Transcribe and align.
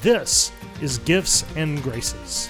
This 0.00 0.52
is 0.80 0.98
Gifts 0.98 1.44
and 1.56 1.82
Graces. 1.82 2.48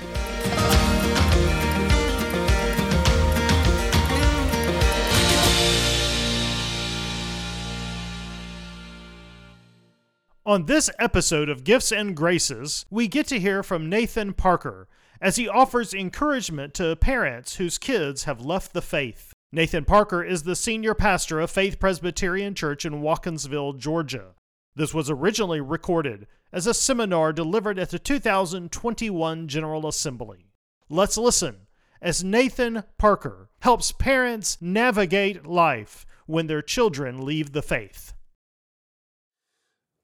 On 10.45 10.67
this 10.67 10.91
episode 10.99 11.49
of 11.49 11.65
Gifts 11.65 11.91
and 11.91 12.15
Graces, 12.15 12.85
we 12.91 13.09
get 13.09 13.27
to 13.29 13.41
hear 13.41 13.63
from 13.63 13.89
Nathan 13.89 14.35
Parker 14.35 14.87
as 15.19 15.37
he 15.37 15.49
offers 15.49 15.95
encouragement 15.95 16.75
to 16.75 16.97
parents 16.97 17.57
whose 17.57 17.79
kids 17.79 18.25
have 18.25 18.43
left 18.43 18.75
the 18.75 18.83
faith. 18.83 19.33
Nathan 19.53 19.87
Parker 19.87 20.23
is 20.23 20.43
the 20.43 20.55
senior 20.55 20.93
pastor 20.93 21.41
of 21.41 21.51
Faith 21.51 21.79
Presbyterian 21.79 22.55
Church 22.55 22.85
in 22.85 23.01
Watkinsville, 23.01 23.79
Georgia. 23.79 24.35
This 24.77 24.93
was 24.93 25.09
originally 25.09 25.63
recorded 25.63 26.27
as 26.53 26.67
a 26.67 26.75
seminar 26.75 27.33
delivered 27.33 27.79
at 27.79 27.91
the 27.91 27.99
2021 27.99 29.49
General 29.49 29.87
Assembly. 29.87 30.47
Let's 30.89 31.19
listen 31.19 31.67
as 32.01 32.25
Nathan 32.25 32.85
Parker 32.97 33.51
helps 33.61 33.93
parents 33.93 34.59
navigate 34.61 35.47
life 35.47 36.07
when 36.27 36.47
their 36.47 36.63
children 36.63 37.25
leave 37.25 37.53
the 37.53 37.63
faith. 37.63 38.13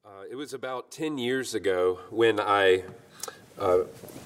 Uh, 0.05 0.25
it 0.31 0.35
was 0.35 0.53
about 0.53 0.91
10 0.91 1.19
years 1.19 1.55
ago 1.55 2.01
when 2.11 2.41
I 2.41 2.85
uh, 3.59 3.81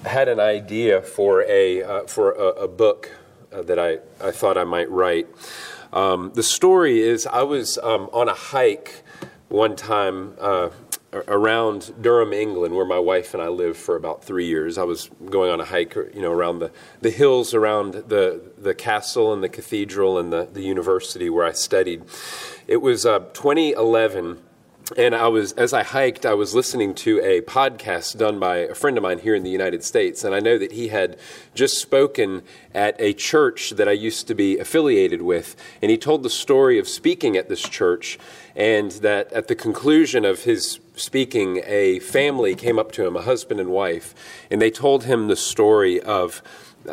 had 0.05 0.27
an 0.27 0.39
idea 0.39 1.01
for 1.01 1.43
a, 1.43 1.83
uh, 1.83 2.03
for 2.03 2.31
a, 2.31 2.63
a 2.63 2.67
book 2.67 3.11
uh, 3.53 3.61
that 3.63 3.79
I, 3.79 3.99
I 4.25 4.31
thought 4.31 4.57
I 4.57 4.63
might 4.63 4.89
write. 4.89 5.27
Um, 5.93 6.31
the 6.35 6.43
story 6.43 6.99
is 6.99 7.25
I 7.25 7.43
was 7.43 7.77
um, 7.79 8.09
on 8.13 8.29
a 8.29 8.33
hike 8.33 9.03
one 9.47 9.75
time 9.75 10.35
uh, 10.39 10.69
around 11.13 11.93
Durham, 12.01 12.33
England, 12.33 12.75
where 12.75 12.85
my 12.85 12.99
wife 12.99 13.33
and 13.33 13.41
I 13.41 13.47
lived 13.47 13.77
for 13.77 13.95
about 13.95 14.23
three 14.23 14.45
years. 14.45 14.77
I 14.77 14.83
was 14.83 15.09
going 15.25 15.51
on 15.51 15.59
a 15.59 15.65
hike, 15.65 15.95
you 15.95 16.21
know, 16.21 16.31
around 16.31 16.59
the, 16.59 16.71
the 17.01 17.09
hills 17.09 17.53
around 17.53 17.93
the, 17.93 18.41
the 18.57 18.75
castle 18.75 19.33
and 19.33 19.43
the 19.43 19.49
cathedral 19.49 20.19
and 20.19 20.31
the, 20.31 20.47
the 20.51 20.61
university 20.61 21.29
where 21.29 21.45
I 21.45 21.51
studied. 21.51 22.03
It 22.67 22.77
was 22.77 23.05
uh, 23.05 23.19
2011 23.33 24.39
and 24.97 25.15
I 25.15 25.27
was 25.27 25.51
as 25.53 25.73
I 25.73 25.83
hiked, 25.83 26.25
I 26.25 26.33
was 26.33 26.55
listening 26.55 26.95
to 26.95 27.19
a 27.19 27.41
podcast 27.41 28.17
done 28.17 28.39
by 28.39 28.57
a 28.57 28.73
friend 28.73 28.97
of 28.97 29.03
mine 29.03 29.19
here 29.19 29.35
in 29.35 29.43
the 29.43 29.49
United 29.49 29.83
States, 29.83 30.23
and 30.23 30.33
I 30.33 30.39
know 30.39 30.57
that 30.57 30.71
he 30.71 30.87
had 30.87 31.17
just 31.53 31.77
spoken 31.77 32.41
at 32.73 32.95
a 32.99 33.13
church 33.13 33.71
that 33.71 33.87
I 33.87 33.91
used 33.91 34.27
to 34.27 34.35
be 34.35 34.57
affiliated 34.57 35.21
with, 35.21 35.55
and 35.81 35.91
he 35.91 35.97
told 35.97 36.23
the 36.23 36.29
story 36.29 36.79
of 36.79 36.87
speaking 36.87 37.37
at 37.37 37.49
this 37.49 37.61
church, 37.61 38.17
and 38.55 38.91
that 38.91 39.31
at 39.31 39.47
the 39.47 39.55
conclusion 39.55 40.25
of 40.25 40.43
his 40.43 40.79
speaking, 40.99 41.61
a 41.65 41.99
family 41.99 42.55
came 42.55 42.77
up 42.77 42.91
to 42.93 43.05
him, 43.05 43.15
a 43.15 43.21
husband 43.21 43.59
and 43.59 43.69
wife, 43.69 44.13
and 44.51 44.61
they 44.61 44.71
told 44.71 45.05
him 45.05 45.27
the 45.27 45.35
story 45.35 46.01
of 46.01 46.41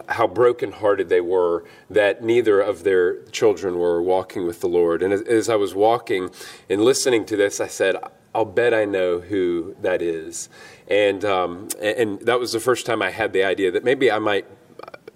how 0.08 0.26
brokenhearted 0.26 1.08
they 1.08 1.20
were 1.20 1.64
that 1.88 2.22
neither 2.22 2.60
of 2.60 2.82
their 2.84 3.22
children 3.26 3.78
were 3.78 4.02
walking 4.02 4.46
with 4.46 4.60
the 4.60 4.68
Lord. 4.68 5.02
And 5.02 5.12
as, 5.12 5.48
I 5.48 5.56
was 5.56 5.74
walking 5.74 6.30
and 6.68 6.82
listening 6.82 7.24
to 7.26 7.36
this, 7.36 7.60
I 7.60 7.68
said, 7.68 7.96
I'll 8.34 8.44
bet 8.44 8.74
I 8.74 8.84
know 8.84 9.20
who 9.20 9.76
that 9.80 10.02
is. 10.02 10.48
And, 10.88 11.24
um, 11.24 11.68
and 11.80 12.20
that 12.20 12.38
was 12.38 12.52
the 12.52 12.60
first 12.60 12.84
time 12.84 13.00
I 13.00 13.10
had 13.10 13.32
the 13.32 13.44
idea 13.44 13.70
that 13.70 13.84
maybe 13.84 14.10
I 14.10 14.18
might 14.18 14.46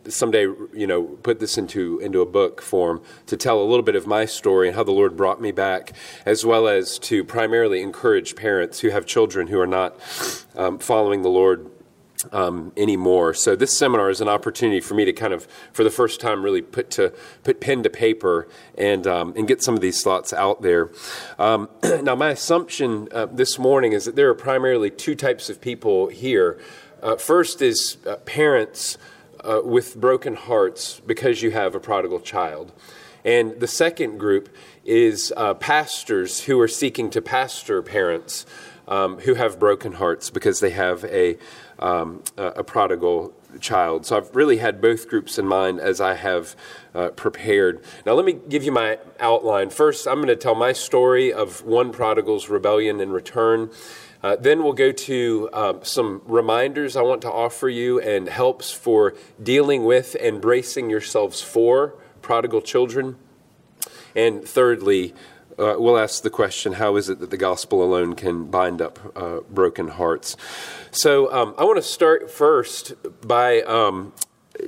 someday, 0.09 0.43
you 0.73 0.87
know, 0.87 1.03
put 1.03 1.41
this 1.41 1.59
into 1.59 1.99
into 2.01 2.21
a 2.21 2.27
book 2.27 2.63
form 2.63 3.03
to 3.27 3.37
tell 3.37 3.61
a 3.61 3.65
little 3.65 3.83
bit 3.83 3.97
of 3.97 4.07
my 4.07 4.25
story 4.25 4.69
and 4.69 4.77
how 4.77 4.85
the 4.85 4.93
Lord 4.93 5.17
brought 5.17 5.41
me 5.41 5.53
back, 5.53 5.93
as 6.25 6.45
well 6.45 6.69
as 6.69 6.99
to 7.01 7.25
primarily 7.25 7.83
encourage 7.83 8.37
parents 8.37 8.81
who 8.81 8.91
have 8.91 9.07
children 9.07 9.49
who 9.49 9.61
are 9.61 9.67
not 9.67 9.97
um, 10.57 10.79
following 10.79 11.23
the 11.23 11.29
Lord 11.29 11.71
um, 12.33 12.73
anymore. 12.77 13.35
So 13.35 13.57
this 13.57 13.77
seminar 13.77 14.11
is 14.11 14.21
an 14.21 14.29
opportunity 14.29 14.81
for 14.81 14.95
me 14.95 15.05
to 15.05 15.13
kind 15.13 15.33
of, 15.33 15.47
for 15.73 15.85
the 15.85 15.91
first 15.91 16.21
time, 16.21 16.43
really 16.43 16.63
put 16.63 16.91
to 16.93 17.13
put 17.45 17.61
pen 17.61 17.83
to 17.83 17.91
paper 17.91 18.49
and 18.77 19.07
um, 19.07 19.33
and 19.37 19.49
get 19.49 19.63
some 19.63 19.75
of 19.75 19.81
these 19.81 20.03
thoughts 20.03 20.33
out 20.33 20.63
there. 20.63 20.91
Um, 21.39 21.69
now, 22.03 22.15
my 22.15 22.31
assumption 22.31 23.09
uh, 23.13 23.27
this 23.27 23.59
morning 23.59 23.93
is 23.93 24.05
that 24.05 24.17
there 24.17 24.29
are 24.29 24.35
primarily 24.35 24.91
two 24.91 25.15
types 25.15 25.51
of 25.51 25.61
people 25.61 26.09
here. 26.09 26.59
Uh, 27.03 27.17
first 27.17 27.63
is 27.63 27.97
uh, 28.07 28.17
parents 28.17 28.99
uh, 29.45 29.61
with 29.65 30.01
broken 30.01 30.35
hearts 30.35 31.01
because 31.07 31.43
you 31.43 31.51
have 31.51 31.75
a 31.75 31.81
prodigal 31.81 32.21
child, 32.21 32.73
and 33.25 33.61
the 33.61 33.67
second 33.67 34.19
group 34.19 34.49
is 34.85 35.33
uh, 35.37 35.55
pastors 35.55 36.45
who 36.45 36.61
are 36.61 36.69
seeking 36.69 37.11
to 37.11 37.23
pastor 37.23 37.83
parents. 37.83 38.47
Um, 38.89 39.21
who 39.21 39.35
have 39.35 39.61
broken 39.61 39.93
hearts 39.93 40.31
because 40.31 40.59
they 40.59 40.71
have 40.71 41.05
a 41.05 41.39
um, 41.81 42.23
a, 42.37 42.63
prodigal 42.63 43.33
child. 43.61 44.07
So 44.07 44.17
I've 44.17 44.35
really 44.37 44.59
had 44.59 44.81
both 44.81 45.09
groups 45.09 45.39
in 45.39 45.47
mind 45.47 45.81
as 45.81 46.01
I 46.01 46.15
have 46.15 46.55
uh, 46.95 47.09
prepared. 47.09 47.83
Now, 48.07 48.13
let 48.13 48.25
me 48.25 48.35
give 48.49 48.63
you 48.63 48.71
my 48.71 48.99
outline. 49.19 49.71
First, 49.71 50.07
I'm 50.07 50.17
going 50.17 50.29
to 50.29 50.37
tell 50.37 50.55
my 50.55 50.73
story 50.73 51.33
of 51.33 51.65
one 51.65 51.91
prodigal's 51.91 52.49
rebellion 52.49 53.01
and 53.01 53.13
return. 53.13 53.71
Uh, 54.23 54.37
then 54.37 54.63
we'll 54.63 54.73
go 54.73 54.93
to 54.93 55.49
uh, 55.53 55.75
some 55.83 56.23
reminders 56.27 56.97
I 56.97 57.03
want 57.03 57.23
to 57.23 57.33
offer 57.33 57.69
you 57.69 58.01
and 58.01 58.29
helps 58.29 58.71
for 58.71 59.15
dealing 59.43 59.85
with 59.85 60.17
and 60.21 60.41
bracing 60.41 60.91
yourselves 60.91 61.41
for 61.41 61.95
prodigal 62.21 62.61
children. 62.61 63.17
And 64.15 64.45
thirdly, 64.45 65.15
uh, 65.59 65.77
we'll 65.79 65.99
ask 65.99 66.23
the 66.23 66.31
question 66.31 66.75
how 66.75 66.97
is 66.97 67.09
it 67.09 67.21
that 67.21 67.31
the 67.31 67.37
gospel 67.37 67.83
alone 67.83 68.15
can 68.15 68.51
bind 68.51 68.81
up 68.81 68.99
uh, 69.17 69.41
broken 69.51 69.89
hearts? 69.89 70.37
So 70.91 71.33
um, 71.33 71.55
I 71.59 71.65
want 71.65 71.77
to 71.77 71.83
start 71.83 72.31
first 72.31 72.93
by 73.27 73.63
um, 73.63 74.13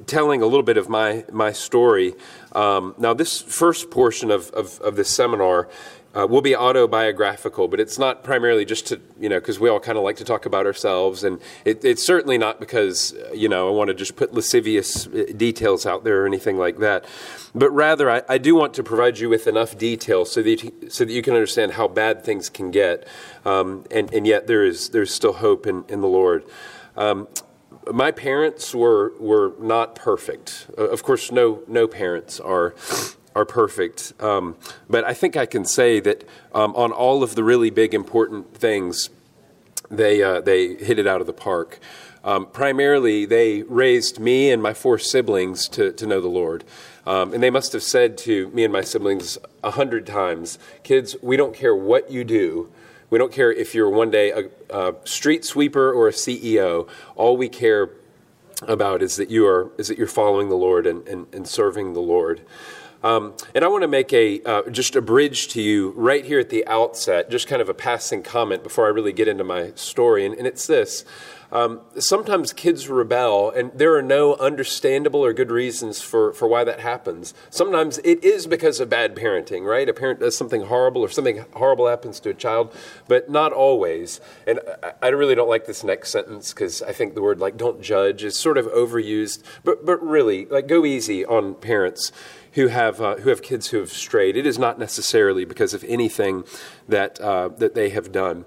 telling 0.07 0.43
a 0.43 0.47
little 0.47 0.63
bit 0.63 0.77
of 0.77 0.89
my, 0.89 1.25
my 1.33 1.53
story. 1.53 2.15
Um, 2.53 2.95
now, 2.99 3.15
this 3.15 3.41
first 3.41 3.91
portion 3.91 4.31
of, 4.31 4.51
of, 4.51 4.81
of 4.81 4.97
this 4.97 5.09
seminar 5.09 5.69
uh, 6.15 6.27
will 6.27 6.43
be 6.43 6.55
autobiographical, 6.55 7.69
but 7.69 7.81
it's 7.81 7.99
not 7.99 8.23
primarily 8.23 8.65
just 8.65 8.87
to, 8.89 9.01
you 9.19 9.29
know, 9.29 9.41
because 9.41 9.59
we 9.59 9.69
all 9.69 9.81
kind 9.81 9.97
of 9.97 10.05
like 10.05 10.17
to 10.17 10.25
talk 10.25 10.45
about 10.45 10.67
ourselves. 10.67 11.25
And 11.25 11.41
it, 11.65 11.85
it's 11.85 12.05
certainly 12.05 12.37
not 12.37 12.61
because, 12.61 13.15
you 13.33 13.49
know, 13.49 13.69
I 13.69 13.71
want 13.73 13.89
to 13.89 13.95
just 13.95 14.17
put 14.17 14.35
lascivious 14.35 15.07
uh, 15.07 15.33
details 15.37 15.87
out 15.87 16.05
there 16.05 16.23
or 16.23 16.27
anything 16.27 16.59
like 16.59 16.79
that. 16.79 17.07
But 17.55 17.71
rather, 17.71 18.11
I, 18.11 18.23
I 18.29 18.39
do 18.39 18.55
want 18.55 18.75
to 18.75 18.83
provide 18.83 19.19
you 19.19 19.29
with 19.29 19.47
enough 19.47 19.79
detail 19.79 20.25
so 20.25 20.43
that 20.43 20.63
you, 20.63 20.73
so 20.89 21.05
that 21.05 21.13
you 21.13 21.23
can 21.23 21.35
understand 21.35 21.73
how 21.73 21.89
bad 21.89 22.25
things 22.25 22.49
can 22.49 22.71
get. 22.71 23.07
Um, 23.45 23.85
and, 23.91 24.13
and 24.13 24.27
yet 24.27 24.47
there 24.47 24.65
is 24.65 24.91
there's 24.91 25.13
still 25.15 25.35
hope 25.35 25.67
in, 25.67 25.85
in 25.89 26.01
the 26.01 26.09
Lord. 26.09 26.45
Um, 26.97 27.29
my 27.91 28.11
parents 28.11 28.75
were 28.75 29.13
were 29.19 29.55
not 29.59 29.95
perfect. 29.95 30.67
Uh, 30.79 30.89
of 30.89 31.03
course, 31.03 31.33
no 31.33 31.63
no 31.67 31.89
parents 31.89 32.39
are 32.39 32.75
are 33.35 33.45
perfect. 33.45 34.13
Um, 34.21 34.57
but 34.89 35.05
I 35.05 35.15
think 35.15 35.37
I 35.37 35.47
can 35.47 35.65
say 35.65 36.01
that 36.01 36.29
um, 36.55 36.75
on 36.77 36.93
all 36.93 37.23
of 37.23 37.35
the 37.35 37.45
really 37.45 37.71
big 37.71 37.95
important 37.95 38.55
things, 38.55 39.11
they 39.91 40.23
uh, 40.23 40.41
they 40.41 40.75
hit 40.75 40.99
it 40.99 41.07
out 41.07 41.21
of 41.21 41.27
the 41.27 41.33
park. 41.33 41.79
Um, 42.25 42.47
primarily, 42.47 43.27
they 43.27 43.63
raised 43.63 44.21
me 44.21 44.51
and 44.51 44.63
my 44.63 44.75
four 44.75 44.99
siblings 44.99 45.69
to, 45.71 45.93
to 45.93 46.07
know 46.07 46.21
the 46.21 46.29
Lord. 46.29 46.63
Um, 47.05 47.35
and 47.35 47.43
they 47.43 47.51
must 47.51 47.73
have 47.73 47.83
said 47.83 48.17
to 48.19 48.49
me 48.51 48.63
and 48.63 48.73
my 48.73 48.83
siblings 48.83 49.39
a 49.65 49.73
hundred 49.73 50.07
times, 50.07 50.59
Kids, 50.85 51.17
we 51.21 51.37
don't 51.37 51.55
care 51.55 51.75
what 51.75 52.13
you 52.13 52.23
do, 52.23 52.71
We 53.11 53.19
don't 53.19 53.33
care 53.33 53.53
if 53.53 53.75
you're 53.75 53.91
one 53.91 54.11
day 54.11 54.31
a, 54.31 54.49
a 54.71 54.95
street 55.05 55.45
sweeper 55.45 55.93
or 55.93 56.09
a 56.09 56.13
CEO. 56.13 56.89
All 57.17 57.37
we 57.37 57.49
care 57.49 57.91
about 58.69 59.03
is 59.03 59.17
that 59.17 59.29
you 59.29 59.47
are 59.47 59.73
is 59.77 59.89
that 59.89 59.99
you're 59.99 60.07
following 60.07 60.49
the 60.49 60.55
Lord 60.55 60.87
and, 60.87 61.07
and, 61.09 61.27
and 61.35 61.47
serving 61.47 61.95
the 61.95 62.01
Lord. 62.01 62.43
Um, 63.03 63.35
and 63.55 63.65
I 63.65 63.69
want 63.69 63.83
to 63.83 63.89
make 63.89 64.13
a 64.13 64.43
uh, 64.43 64.71
just 64.71 64.97
a 64.97 65.03
bridge 65.03 65.49
to 65.49 65.63
you 65.63 65.93
right 65.97 66.25
here 66.25 66.39
at 66.39 66.51
the 66.51 66.67
outset, 66.67 67.31
just 67.31 67.49
kind 67.49 67.61
of 67.61 67.69
a 67.69 67.75
passing 67.75 68.23
comment 68.23 68.63
before 68.63 68.87
I 68.87 68.89
really 68.89 69.13
get 69.13 69.29
into 69.29 69.45
my 69.45 69.73
story, 69.75 70.25
and, 70.25 70.35
and 70.35 70.47
it's 70.47 70.67
this. 70.67 71.05
Um, 71.53 71.83
sometimes 71.99 72.55
kids 72.55 72.89
rebel, 72.89 73.51
and 73.51 73.73
there 73.75 73.95
are 73.95 74.03
no 74.03 74.37
understandable 74.37 75.23
or 75.23 75.35
good 75.35 75.51
reasons 75.51 76.01
for, 76.01 76.33
for 76.33 76.49
why 76.49 76.65
that 76.65 76.81
happens. 76.81 77.35
Sometimes 77.51 77.99
it 77.99 78.25
is 78.25 78.47
because 78.47 78.81
of 78.81 78.89
bad 78.89 79.15
parenting, 79.15 79.67
right? 79.67 79.87
A 79.87 79.93
parent 79.93 80.21
does 80.21 80.35
something 80.35 80.63
horrible 80.63 81.03
or 81.03 81.11
something 81.11 81.45
horrible 81.53 81.89
happens 81.89 82.21
to 82.21 82.31
a 82.31 82.35
child, 82.35 82.75
but 83.07 83.29
not 83.29 83.53
always. 83.53 84.19
And 84.47 84.61
I, 84.83 84.93
I 85.03 85.09
really 85.09 85.35
don't 85.35 85.49
like 85.49 85.67
this 85.67 85.85
next 85.85 86.09
sentence 86.11 86.55
because 86.55 86.81
I 86.81 86.93
think 86.93 87.15
the 87.15 87.23
word 87.23 87.39
like 87.39 87.59
don't 87.59 87.83
judge 87.83 88.25
is 88.25 88.35
sort 88.35 88.57
of 88.57 88.65
overused, 88.69 89.43
but, 89.63 89.85
but 89.85 90.03
really, 90.03 90.47
like 90.47 90.67
go 90.67 90.87
easy 90.87 91.23
on 91.23 91.55
parents 91.55 92.13
who 92.53 92.69
have 92.69 93.01
uh, 93.01 93.17
who 93.17 93.31
have 93.31 93.43
kids 93.43 93.69
who 93.69 93.79
have 93.79 93.91
strayed. 93.91 94.37
It 94.37 94.47
is 94.47 94.59
not 94.59 94.79
necessarily 94.79 95.45
because 95.45 95.75
of 95.75 95.85
anything 95.85 96.45
that 96.89 97.21
uh, 97.21 97.49
that 97.49 97.75
they 97.75 97.91
have 97.91 98.13
done. 98.13 98.45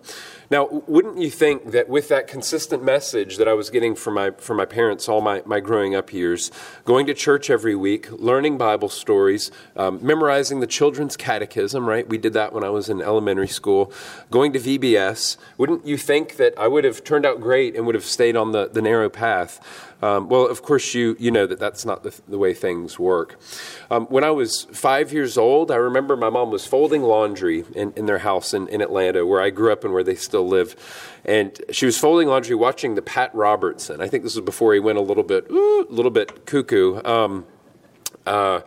Now, 0.52 0.68
wouldn't 0.88 1.18
you 1.18 1.31
think 1.31 1.72
that 1.72 1.90
with 1.90 2.07
that 2.10 2.28
consistent 2.28 2.84
message 2.84 3.38
that 3.38 3.48
I 3.48 3.54
was 3.54 3.72
getting 3.72 3.96
from 3.96 4.13
my 4.13 4.31
from 4.31 4.57
my 4.57 4.66
parents 4.66 5.10
all 5.10 5.22
my, 5.22 5.42
my 5.46 5.60
growing 5.60 5.96
up 5.96 6.13
years, 6.13 6.52
going 6.84 7.07
to 7.07 7.13
church 7.16 7.50
every 7.50 7.75
week, 7.75 8.12
learning 8.12 8.57
Bible 8.57 8.90
stories, 8.90 9.50
um, 9.75 10.00
memorizing 10.06 10.60
the 10.60 10.68
children's 10.68 11.18
catechism, 11.18 11.90
right? 11.90 12.08
We 12.08 12.19
did 12.19 12.34
that 12.34 12.54
when 12.54 12.63
I 12.63 12.69
was 12.69 12.90
in 12.90 13.01
elementary 13.01 13.48
school, 13.48 13.92
going 14.30 14.54
to 14.54 14.60
VBS, 14.60 15.38
wouldn't 15.58 15.88
you 15.88 15.98
think 15.98 16.38
that 16.38 16.54
I 16.60 16.68
would 16.68 16.84
have 16.84 17.04
turned 17.04 17.25
out 17.25 17.42
great 17.42 17.75
and 17.75 17.86
would 17.88 17.96
have 17.96 18.06
stayed 18.06 18.36
on 18.36 18.51
the, 18.51 18.68
the 18.68 18.81
narrow 18.81 19.10
path? 19.10 19.60
Um, 20.01 20.30
well, 20.30 20.45
of 20.45 20.62
course, 20.62 20.94
you, 20.94 21.15
you 21.19 21.31
know 21.31 21.47
that 21.47 21.59
that's 21.59 21.86
not 21.86 22.03
the, 22.03 22.13
the 22.27 22.38
way 22.38 22.53
things 22.53 23.00
work. 23.00 23.39
Um, 23.89 24.06
when 24.07 24.24
I 24.24 24.31
was 24.31 24.65
five 24.71 25.13
years 25.13 25.38
old, 25.38 25.71
I 25.71 25.75
remember 25.75 26.15
my 26.15 26.30
mom 26.30 26.51
was 26.51 26.68
folding 26.68 27.01
laundry 27.01 27.63
in, 27.74 27.94
in 27.95 28.06
their 28.06 28.19
house 28.19 28.53
in, 28.53 28.68
in 28.68 28.81
Atlanta, 28.81 29.25
where 29.25 29.42
I 29.42 29.50
grew 29.50 29.71
up 29.71 29.83
and 29.83 29.94
where 29.94 30.03
they 30.03 30.15
still 30.15 30.47
live. 30.47 30.75
And 31.24 31.59
she 31.71 31.86
was 31.86 31.97
folding 31.97 32.27
laundry 32.27 32.56
watching 32.56 32.95
the 32.95 33.01
Pat 33.01 33.33
Robertson. 33.33 34.01
I 34.01 34.07
think 34.07 34.24
this 34.24 34.36
was 34.36 34.45
before 34.45 34.74
he 34.74 34.80
went 34.80 34.97
a 34.97 35.01
little 35.01 35.24
bit, 35.24 35.50
a 35.50 35.86
little 35.89 36.12
bit 36.12 36.45
cuckoo. 36.45 37.01
Um, 37.03 37.45
uh, 38.25 38.62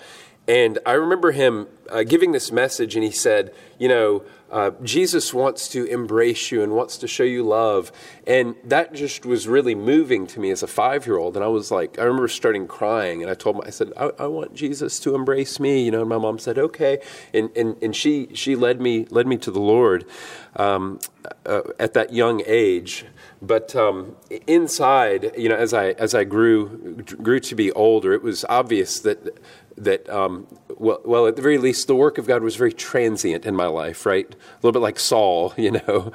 and 0.49 0.79
I 0.87 0.93
remember 0.93 1.31
him 1.33 1.69
uh, 1.91 2.03
giving 2.03 2.33
this 2.33 2.53
message, 2.53 2.95
and 2.95 3.05
he 3.05 3.11
said, 3.11 3.53
You 3.79 3.89
know, 3.89 4.25
uh, 4.51 4.71
Jesus 4.83 5.35
wants 5.35 5.69
to 5.69 5.85
embrace 5.85 6.51
you 6.51 6.63
and 6.63 6.73
wants 6.73 6.97
to 6.99 7.07
show 7.07 7.23
you 7.23 7.43
love. 7.43 7.93
And 8.27 8.55
that 8.65 8.95
just 8.95 9.27
was 9.27 9.47
really 9.47 9.75
moving 9.75 10.27
to 10.29 10.41
me 10.41 10.51
as 10.51 10.63
a 10.63 10.67
five 10.67 11.07
year 11.07 11.19
old. 11.19 11.37
And 11.37 11.45
I 11.45 11.49
was 11.49 11.71
like, 11.71 11.99
I 11.99 12.05
remember 12.05 12.29
starting 12.29 12.67
crying. 12.67 13.23
And 13.23 13.31
I 13.31 13.35
told 13.35 13.57
him, 13.57 13.63
I 13.67 13.71
said, 13.71 13.93
I, 13.97 14.11
I, 14.19 14.27
want 14.27 14.55
Jesus 14.55 14.99
to 15.01 15.15
embrace 15.15 15.61
me. 15.61 15.85
You 15.85 15.91
know, 15.91 16.01
and 16.01 16.09
my 16.09 16.19
mom 16.19 16.39
said, 16.39 16.59
okay. 16.59 17.01
And, 17.35 17.51
and, 17.57 17.77
and 17.83 17.95
she, 17.95 18.29
she 18.35 18.57
led, 18.57 18.81
me, 18.81 19.07
led 19.11 19.27
me 19.27 19.37
to 19.39 19.51
the 19.51 19.61
Lord 19.61 20.07
um, 20.57 20.99
uh, 21.45 21.63
at 21.79 21.93
that 21.93 22.15
young 22.15 22.43
age. 22.47 23.05
But 23.43 23.77
um, 23.77 24.17
inside, 24.47 25.33
you 25.37 25.51
know, 25.51 25.57
as 25.57 25.75
I, 25.75 25.91
as 25.91 26.15
I 26.15 26.25
grew, 26.25 27.03
grew 27.03 27.41
to 27.41 27.55
be 27.55 27.71
older, 27.73 28.15
it 28.15 28.23
was 28.23 28.47
obvious 28.49 29.01
that 29.01 29.39
that, 29.79 30.09
um, 30.09 30.47
well, 30.77 31.01
well, 31.05 31.27
at 31.27 31.37
the 31.37 31.43
very 31.43 31.59
least, 31.59 31.78
the 31.85 31.95
work 31.95 32.19
of 32.19 32.27
God 32.27 32.43
was 32.43 32.57
very 32.57 32.73
transient 32.73 33.47
in 33.47 33.55
my 33.55 33.67
life, 33.67 34.07
right? 34.07 34.27
A 34.27 34.57
little 34.57 34.73
bit 34.73 34.83
like 34.83 34.99
Saul, 34.99 35.55
you 35.57 35.73
know. 35.73 36.13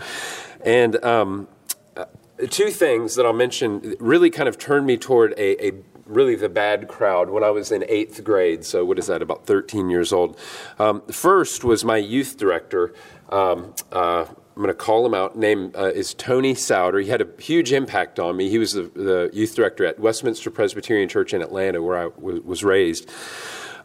And 0.66 1.04
um, 1.04 1.48
uh, 1.96 2.06
two 2.50 2.70
things 2.70 3.16
that 3.16 3.26
I'll 3.26 3.34
mention 3.34 3.96
really 4.00 4.30
kind 4.30 4.48
of 4.50 4.58
turned 4.58 4.86
me 4.86 4.98
toward 4.98 5.34
a, 5.34 5.68
a 5.68 5.74
really 6.06 6.36
the 6.36 6.50
bad 6.50 6.88
crowd 6.88 7.30
when 7.30 7.44
I 7.44 7.50
was 7.50 7.72
in 7.72 7.86
eighth 7.88 8.24
grade. 8.24 8.66
So, 8.66 8.86
what 8.86 9.00
is 9.00 9.08
that, 9.08 9.22
about 9.22 9.46
13 9.46 9.90
years 9.90 10.14
old? 10.14 10.38
Um, 10.80 11.02
first 11.12 11.64
was 11.64 11.84
my 11.84 11.98
youth 11.98 12.38
director. 12.38 12.94
Um, 13.30 13.74
uh, 13.92 14.26
I'm 14.56 14.62
going 14.62 14.68
to 14.68 14.76
call 14.76 15.04
him 15.04 15.16
out. 15.16 15.36
Name 15.36 15.72
uh, 15.76 15.86
is 15.86 16.14
Tony 16.14 16.54
Souter. 16.54 17.00
He 17.00 17.10
had 17.10 17.22
a 17.22 17.42
huge 17.42 17.74
impact 17.74 18.20
on 18.20 18.38
me. 18.38 18.50
He 18.50 18.60
was 18.60 18.74
the, 18.74 18.84
the, 18.84 19.30
youth 19.34 19.56
director 19.56 19.84
at 19.84 19.98
Westminster 20.00 20.52
Presbyterian 20.52 21.10
Church 21.10 21.34
in 21.34 21.42
Atlanta, 21.42 21.82
where 21.82 21.98
I 21.98 22.04
w- 22.10 22.44
was 22.46 22.64
raised. 22.64 23.10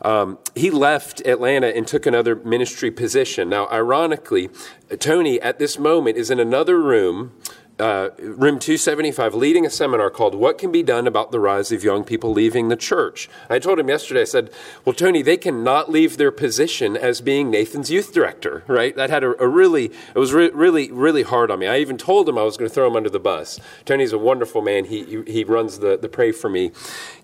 Um, 0.02 0.38
he 0.54 0.70
left 0.70 1.20
Atlanta 1.26 1.74
and 1.76 1.86
took 1.86 2.06
another 2.06 2.36
ministry 2.36 2.90
position. 2.90 3.48
Now, 3.48 3.68
ironically, 3.68 4.50
Tony 4.98 5.40
at 5.40 5.58
this 5.58 5.78
moment 5.78 6.16
is 6.16 6.30
in 6.30 6.38
another 6.38 6.80
room 6.80 7.32
uh, 7.78 8.10
room 8.18 8.58
275 8.58 9.34
leading 9.34 9.64
a 9.64 9.70
seminar 9.70 10.10
called 10.10 10.34
What 10.34 10.58
Can 10.58 10.72
Be 10.72 10.82
Done 10.82 11.06
About 11.06 11.30
the 11.30 11.38
Rise 11.38 11.70
of 11.70 11.84
Young 11.84 12.04
People 12.04 12.32
Leaving 12.32 12.68
the 12.68 12.76
Church. 12.76 13.28
I 13.48 13.58
told 13.58 13.78
him 13.78 13.88
yesterday, 13.88 14.22
I 14.22 14.24
said, 14.24 14.50
Well, 14.84 14.94
Tony, 14.94 15.22
they 15.22 15.36
cannot 15.36 15.90
leave 15.90 16.16
their 16.16 16.32
position 16.32 16.96
as 16.96 17.20
being 17.20 17.50
Nathan's 17.50 17.90
youth 17.90 18.12
director, 18.12 18.64
right? 18.66 18.96
That 18.96 19.10
had 19.10 19.22
a, 19.22 19.40
a 19.42 19.46
really, 19.46 19.86
it 19.86 20.18
was 20.18 20.32
re- 20.32 20.50
really, 20.50 20.90
really 20.90 21.22
hard 21.22 21.50
on 21.50 21.60
me. 21.60 21.66
I 21.66 21.78
even 21.78 21.98
told 21.98 22.28
him 22.28 22.36
I 22.36 22.42
was 22.42 22.56
going 22.56 22.68
to 22.68 22.74
throw 22.74 22.88
him 22.88 22.96
under 22.96 23.10
the 23.10 23.20
bus. 23.20 23.60
Tony's 23.84 24.12
a 24.12 24.18
wonderful 24.18 24.62
man. 24.62 24.86
He, 24.86 25.22
he 25.26 25.44
runs 25.44 25.78
the, 25.78 25.96
the 25.96 26.08
Pray 26.08 26.32
For 26.32 26.48
Me 26.48 26.72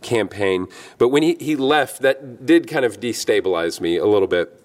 campaign. 0.02 0.68
But 0.98 1.08
when 1.08 1.22
he, 1.22 1.36
he 1.40 1.56
left, 1.56 2.02
that 2.02 2.46
did 2.46 2.68
kind 2.68 2.84
of 2.84 3.00
destabilize 3.00 3.80
me 3.80 3.96
a 3.96 4.06
little 4.06 4.28
bit. 4.28 4.60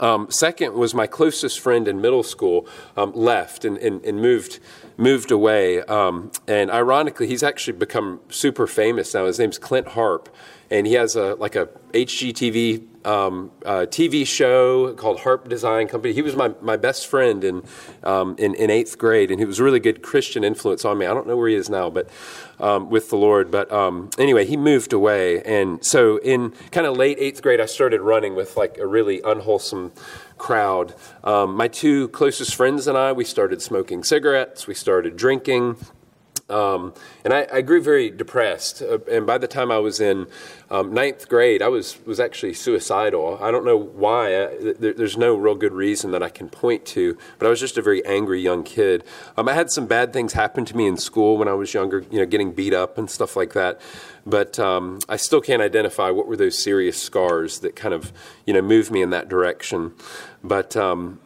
Um, 0.00 0.30
second 0.30 0.74
was 0.74 0.94
my 0.94 1.06
closest 1.06 1.60
friend 1.60 1.86
in 1.86 2.00
middle 2.00 2.22
school 2.22 2.66
um, 2.96 3.12
left 3.14 3.64
and, 3.64 3.78
and, 3.78 4.04
and, 4.04 4.20
moved 4.20 4.58
moved 4.96 5.30
away. 5.30 5.80
Um, 5.82 6.30
and 6.46 6.70
ironically, 6.70 7.26
he's 7.26 7.42
actually 7.42 7.76
become 7.78 8.20
super 8.28 8.66
famous 8.66 9.14
now. 9.14 9.26
His 9.26 9.38
name's 9.38 9.58
Clint 9.58 9.88
Harp, 9.88 10.34
and 10.70 10.86
he 10.86 10.94
has 10.94 11.16
a 11.16 11.34
like 11.34 11.56
a 11.56 11.66
HGTV 11.92 12.86
um, 13.04 13.50
uh, 13.64 13.86
TV 13.88 14.26
show 14.26 14.94
called 14.94 15.20
Harp 15.20 15.48
Design 15.48 15.88
Company. 15.88 16.14
He 16.14 16.22
was 16.22 16.36
my, 16.36 16.52
my 16.60 16.76
best 16.76 17.06
friend 17.06 17.44
in, 17.44 17.62
um, 18.02 18.36
in, 18.38 18.54
in 18.54 18.70
eighth 18.70 18.98
grade, 18.98 19.30
and 19.30 19.38
he 19.38 19.46
was 19.46 19.60
a 19.60 19.64
really 19.64 19.80
good 19.80 20.02
Christian 20.02 20.44
influence 20.44 20.84
on 20.84 20.98
me. 20.98 21.06
I 21.06 21.14
don't 21.14 21.26
know 21.26 21.36
where 21.36 21.48
he 21.48 21.54
is 21.54 21.68
now, 21.68 21.90
but 21.90 22.08
um, 22.58 22.90
with 22.90 23.10
the 23.10 23.16
Lord. 23.16 23.50
But 23.50 23.70
um, 23.72 24.10
anyway, 24.18 24.46
he 24.46 24.56
moved 24.56 24.92
away, 24.92 25.42
and 25.42 25.84
so 25.84 26.18
in 26.18 26.52
kind 26.70 26.86
of 26.86 26.96
late 26.96 27.18
eighth 27.18 27.42
grade, 27.42 27.60
I 27.60 27.66
started 27.66 28.00
running 28.00 28.34
with 28.34 28.56
like 28.56 28.78
a 28.78 28.86
really 28.86 29.20
unwholesome 29.24 29.92
crowd. 30.38 30.94
Um, 31.22 31.56
my 31.56 31.68
two 31.68 32.08
closest 32.08 32.54
friends 32.54 32.86
and 32.86 32.98
I, 32.98 33.12
we 33.12 33.24
started 33.24 33.62
smoking 33.62 34.04
cigarettes, 34.04 34.66
we 34.66 34.74
started 34.74 35.16
drinking. 35.16 35.76
Um, 36.50 36.92
and 37.24 37.32
I, 37.32 37.46
I, 37.50 37.62
grew 37.62 37.80
very 37.80 38.10
depressed. 38.10 38.82
Uh, 38.82 38.98
and 39.10 39.26
by 39.26 39.38
the 39.38 39.46
time 39.46 39.72
I 39.72 39.78
was 39.78 39.98
in 39.98 40.26
um, 40.70 40.92
ninth 40.92 41.26
grade, 41.26 41.62
I 41.62 41.68
was, 41.68 41.98
was 42.04 42.20
actually 42.20 42.52
suicidal. 42.52 43.38
I 43.40 43.50
don't 43.50 43.64
know 43.64 43.78
why. 43.78 44.26
I, 44.26 44.72
there, 44.78 44.92
there's 44.92 45.16
no 45.16 45.36
real 45.36 45.54
good 45.54 45.72
reason 45.72 46.10
that 46.10 46.22
I 46.22 46.28
can 46.28 46.50
point 46.50 46.84
to, 46.86 47.16
but 47.38 47.46
I 47.46 47.48
was 47.48 47.60
just 47.60 47.78
a 47.78 47.82
very 47.82 48.04
angry 48.04 48.42
young 48.42 48.62
kid. 48.62 49.04
Um, 49.38 49.48
I 49.48 49.54
had 49.54 49.70
some 49.70 49.86
bad 49.86 50.12
things 50.12 50.34
happen 50.34 50.66
to 50.66 50.76
me 50.76 50.86
in 50.86 50.98
school 50.98 51.38
when 51.38 51.48
I 51.48 51.54
was 51.54 51.72
younger, 51.72 52.04
you 52.10 52.18
know, 52.18 52.26
getting 52.26 52.52
beat 52.52 52.74
up 52.74 52.98
and 52.98 53.08
stuff 53.08 53.36
like 53.36 53.54
that. 53.54 53.80
But 54.26 54.58
um, 54.58 54.98
I 55.08 55.16
still 55.16 55.40
can't 55.40 55.62
identify 55.62 56.10
what 56.10 56.26
were 56.26 56.36
those 56.36 56.62
serious 56.62 57.02
scars 57.02 57.60
that 57.60 57.74
kind 57.74 57.94
of, 57.94 58.12
you 58.46 58.52
know, 58.52 58.60
moved 58.60 58.90
me 58.90 59.00
in 59.00 59.08
that 59.10 59.30
direction. 59.30 59.94
But, 60.42 60.76
um, 60.76 61.20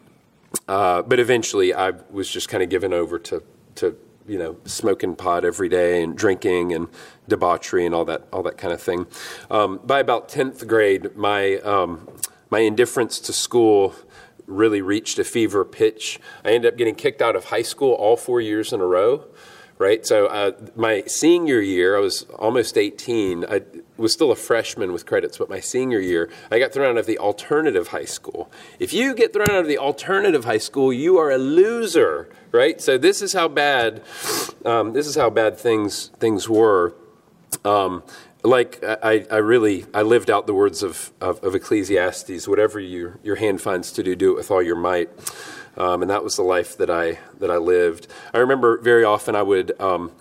uh, 0.69 1.01
but 1.01 1.19
eventually 1.19 1.73
I 1.73 1.91
was 2.09 2.29
just 2.29 2.47
kind 2.47 2.63
of 2.63 2.69
given 2.69 2.93
over 2.93 3.19
to, 3.19 3.43
to 3.75 3.97
you 4.29 4.37
know, 4.37 4.57
smoking 4.65 5.15
pot 5.15 5.43
every 5.43 5.67
day 5.67 6.03
and 6.03 6.15
drinking 6.15 6.71
and 6.73 6.87
debauchery 7.27 7.85
and 7.85 7.95
all 7.95 8.05
that, 8.05 8.27
all 8.31 8.43
that 8.43 8.57
kind 8.57 8.73
of 8.73 8.81
thing. 8.81 9.07
Um, 9.49 9.79
by 9.83 9.99
about 9.99 10.29
tenth 10.29 10.67
grade, 10.67 11.15
my 11.17 11.57
um, 11.57 12.07
my 12.49 12.59
indifference 12.59 13.19
to 13.19 13.33
school 13.33 13.95
really 14.45 14.81
reached 14.81 15.19
a 15.19 15.23
fever 15.23 15.65
pitch. 15.65 16.19
I 16.43 16.51
ended 16.51 16.73
up 16.73 16.77
getting 16.77 16.95
kicked 16.95 17.21
out 17.21 17.35
of 17.35 17.45
high 17.45 17.61
school 17.61 17.93
all 17.93 18.17
four 18.17 18.39
years 18.39 18.71
in 18.71 18.81
a 18.81 18.85
row 18.85 19.25
right? 19.79 20.05
So 20.05 20.27
uh, 20.27 20.51
my 20.75 21.03
senior 21.07 21.61
year, 21.61 21.97
I 21.97 22.01
was 22.01 22.23
almost 22.37 22.77
18. 22.77 23.45
I 23.45 23.61
was 23.99 24.13
still 24.13 24.31
a 24.31 24.35
freshman 24.35 24.91
with 24.93 25.05
credits, 25.05 25.37
but 25.37 25.49
my 25.49 25.59
senior 25.59 25.99
year, 25.99 26.29
I 26.49 26.59
got 26.59 26.73
thrown 26.73 26.91
out 26.91 26.97
of 26.97 27.05
the 27.05 27.19
alternative 27.19 27.89
high 27.89 28.05
school. 28.05 28.51
If 28.79 28.93
you 28.93 29.13
get 29.13 29.33
thrown 29.33 29.49
out 29.51 29.61
of 29.61 29.67
the 29.67 29.77
alternative 29.77 30.45
high 30.45 30.57
school, 30.57 30.91
you 30.93 31.17
are 31.17 31.31
a 31.31 31.37
loser, 31.37 32.29
right? 32.51 32.79
So 32.81 32.97
this 32.97 33.21
is 33.21 33.33
how 33.33 33.47
bad, 33.47 34.01
um, 34.65 34.93
this 34.93 35.07
is 35.07 35.15
how 35.15 35.29
bad 35.29 35.57
things 35.57 36.11
things 36.19 36.47
were. 36.47 36.95
Um, 37.65 38.03
like 38.43 38.81
I, 38.83 39.25
I 39.29 39.37
really 39.37 39.85
I 39.93 40.01
lived 40.03 40.29
out 40.29 40.47
the 40.47 40.53
words 40.53 40.81
of, 40.81 41.11
of, 41.19 41.43
of 41.43 41.55
Ecclesiastes. 41.55 42.47
Whatever 42.47 42.79
your 42.79 43.19
your 43.21 43.35
hand 43.35 43.61
finds 43.61 43.91
to 43.93 44.03
do, 44.03 44.15
do 44.15 44.31
it 44.31 44.35
with 44.35 44.51
all 44.51 44.61
your 44.61 44.77
might. 44.77 45.09
Um, 45.77 46.01
and 46.01 46.09
that 46.11 46.23
was 46.23 46.35
the 46.35 46.43
life 46.43 46.77
that 46.77 46.89
I 46.89 47.19
that 47.39 47.51
I 47.51 47.57
lived. 47.57 48.07
I 48.33 48.37
remember 48.37 48.77
very 48.77 49.03
often 49.03 49.35
I 49.35 49.43
would 49.43 49.79
um, 49.81 50.11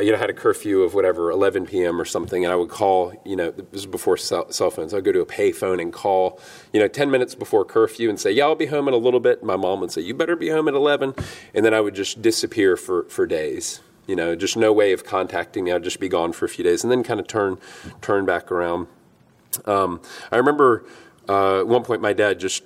you 0.00 0.12
know, 0.12 0.18
had 0.18 0.30
a 0.30 0.34
curfew 0.34 0.82
of 0.82 0.94
whatever, 0.94 1.30
11 1.30 1.66
p.m. 1.66 2.00
or 2.00 2.04
something, 2.04 2.44
and 2.44 2.52
I 2.52 2.56
would 2.56 2.68
call, 2.68 3.12
you 3.24 3.36
know, 3.36 3.50
this 3.50 3.66
was 3.72 3.86
before 3.86 4.16
cell, 4.16 4.50
cell 4.50 4.70
phones. 4.70 4.92
I 4.92 4.98
would 4.98 5.04
go 5.04 5.12
to 5.12 5.20
a 5.20 5.26
payphone 5.26 5.80
and 5.80 5.92
call, 5.92 6.40
you 6.72 6.80
know, 6.80 6.88
10 6.88 7.10
minutes 7.10 7.34
before 7.34 7.64
curfew 7.64 8.08
and 8.08 8.18
say, 8.18 8.30
yeah, 8.30 8.44
I'll 8.44 8.54
be 8.54 8.66
home 8.66 8.88
in 8.88 8.94
a 8.94 8.98
little 8.98 9.20
bit. 9.20 9.42
My 9.42 9.56
mom 9.56 9.80
would 9.80 9.90
say, 9.90 10.02
you 10.02 10.14
better 10.14 10.36
be 10.36 10.48
home 10.50 10.68
at 10.68 10.74
11. 10.74 11.14
And 11.54 11.64
then 11.64 11.74
I 11.74 11.80
would 11.80 11.94
just 11.94 12.22
disappear 12.22 12.76
for, 12.76 13.04
for 13.04 13.26
days. 13.26 13.80
You 14.06 14.16
know, 14.16 14.34
just 14.34 14.56
no 14.56 14.72
way 14.72 14.92
of 14.92 15.04
contacting 15.04 15.64
me. 15.64 15.72
I'd 15.72 15.84
just 15.84 16.00
be 16.00 16.08
gone 16.08 16.32
for 16.32 16.44
a 16.44 16.48
few 16.48 16.64
days 16.64 16.82
and 16.82 16.90
then 16.90 17.02
kind 17.02 17.20
of 17.20 17.26
turn, 17.26 17.58
turn 18.00 18.26
back 18.26 18.50
around. 18.50 18.88
Um, 19.64 20.00
I 20.30 20.36
remember 20.36 20.84
uh, 21.28 21.60
at 21.60 21.66
one 21.68 21.84
point 21.84 22.02
my 22.02 22.12
dad 22.12 22.40
just 22.40 22.64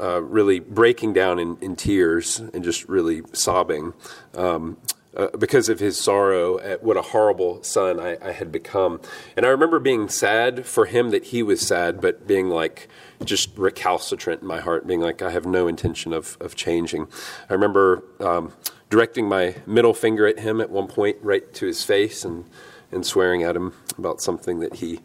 uh, 0.00 0.20
really 0.22 0.60
breaking 0.60 1.12
down 1.12 1.38
in, 1.38 1.56
in, 1.60 1.76
tears 1.76 2.40
and 2.40 2.62
just 2.62 2.88
really 2.88 3.22
sobbing 3.32 3.94
um, 4.34 4.76
uh, 5.16 5.28
because 5.38 5.68
of 5.68 5.80
his 5.80 5.98
sorrow 5.98 6.58
at 6.60 6.82
what 6.82 6.96
a 6.96 7.02
horrible 7.02 7.62
son 7.62 7.98
I, 7.98 8.18
I, 8.22 8.32
had 8.32 8.52
become. 8.52 9.00
And 9.36 9.46
I 9.46 9.48
remember 9.48 9.78
being 9.78 10.08
sad 10.08 10.66
for 10.66 10.84
him 10.84 11.10
that 11.10 11.24
he 11.24 11.42
was 11.42 11.60
sad, 11.60 12.00
but 12.00 12.26
being 12.26 12.50
like 12.50 12.88
just 13.24 13.56
recalcitrant 13.56 14.42
in 14.42 14.46
my 14.46 14.60
heart, 14.60 14.86
being 14.86 15.00
like, 15.00 15.22
I 15.22 15.30
have 15.30 15.46
no 15.46 15.68
intention 15.68 16.12
of, 16.12 16.36
of 16.38 16.54
changing. 16.54 17.08
I 17.48 17.54
remember 17.54 18.04
um, 18.20 18.52
directing 18.90 19.26
my 19.26 19.56
middle 19.66 19.94
finger 19.94 20.26
at 20.26 20.40
him 20.40 20.60
at 20.60 20.68
one 20.68 20.86
point, 20.86 21.16
right 21.22 21.50
to 21.54 21.66
his 21.66 21.82
face, 21.82 22.24
and, 22.24 22.44
and 22.92 23.06
swearing 23.06 23.42
at 23.42 23.56
him 23.56 23.72
about 23.96 24.20
something 24.20 24.60
that 24.60 24.76
he 24.76 25.00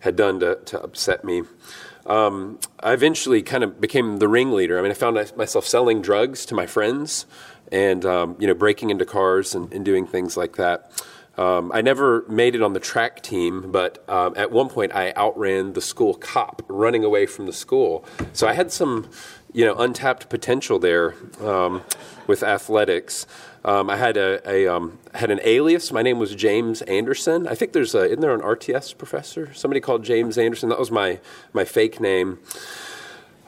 had 0.00 0.16
done 0.16 0.40
to, 0.40 0.56
to 0.64 0.82
upset 0.82 1.22
me. 1.22 1.42
Um, 2.06 2.58
I 2.80 2.92
eventually 2.92 3.42
kind 3.42 3.62
of 3.62 3.80
became 3.80 4.18
the 4.18 4.28
ringleader. 4.28 4.78
I 4.78 4.82
mean, 4.82 4.90
I 4.90 4.94
found 4.94 5.16
myself 5.36 5.66
selling 5.66 6.00
drugs 6.00 6.46
to 6.46 6.54
my 6.54 6.66
friends 6.66 7.26
and, 7.70 8.04
um, 8.04 8.36
you 8.38 8.46
know, 8.46 8.54
breaking 8.54 8.90
into 8.90 9.04
cars 9.04 9.54
and, 9.54 9.72
and 9.72 9.84
doing 9.84 10.06
things 10.06 10.36
like 10.36 10.56
that. 10.56 10.90
Um, 11.40 11.70
I 11.72 11.80
never 11.80 12.24
made 12.28 12.54
it 12.54 12.62
on 12.62 12.74
the 12.74 12.80
track 12.80 13.22
team, 13.22 13.70
but 13.72 14.04
um, 14.10 14.34
at 14.36 14.50
one 14.50 14.68
point 14.68 14.94
I 14.94 15.12
outran 15.16 15.72
the 15.72 15.80
school 15.80 16.14
cop 16.14 16.62
running 16.68 17.02
away 17.02 17.24
from 17.26 17.46
the 17.46 17.52
school. 17.52 18.04
So 18.32 18.46
I 18.46 18.52
had 18.52 18.70
some, 18.70 19.08
you 19.52 19.64
know, 19.64 19.74
untapped 19.76 20.28
potential 20.28 20.78
there 20.78 21.14
um, 21.40 21.82
with 22.26 22.42
athletics. 22.42 23.26
Um, 23.64 23.88
I 23.88 23.96
had 23.96 24.16
a, 24.16 24.40
a 24.48 24.66
um, 24.66 24.98
had 25.14 25.30
an 25.30 25.40
alias. 25.42 25.92
My 25.92 26.02
name 26.02 26.18
was 26.18 26.34
James 26.34 26.82
Anderson. 26.82 27.46
I 27.46 27.54
think 27.54 27.72
there's 27.72 27.94
a 27.94 28.04
isn't 28.04 28.20
there 28.20 28.34
an 28.34 28.40
RTS 28.40 28.96
professor? 28.98 29.52
Somebody 29.54 29.80
called 29.80 30.04
James 30.04 30.36
Anderson. 30.36 30.68
That 30.70 30.78
was 30.78 30.90
my 30.90 31.20
my 31.52 31.64
fake 31.64 32.00
name. 32.00 32.38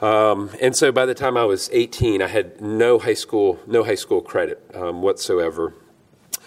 Um, 0.03 0.51
and 0.61 0.77
so 0.77 0.91
by 0.91 1.07
the 1.07 1.15
time 1.15 1.37
I 1.37 1.45
was 1.45 1.71
18, 1.73 2.21
I 2.21 2.27
had 2.27 2.61
no 2.61 2.99
high 2.99 3.15
school 3.15 3.61
no 3.67 3.85
high 3.85 3.95
school 3.95 4.21
credit 4.21 4.61
um, 4.75 5.01
whatsoever. 5.01 5.75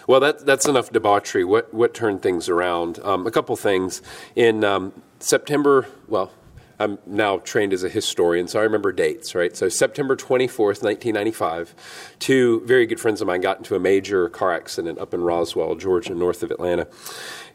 Well, 0.06 0.20
that, 0.20 0.46
that's 0.46 0.68
enough 0.68 0.92
debauchery. 0.92 1.42
What 1.42 1.72
what 1.72 1.94
turned 1.94 2.22
things 2.22 2.48
around? 2.48 3.00
Um, 3.02 3.26
a 3.26 3.30
couple 3.30 3.56
things 3.56 4.02
in 4.36 4.62
um, 4.62 5.02
September. 5.18 5.88
Well, 6.06 6.30
I'm 6.78 6.98
now 7.06 7.38
trained 7.38 7.72
as 7.72 7.82
a 7.82 7.88
historian, 7.88 8.48
so 8.48 8.60
I 8.60 8.62
remember 8.62 8.92
dates, 8.92 9.34
right? 9.34 9.56
So 9.56 9.70
September 9.70 10.14
24th, 10.14 10.82
1995, 10.82 11.74
two 12.18 12.62
very 12.66 12.84
good 12.84 13.00
friends 13.00 13.22
of 13.22 13.26
mine 13.26 13.40
got 13.40 13.56
into 13.56 13.74
a 13.74 13.80
major 13.80 14.28
car 14.28 14.52
accident 14.52 14.98
up 14.98 15.14
in 15.14 15.22
Roswell, 15.22 15.74
Georgia, 15.76 16.14
north 16.14 16.42
of 16.42 16.50
Atlanta. 16.50 16.86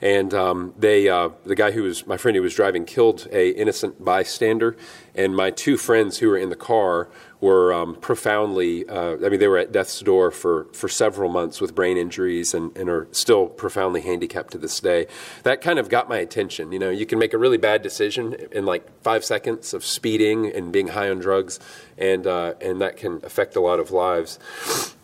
And 0.01 0.34
um, 0.34 0.74
they, 0.77 1.08
uh, 1.10 1.29
the 1.46 1.55
guy 1.55 1.72
who 1.72 1.84
was 1.84 2.08
my 2.08 2.17
friend 2.17 2.36
who 2.36 2.41
was 2.41 2.55
driving 2.55 2.86
killed 2.86 3.27
a 3.31 3.50
innocent 3.50 4.03
bystander, 4.03 4.75
and 5.13 5.36
my 5.36 5.51
two 5.51 5.77
friends 5.77 6.17
who 6.17 6.29
were 6.29 6.38
in 6.38 6.50
the 6.50 6.55
car 6.55 7.08
were 7.41 7.74
um, 7.74 7.96
profoundly, 7.96 8.88
uh, 8.88 9.15
I 9.15 9.29
mean, 9.29 9.39
they 9.39 9.48
were 9.48 9.58
at 9.58 9.72
death's 9.72 10.00
door 10.00 10.29
for, 10.29 10.65
for 10.74 10.88
several 10.88 11.29
months 11.29 11.60
with 11.60 11.74
brain 11.74 11.98
injuries 11.98 12.53
and, 12.53 12.75
and 12.77 12.88
are 12.88 13.08
still 13.12 13.48
profoundly 13.48 14.01
handicapped 14.01 14.51
to 14.51 14.60
this 14.60 14.79
day. 14.79 15.08
That 15.43 15.60
kind 15.60 15.79
of 15.79 15.89
got 15.89 16.08
my 16.08 16.20
attention. 16.20 16.72
You 16.72 16.79
know, 16.79 16.91
you 16.91 17.08
can 17.08 17.17
make 17.17 17.34
a 17.34 17.39
really 17.39 17.58
bad 17.58 17.81
decision 17.81 18.36
in 18.51 18.65
like 18.65 18.88
five 19.01 19.25
seconds 19.25 19.74
of 19.74 19.84
speeding 19.84 20.51
and 20.51 20.72
being 20.72 20.89
high 20.89 21.10
on 21.10 21.20
drugs, 21.20 21.60
and, 21.98 22.27
uh, 22.27 22.53
and 22.62 22.79
that 22.79 22.96
can 22.96 23.20
affect 23.24 23.55
a 23.55 23.60
lot 23.60 23.79
of 23.79 23.91
lives. 23.91 24.38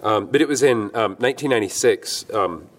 Um, 0.03 0.27
but 0.27 0.39
it 0.39 0.47
was 0.47 0.61
in 0.61 0.89
1996, 0.89 2.31
um, 2.33 2.69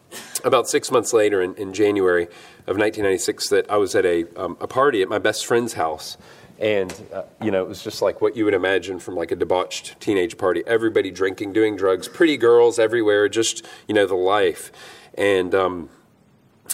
about 0.45 0.69
six 0.69 0.91
months 0.91 1.13
later 1.13 1.43
in, 1.43 1.55
in, 1.57 1.73
January 1.73 2.25
of 2.67 2.77
1996, 2.77 3.49
that 3.49 3.71
I 3.71 3.77
was 3.77 3.95
at 3.95 4.07
a, 4.07 4.25
um, 4.41 4.57
a 4.61 4.67
party 4.67 5.03
at 5.03 5.09
my 5.09 5.19
best 5.19 5.47
friend's 5.47 5.75
house. 5.75 6.17
And 6.59 6.93
uh, 7.13 7.23
you 7.41 7.53
know 7.53 7.63
it 7.63 7.69
was 7.69 7.85
just 7.85 8.03
like 8.03 8.21
what 8.21 8.37
you 8.37 8.45
would 8.45 8.55
imagine 8.55 8.99
from 8.99 9.15
like 9.15 9.31
a 9.31 9.37
debauched 9.37 10.01
teenage 10.01 10.37
party. 10.37 10.65
Everybody 10.67 11.13
drinking 11.13 11.53
doing 11.53 11.77
drugs 11.77 12.09
pretty 12.09 12.37
girls 12.37 12.81
everywhere 12.81 13.29
just 13.29 13.65
you 13.87 13.95
know 13.95 14.07
the 14.07 14.17
life. 14.17 14.73
And 15.17 15.55
um, 15.55 15.89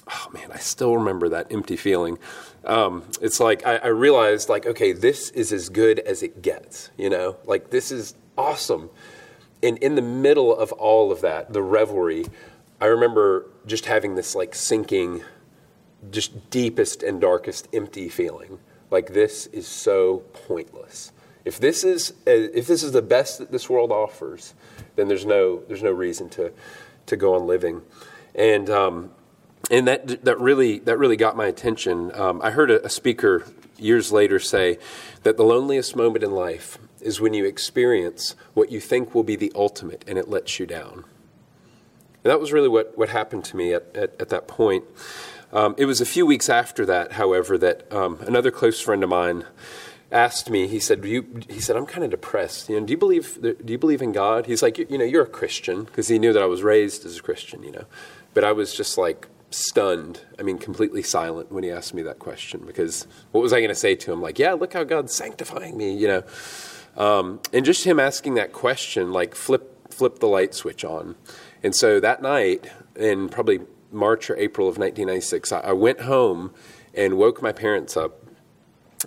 oh 0.08 0.30
man 0.32 0.50
i 0.52 0.58
still 0.58 0.96
remember 0.96 1.28
that 1.28 1.52
empty 1.52 1.76
feeling. 1.76 2.18
Um, 2.64 3.04
it's 3.20 3.40
like 3.40 3.66
I, 3.66 3.76
I 3.76 3.86
realized 3.88 4.48
like 4.48 4.64
okay 4.64 4.92
this 4.92 5.28
is 5.30 5.52
as 5.52 5.68
good 5.68 5.98
as 5.98 6.22
it 6.22 6.40
gets 6.40 6.90
you 6.96 7.10
know? 7.10 7.36
Like 7.44 7.68
this 7.68 7.92
is 7.92 8.14
awesome. 8.38 8.88
And 9.62 9.76
in 9.78 9.96
the 9.96 10.02
middle 10.02 10.56
of 10.56 10.72
all 10.72 11.12
of 11.12 11.20
that 11.20 11.52
the 11.52 11.62
revelry 11.62 12.24
i 12.80 12.86
remember 12.86 13.46
just 13.66 13.86
having 13.86 14.14
this 14.14 14.34
like 14.34 14.54
sinking 14.54 15.22
just 16.10 16.50
deepest 16.50 17.02
and 17.02 17.20
darkest 17.20 17.68
empty 17.72 18.08
feeling 18.08 18.58
like 18.94 19.12
this 19.12 19.46
is 19.46 19.66
so 19.66 20.18
pointless. 20.46 21.10
If 21.44 21.58
this 21.58 21.82
is 21.82 22.14
if 22.26 22.68
this 22.68 22.84
is 22.84 22.92
the 22.92 23.02
best 23.02 23.38
that 23.38 23.50
this 23.50 23.68
world 23.68 23.90
offers, 23.90 24.54
then 24.94 25.08
there's 25.08 25.26
no 25.26 25.62
there's 25.66 25.82
no 25.82 25.90
reason 25.90 26.28
to 26.30 26.52
to 27.06 27.16
go 27.16 27.34
on 27.34 27.46
living, 27.46 27.82
and 28.36 28.70
um, 28.70 29.10
and 29.70 29.88
that 29.88 30.24
that 30.24 30.38
really 30.38 30.78
that 30.80 30.96
really 30.96 31.16
got 31.16 31.36
my 31.36 31.46
attention. 31.46 32.14
Um, 32.14 32.40
I 32.40 32.52
heard 32.52 32.70
a, 32.70 32.86
a 32.86 32.88
speaker 32.88 33.44
years 33.76 34.12
later 34.12 34.38
say 34.38 34.78
that 35.24 35.36
the 35.36 35.42
loneliest 35.42 35.96
moment 35.96 36.22
in 36.24 36.30
life 36.30 36.78
is 37.00 37.20
when 37.20 37.34
you 37.34 37.44
experience 37.44 38.36
what 38.54 38.70
you 38.70 38.78
think 38.80 39.12
will 39.12 39.24
be 39.24 39.34
the 39.34 39.52
ultimate 39.56 40.04
and 40.06 40.16
it 40.16 40.28
lets 40.28 40.60
you 40.60 40.66
down. 40.66 41.04
And 42.24 42.30
that 42.30 42.40
was 42.40 42.52
really 42.52 42.68
what, 42.68 42.96
what 42.96 43.10
happened 43.10 43.44
to 43.44 43.56
me 43.56 43.74
at, 43.74 43.94
at, 43.94 44.20
at 44.20 44.28
that 44.30 44.48
point. 44.48 44.84
Um, 45.52 45.74
it 45.78 45.84
was 45.84 46.00
a 46.00 46.06
few 46.06 46.26
weeks 46.26 46.48
after 46.48 46.84
that, 46.86 47.12
however, 47.12 47.56
that 47.58 47.92
um, 47.92 48.18
another 48.22 48.50
close 48.50 48.80
friend 48.80 49.04
of 49.04 49.10
mine 49.10 49.44
asked 50.10 50.48
me. 50.48 50.66
He 50.66 50.80
said, 50.80 51.04
"He 51.04 51.60
said 51.60 51.76
I'm 51.76 51.86
kind 51.86 52.02
of 52.02 52.10
depressed. 52.10 52.68
You 52.68 52.80
know, 52.80 52.86
do 52.86 52.92
you 52.92 52.96
believe 52.96 53.40
do 53.40 53.72
you 53.72 53.78
believe 53.78 54.02
in 54.02 54.12
God?" 54.12 54.46
He's 54.46 54.62
like, 54.62 54.78
"You, 54.78 54.86
you 54.88 54.98
know, 54.98 55.04
you're 55.04 55.24
a 55.24 55.28
Christian," 55.28 55.84
because 55.84 56.08
he 56.08 56.18
knew 56.18 56.32
that 56.32 56.42
I 56.42 56.46
was 56.46 56.62
raised 56.62 57.04
as 57.04 57.18
a 57.18 57.22
Christian. 57.22 57.62
You 57.62 57.72
know, 57.72 57.84
but 58.32 58.42
I 58.42 58.52
was 58.52 58.74
just 58.74 58.96
like 58.98 59.28
stunned. 59.50 60.22
I 60.38 60.42
mean, 60.42 60.58
completely 60.58 61.02
silent 61.02 61.52
when 61.52 61.62
he 61.62 61.70
asked 61.70 61.94
me 61.94 62.02
that 62.02 62.18
question 62.18 62.64
because 62.66 63.06
what 63.30 63.40
was 63.40 63.52
I 63.52 63.58
going 63.58 63.68
to 63.68 63.74
say 63.74 63.94
to 63.94 64.12
him? 64.12 64.22
Like, 64.22 64.38
"Yeah, 64.38 64.54
look 64.54 64.72
how 64.72 64.84
God's 64.84 65.14
sanctifying 65.14 65.76
me," 65.76 65.92
you 65.92 66.08
know. 66.08 66.22
Um, 66.96 67.40
and 67.52 67.64
just 67.64 67.84
him 67.84 67.98
asking 67.98 68.34
that 68.34 68.52
question, 68.52 69.12
like, 69.12 69.34
flip 69.34 69.92
flip 69.92 70.18
the 70.18 70.26
light 70.26 70.54
switch 70.54 70.84
on. 70.84 71.14
And 71.64 71.74
so 71.74 71.98
that 71.98 72.20
night, 72.20 72.70
in 72.94 73.30
probably 73.30 73.60
March 73.90 74.28
or 74.28 74.36
April 74.36 74.68
of 74.68 74.76
1996, 74.76 75.50
I, 75.50 75.60
I 75.60 75.72
went 75.72 76.02
home 76.02 76.52
and 76.92 77.16
woke 77.16 77.42
my 77.42 77.52
parents 77.52 77.96
up 77.96 78.22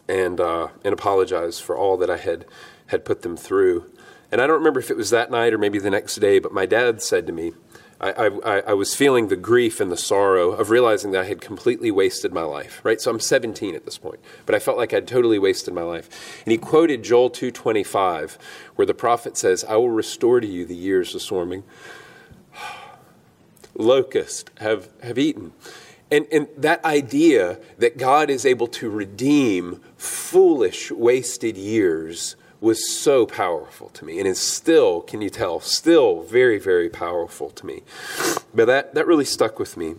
and 0.09 0.41
uh, 0.41 0.69
and 0.83 0.91
apologized 0.91 1.61
for 1.61 1.77
all 1.77 1.97
that 1.97 2.09
I 2.09 2.17
had 2.17 2.45
had 2.87 3.05
put 3.05 3.21
them 3.21 3.37
through. 3.37 3.89
And 4.31 4.41
I 4.41 4.47
don't 4.47 4.57
remember 4.57 4.79
if 4.79 4.89
it 4.89 4.97
was 4.97 5.11
that 5.11 5.29
night 5.29 5.53
or 5.53 5.57
maybe 5.57 5.77
the 5.77 5.91
next 5.91 6.15
day, 6.15 6.39
but 6.39 6.51
my 6.51 6.65
dad 6.65 7.01
said 7.01 7.27
to 7.27 7.33
me, 7.33 7.53
I, 8.01 8.11
I, 8.11 8.59
I, 8.59 8.73
was 8.73 8.93
feeling 8.93 9.27
the 9.27 9.35
grief 9.35 9.79
and 9.79 9.91
the 9.91 9.97
sorrow 9.97 10.51
of 10.51 10.69
realizing 10.69 11.11
that 11.11 11.21
I 11.21 11.27
had 11.27 11.41
completely 11.41 11.89
wasted 11.89 12.31
my 12.31 12.43
life. 12.43 12.81
Right, 12.83 13.01
so 13.01 13.09
I'm 13.09 13.19
17 13.19 13.73
at 13.73 13.85
this 13.85 13.97
point, 13.97 14.19
but 14.45 14.53
I 14.53 14.59
felt 14.59 14.77
like 14.77 14.93
I'd 14.93 15.07
totally 15.07 15.39
wasted 15.39 15.73
my 15.73 15.81
life. 15.81 16.41
And 16.45 16.51
he 16.51 16.57
quoted 16.57 17.03
Joel 17.03 17.29
2:25, 17.29 18.37
where 18.75 18.85
the 18.85 18.93
prophet 18.93 19.37
says, 19.37 19.63
"I 19.63 19.77
will 19.77 19.89
restore 19.89 20.39
to 20.39 20.47
you 20.47 20.65
the 20.65 20.75
years 20.75 21.13
of 21.13 21.21
swarming." 21.21 21.63
Locusts 23.77 24.49
have, 24.59 24.89
have 25.01 25.17
eaten. 25.17 25.53
And, 26.09 26.25
and 26.31 26.47
that 26.57 26.83
idea 26.85 27.59
that 27.77 27.97
God 27.97 28.29
is 28.29 28.45
able 28.45 28.67
to 28.67 28.89
redeem 28.89 29.81
foolish, 29.97 30.91
wasted 30.91 31.57
years 31.57 32.35
was 32.59 32.89
so 32.89 33.25
powerful 33.25 33.89
to 33.89 34.05
me 34.05 34.17
and 34.17 34.27
is 34.27 34.39
still, 34.39 35.01
can 35.01 35.21
you 35.21 35.29
tell, 35.29 35.59
still 35.59 36.23
very, 36.23 36.57
very 36.57 36.89
powerful 36.89 37.49
to 37.51 37.65
me. 37.65 37.83
But 38.53 38.65
that, 38.65 38.95
that 38.95 39.05
really 39.05 39.25
stuck 39.25 39.59
with 39.59 39.77
me. 39.77 39.95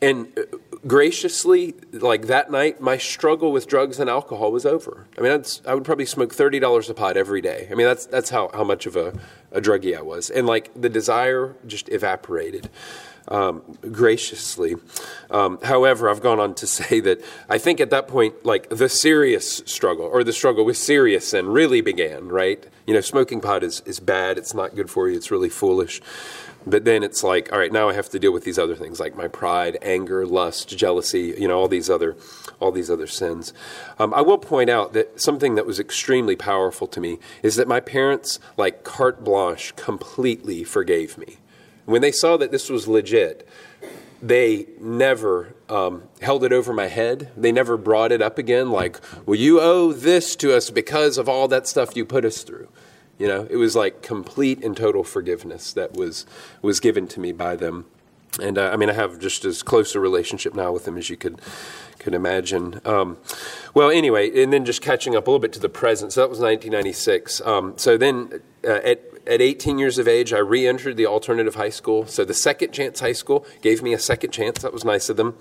And 0.00 0.38
uh, 0.38 0.56
graciously, 0.86 1.74
like 1.92 2.26
that 2.26 2.50
night, 2.50 2.80
my 2.80 2.96
struggle 2.96 3.52
with 3.52 3.66
drugs 3.66 3.98
and 3.98 4.08
alcohol 4.08 4.52
was 4.52 4.64
over. 4.64 5.06
I 5.16 5.20
mean, 5.20 5.44
I 5.66 5.74
would 5.74 5.84
probably 5.84 6.06
smoke 6.06 6.34
thirty 6.34 6.58
dollars 6.58 6.88
a 6.88 6.94
pot 6.94 7.16
every 7.16 7.40
day. 7.40 7.68
I 7.70 7.74
mean, 7.74 7.86
that's 7.86 8.06
that's 8.06 8.30
how, 8.30 8.50
how 8.54 8.64
much 8.64 8.86
of 8.86 8.96
a, 8.96 9.18
a 9.52 9.60
druggie 9.60 9.96
I 9.96 10.02
was, 10.02 10.30
and 10.30 10.46
like 10.46 10.70
the 10.74 10.88
desire 10.88 11.56
just 11.66 11.88
evaporated. 11.88 12.70
Um, 13.30 13.76
graciously. 13.92 14.76
Um, 15.30 15.58
however, 15.62 16.08
I've 16.08 16.22
gone 16.22 16.40
on 16.40 16.54
to 16.54 16.66
say 16.78 17.00
that 17.00 17.22
I 17.46 17.58
think 17.58 17.78
at 17.78 17.90
that 17.90 18.08
point, 18.08 18.46
like 18.46 18.70
the 18.70 18.88
serious 18.88 19.58
struggle 19.66 20.06
or 20.06 20.24
the 20.24 20.32
struggle 20.32 20.64
with 20.64 20.78
serious 20.78 21.28
sin 21.28 21.46
really 21.46 21.82
began, 21.82 22.28
right? 22.28 22.66
You 22.86 22.94
know, 22.94 23.02
smoking 23.02 23.42
pot 23.42 23.62
is, 23.62 23.82
is 23.84 24.00
bad, 24.00 24.38
it's 24.38 24.54
not 24.54 24.74
good 24.74 24.88
for 24.88 25.10
you, 25.10 25.16
it's 25.16 25.30
really 25.30 25.50
foolish. 25.50 26.00
But 26.70 26.84
then 26.84 27.02
it's 27.02 27.22
like, 27.22 27.52
all 27.52 27.58
right, 27.58 27.72
now 27.72 27.88
I 27.88 27.94
have 27.94 28.08
to 28.10 28.18
deal 28.18 28.32
with 28.32 28.44
these 28.44 28.58
other 28.58 28.74
things 28.74 29.00
like 29.00 29.16
my 29.16 29.28
pride, 29.28 29.78
anger, 29.82 30.26
lust, 30.26 30.76
jealousy, 30.76 31.34
you 31.38 31.48
know, 31.48 31.58
all 31.58 31.68
these 31.68 31.88
other, 31.88 32.16
all 32.60 32.72
these 32.72 32.90
other 32.90 33.06
sins. 33.06 33.52
Um, 33.98 34.12
I 34.14 34.20
will 34.20 34.38
point 34.38 34.70
out 34.70 34.92
that 34.92 35.20
something 35.20 35.54
that 35.54 35.66
was 35.66 35.78
extremely 35.78 36.36
powerful 36.36 36.86
to 36.88 37.00
me 37.00 37.18
is 37.42 37.56
that 37.56 37.68
my 37.68 37.80
parents, 37.80 38.38
like 38.56 38.84
carte 38.84 39.24
blanche, 39.24 39.74
completely 39.76 40.64
forgave 40.64 41.18
me. 41.18 41.36
When 41.84 42.02
they 42.02 42.12
saw 42.12 42.36
that 42.36 42.50
this 42.50 42.68
was 42.68 42.86
legit, 42.86 43.48
they 44.20 44.66
never 44.80 45.54
um, 45.68 46.02
held 46.20 46.44
it 46.44 46.52
over 46.52 46.72
my 46.72 46.88
head. 46.88 47.30
They 47.36 47.52
never 47.52 47.76
brought 47.76 48.12
it 48.12 48.20
up 48.20 48.36
again, 48.36 48.70
like, 48.70 49.00
well, 49.26 49.38
you 49.38 49.60
owe 49.60 49.92
this 49.92 50.34
to 50.36 50.54
us 50.54 50.70
because 50.70 51.18
of 51.18 51.28
all 51.28 51.48
that 51.48 51.66
stuff 51.66 51.96
you 51.96 52.04
put 52.04 52.24
us 52.24 52.42
through. 52.42 52.68
You 53.18 53.26
know, 53.26 53.46
it 53.50 53.56
was 53.56 53.74
like 53.74 54.02
complete 54.02 54.62
and 54.64 54.76
total 54.76 55.04
forgiveness 55.04 55.72
that 55.72 55.94
was 55.94 56.24
was 56.62 56.80
given 56.80 57.08
to 57.08 57.20
me 57.20 57.32
by 57.32 57.56
them. 57.56 57.86
And 58.40 58.56
uh, 58.56 58.70
I 58.72 58.76
mean, 58.76 58.90
I 58.90 58.92
have 58.92 59.18
just 59.18 59.44
as 59.44 59.62
close 59.62 59.94
a 59.94 60.00
relationship 60.00 60.54
now 60.54 60.72
with 60.72 60.84
them 60.84 60.96
as 60.96 61.10
you 61.10 61.16
could 61.16 61.40
could 61.98 62.14
imagine. 62.14 62.80
Um, 62.84 63.18
well, 63.74 63.90
anyway, 63.90 64.42
and 64.42 64.52
then 64.52 64.64
just 64.64 64.80
catching 64.80 65.16
up 65.16 65.26
a 65.26 65.30
little 65.30 65.40
bit 65.40 65.52
to 65.54 65.60
the 65.60 65.68
present. 65.68 66.12
So 66.12 66.20
that 66.20 66.30
was 66.30 66.38
1996. 66.38 67.40
Um, 67.40 67.74
so 67.76 67.96
then 67.96 68.40
uh, 68.64 68.80
at 68.84 69.02
at 69.26 69.42
18 69.42 69.78
years 69.78 69.98
of 69.98 70.08
age, 70.08 70.32
I 70.32 70.38
re 70.38 70.66
entered 70.66 70.96
the 70.96 71.06
alternative 71.06 71.56
high 71.56 71.68
school. 71.68 72.06
So 72.06 72.24
the 72.24 72.34
Second 72.34 72.72
Chance 72.72 73.00
High 73.00 73.12
School 73.12 73.44
gave 73.60 73.82
me 73.82 73.92
a 73.92 73.98
second 73.98 74.30
chance. 74.30 74.62
That 74.62 74.72
was 74.72 74.84
nice 74.84 75.08
of 75.08 75.16
them. 75.16 75.36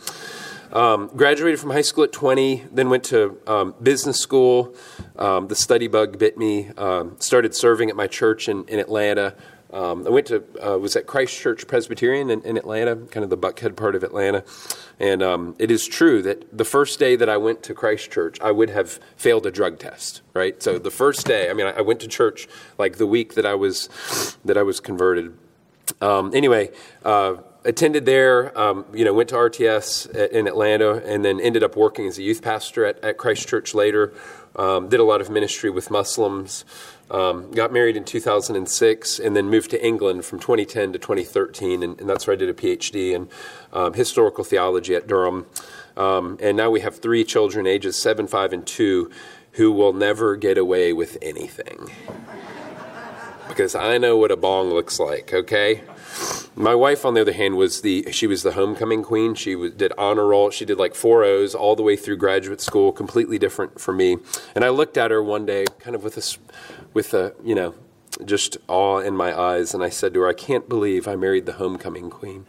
Um, 0.74 1.08
graduated 1.16 1.60
from 1.60 1.72
high 1.72 1.82
school 1.82 2.04
at 2.04 2.12
20, 2.12 2.66
then 2.72 2.90
went 2.90 3.06
to 3.06 3.38
um, 3.48 3.74
business 3.82 4.20
school. 4.20 4.76
Um, 5.18 5.48
the 5.48 5.56
study 5.56 5.88
bug 5.88 6.20
bit 6.20 6.38
me. 6.38 6.70
Um, 6.78 7.16
started 7.20 7.56
serving 7.56 7.90
at 7.90 7.96
my 7.96 8.08
church 8.08 8.50
in, 8.50 8.66
in 8.66 8.80
Atlanta. 8.80 9.36
Um, 9.72 10.08
I 10.08 10.10
went 10.10 10.28
to 10.28 10.44
uh, 10.66 10.78
was 10.78 10.96
at 10.96 11.08
Christ 11.08 11.38
Church 11.38 11.68
Presbyterian 11.68 12.30
in, 12.30 12.42
in, 12.44 12.58
Atlanta, 12.58 12.96
kind 12.96 13.24
of 13.24 13.30
the 13.30 13.38
Buckhead 13.38 13.76
part 13.76 13.96
of 13.96 14.04
Atlanta. 14.04 14.44
And 15.00 15.22
um, 15.22 15.56
it 15.60 15.70
is 15.70 15.86
true 15.86 16.22
that 16.22 16.58
the 16.58 16.64
first 16.64 17.00
day 17.00 17.18
that 17.18 17.28
I 17.28 17.38
went 17.38 17.64
to 17.64 17.74
Christ 17.74 18.10
Church, 18.10 18.40
I 18.40 18.52
would 18.52 18.70
have 18.70 19.00
failed 19.18 19.46
a 19.46 19.52
drug 19.52 19.78
test. 19.78 20.22
Right. 20.34 20.62
So 20.64 20.80
the 20.80 20.92
first 20.92 21.26
day, 21.26 21.50
I 21.50 21.54
mean, 21.54 21.68
I, 21.68 21.72
I 21.72 21.82
went 21.82 22.00
to 22.02 22.08
church 22.08 22.48
like 22.78 22.98
the 22.98 23.08
week 23.08 23.36
that 23.36 23.46
I 23.46 23.56
was 23.56 24.38
that 24.46 24.58
I 24.58 24.64
was 24.64 24.80
converted. 24.80 25.38
anyway. 26.02 26.72
Uh, 27.04 27.38
attended 27.68 28.06
there, 28.06 28.58
um, 28.58 28.86
you 28.94 29.04
know, 29.04 29.14
went 29.14 29.30
to 29.30 29.36
RTS 29.36 30.30
in 30.32 30.48
Atlanta, 30.48 31.04
and 31.06 31.24
then 31.24 31.40
ended 31.42 31.64
up 31.64 31.76
working 31.76 32.08
as 32.08 32.18
a 32.18 32.24
youth 32.24 32.42
pastor 32.42 32.86
at, 32.86 33.04
at 33.04 33.18
Christ 33.18 33.48
Church 33.48 33.76
later. 33.76 34.14
Um, 34.56 34.88
did 34.88 35.00
a 35.00 35.04
lot 35.04 35.20
of 35.22 35.30
ministry 35.30 35.70
with 35.70 35.92
Muslims. 35.92 36.66
Um, 37.12 37.52
got 37.52 37.72
married 37.72 37.98
in 37.98 38.06
2006, 38.06 39.20
and 39.20 39.36
then 39.36 39.50
moved 39.50 39.70
to 39.72 39.86
England 39.86 40.26
from 40.26 40.40
2010 40.40 40.94
to 40.94 41.00
2013, 41.00 41.84
and, 41.84 42.00
and 42.00 42.10
that's 42.10 42.26
where 42.26 42.34
I 42.34 42.38
did 42.38 42.50
a 42.50 42.54
PhD 42.54 43.12
in 43.12 43.30
um, 43.74 43.94
historical 43.94 44.44
theology 44.46 44.96
at 44.96 45.06
Durham. 45.06 45.46
Um, 45.98 46.38
and 46.42 46.56
now 46.56 46.70
we 46.70 46.80
have 46.80 47.00
three 47.00 47.24
children, 47.24 47.68
ages 47.68 48.02
seven, 48.02 48.28
five, 48.28 48.54
and 48.54 48.66
two, 48.66 49.12
who 49.54 49.72
will 49.72 49.94
never 49.94 50.38
get 50.38 50.58
away 50.58 50.94
with 50.94 51.18
anything. 51.22 51.92
because 53.50 53.76
I 53.76 53.98
know 53.98 54.18
what 54.18 54.32
a 54.32 54.38
bong 54.38 54.70
looks 54.70 55.00
like. 55.00 55.34
Okay. 55.34 55.82
My 56.56 56.74
wife, 56.74 57.06
on 57.06 57.14
the 57.14 57.22
other 57.22 57.34
hand, 57.34 57.56
was 57.56 57.82
the 57.82 58.12
she 58.12 58.26
was 58.26 58.42
the 58.42 58.54
homecoming 58.54 59.04
queen. 59.04 59.36
She 59.36 59.56
was, 59.56 59.74
did 59.74 59.94
honor 59.98 60.26
roll. 60.26 60.50
She 60.50 60.66
did 60.66 60.80
like 60.80 60.96
four 60.96 61.24
O's 61.24 61.54
all 61.54 61.76
the 61.76 61.84
way 61.84 61.96
through 61.96 62.18
graduate 62.18 62.62
school. 62.62 62.92
Completely 62.92 63.38
different 63.38 63.80
for 63.80 63.94
me. 63.94 64.18
And 64.56 64.66
I 64.66 64.70
looked 64.70 64.98
at 64.98 65.12
her 65.12 65.22
one 65.22 65.46
day, 65.46 65.66
kind 65.80 65.96
of 65.96 66.04
with 66.04 66.18
a, 66.18 66.38
with 66.96 67.14
a 67.14 67.36
you 67.44 67.54
know, 67.54 67.76
just 68.26 68.58
awe 68.68 69.00
in 69.00 69.16
my 69.16 69.38
eyes, 69.38 69.76
and 69.76 69.84
I 69.84 69.90
said 69.90 70.16
to 70.16 70.22
her, 70.22 70.28
"I 70.28 70.34
can't 70.34 70.68
believe 70.68 71.08
I 71.08 71.16
married 71.16 71.46
the 71.46 71.54
homecoming 71.54 72.10
queen." 72.10 72.48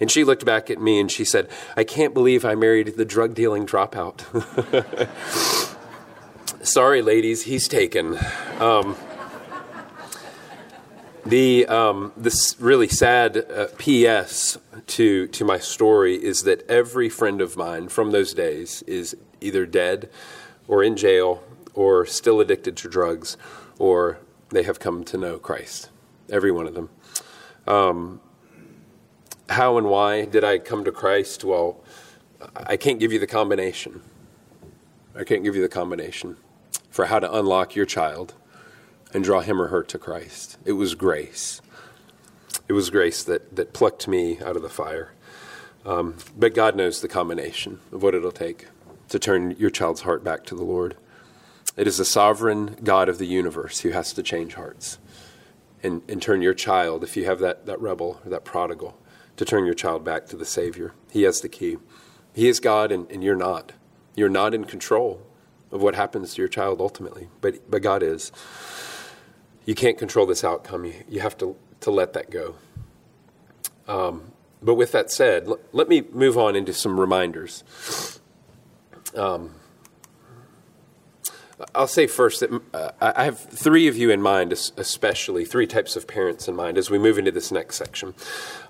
And 0.00 0.10
she 0.10 0.24
looked 0.24 0.44
back 0.44 0.70
at 0.70 0.80
me 0.80 0.98
and 0.98 1.10
she 1.10 1.24
said, 1.24 1.48
"I 1.76 1.84
can't 1.84 2.12
believe 2.12 2.44
I 2.44 2.56
married 2.56 2.96
the 2.96 3.04
drug 3.04 3.34
dealing 3.34 3.66
dropout." 3.66 4.24
Sorry, 6.62 7.02
ladies, 7.02 7.42
he's 7.42 7.68
taken. 7.68 8.18
Um, 8.58 8.96
the 11.26 11.66
um, 11.66 12.12
this 12.16 12.56
really 12.60 12.88
sad 12.88 13.36
uh, 13.50 13.66
P.S. 13.78 14.58
to 14.88 15.26
to 15.28 15.44
my 15.44 15.58
story 15.58 16.16
is 16.16 16.42
that 16.42 16.68
every 16.68 17.08
friend 17.08 17.40
of 17.40 17.56
mine 17.56 17.88
from 17.88 18.10
those 18.10 18.34
days 18.34 18.82
is 18.82 19.16
either 19.40 19.64
dead, 19.66 20.10
or 20.68 20.82
in 20.82 20.96
jail, 20.96 21.42
or 21.72 22.04
still 22.04 22.40
addicted 22.40 22.76
to 22.78 22.88
drugs, 22.88 23.36
or 23.78 24.18
they 24.50 24.62
have 24.62 24.78
come 24.78 25.04
to 25.04 25.16
know 25.16 25.38
Christ. 25.38 25.90
Every 26.30 26.52
one 26.52 26.66
of 26.66 26.74
them. 26.74 26.90
Um, 27.66 28.20
how 29.48 29.78
and 29.78 29.88
why 29.88 30.24
did 30.24 30.44
I 30.44 30.58
come 30.58 30.84
to 30.84 30.92
Christ? 30.92 31.44
Well, 31.44 31.82
I 32.54 32.76
can't 32.76 32.98
give 32.98 33.12
you 33.12 33.18
the 33.18 33.26
combination. 33.26 34.02
I 35.16 35.24
can't 35.24 35.44
give 35.44 35.54
you 35.54 35.62
the 35.62 35.68
combination 35.68 36.36
for 36.90 37.06
how 37.06 37.18
to 37.18 37.32
unlock 37.32 37.74
your 37.74 37.86
child 37.86 38.34
and 39.14 39.22
draw 39.24 39.40
him 39.40 39.62
or 39.62 39.68
her 39.68 39.82
to 39.84 39.98
Christ. 39.98 40.58
It 40.64 40.72
was 40.72 40.94
grace. 40.94 41.62
It 42.68 42.72
was 42.72 42.90
grace 42.90 43.22
that, 43.22 43.54
that 43.56 43.72
plucked 43.72 44.08
me 44.08 44.40
out 44.40 44.56
of 44.56 44.62
the 44.62 44.68
fire. 44.68 45.12
Um, 45.86 46.16
but 46.36 46.54
God 46.54 46.76
knows 46.76 47.00
the 47.00 47.08
combination 47.08 47.80
of 47.92 48.02
what 48.02 48.14
it'll 48.14 48.32
take 48.32 48.66
to 49.10 49.18
turn 49.18 49.52
your 49.52 49.70
child's 49.70 50.00
heart 50.00 50.24
back 50.24 50.44
to 50.46 50.54
the 50.54 50.64
Lord. 50.64 50.96
It 51.76 51.86
is 51.86 51.98
the 51.98 52.04
sovereign 52.04 52.76
God 52.82 53.08
of 53.08 53.18
the 53.18 53.26
universe 53.26 53.80
who 53.80 53.90
has 53.90 54.12
to 54.14 54.22
change 54.22 54.54
hearts 54.54 54.98
and, 55.82 56.02
and 56.08 56.22
turn 56.22 56.40
your 56.40 56.54
child, 56.54 57.04
if 57.04 57.16
you 57.16 57.26
have 57.26 57.38
that, 57.40 57.66
that 57.66 57.80
rebel 57.80 58.20
or 58.24 58.30
that 58.30 58.44
prodigal, 58.44 58.98
to 59.36 59.44
turn 59.44 59.66
your 59.66 59.74
child 59.74 60.04
back 60.04 60.26
to 60.26 60.36
the 60.36 60.46
Savior. 60.46 60.94
He 61.10 61.22
has 61.22 61.40
the 61.40 61.48
key. 61.48 61.76
He 62.32 62.48
is 62.48 62.58
God, 62.58 62.90
and, 62.90 63.10
and 63.10 63.22
you're 63.22 63.36
not. 63.36 63.72
You're 64.16 64.28
not 64.30 64.54
in 64.54 64.64
control 64.64 65.26
of 65.70 65.82
what 65.82 65.94
happens 65.94 66.34
to 66.34 66.42
your 66.42 66.48
child 66.48 66.80
ultimately, 66.80 67.28
but, 67.40 67.70
but 67.70 67.82
God 67.82 68.02
is 68.02 68.32
you 69.64 69.74
can't 69.74 69.98
control 69.98 70.26
this 70.26 70.44
outcome. 70.44 70.84
You, 70.84 70.94
you 71.08 71.20
have 71.20 71.36
to, 71.38 71.56
to 71.80 71.90
let 71.90 72.12
that 72.12 72.30
go. 72.30 72.54
Um, 73.86 74.32
but 74.62 74.74
with 74.74 74.92
that 74.92 75.10
said, 75.10 75.46
l- 75.46 75.58
let 75.72 75.88
me 75.88 76.02
move 76.12 76.38
on 76.38 76.56
into 76.56 76.72
some 76.72 76.98
reminders. 76.98 77.62
Um, 79.14 79.54
I'll 81.74 81.86
say 81.86 82.06
first 82.06 82.40
that 82.40 82.60
uh, 82.72 82.90
I 83.00 83.24
have 83.24 83.38
three 83.38 83.86
of 83.86 83.96
you 83.96 84.10
in 84.10 84.20
mind, 84.20 84.52
especially 84.52 85.44
three 85.44 85.66
types 85.66 85.94
of 85.94 86.06
parents 86.06 86.48
in 86.48 86.56
mind 86.56 86.76
as 86.76 86.90
we 86.90 86.98
move 86.98 87.16
into 87.16 87.30
this 87.30 87.52
next 87.52 87.76
section. 87.76 88.14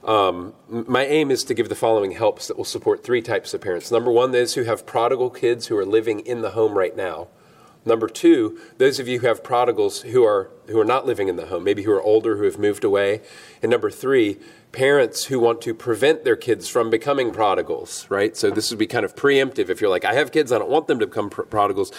Um, 0.05 0.53
my 0.69 1.07
aim 1.07 1.31
is 1.31 1.45
to 1.45 1.55
give 1.55 1.71
the 1.71 1.75
following 1.75 2.13
helps 2.13 2.47
that 2.49 2.59
will 2.59 2.65
support 2.65 3.03
three 3.03 3.23
types 3.23 3.55
of 3.55 3.63
parents. 3.63 3.91
Number 3.91 4.13
one, 4.13 4.33
those 4.33 4.55
who 4.55 4.65
have 4.65 4.85
prodigal 4.85 5.31
kids 5.31 5.69
who 5.69 5.79
are 5.79 5.87
living 5.87 6.21
in 6.21 6.43
the 6.43 6.51
home 6.51 6.77
right 6.77 6.95
now. 6.95 7.29
Number 7.87 8.09
two, 8.09 8.59
those 8.79 8.99
of 8.99 9.09
you 9.09 9.21
who 9.21 9.27
have 9.27 9.45
prodigals 9.45 10.03
who 10.03 10.25
are 10.25 10.51
who 10.69 10.81
are 10.81 10.85
not 10.85 11.07
living 11.07 11.29
in 11.29 11.37
the 11.37 11.47
home, 11.47 11.65
maybe 11.65 11.83
who 11.83 11.93
are 11.93 12.03
older, 12.03 12.37
who 12.37 12.45
have 12.45 12.59
moved 12.59 12.85
away. 12.85 13.21
And 13.63 13.71
number 13.71 13.91
three, 13.91 14.39
parents 14.75 15.27
who 15.27 15.39
want 15.39 15.61
to 15.63 15.73
prevent 15.73 16.25
their 16.25 16.35
kids 16.35 16.69
from 16.69 16.91
becoming 16.91 17.31
prodigals, 17.31 18.07
right? 18.09 18.37
So 18.37 18.51
this 18.51 18.71
would 18.71 18.79
be 18.79 18.89
kind 18.89 19.05
of 19.05 19.15
preemptive 19.15 19.69
if 19.69 19.81
you're 19.81 19.91
like, 19.91 20.05
I 20.05 20.15
have 20.15 20.33
kids, 20.33 20.51
I 20.51 20.59
don't 20.59 20.71
want 20.71 20.89
them 20.89 20.99
to 20.99 21.07
become 21.07 21.31
pr- 21.31 21.43
prodigals. 21.43 21.93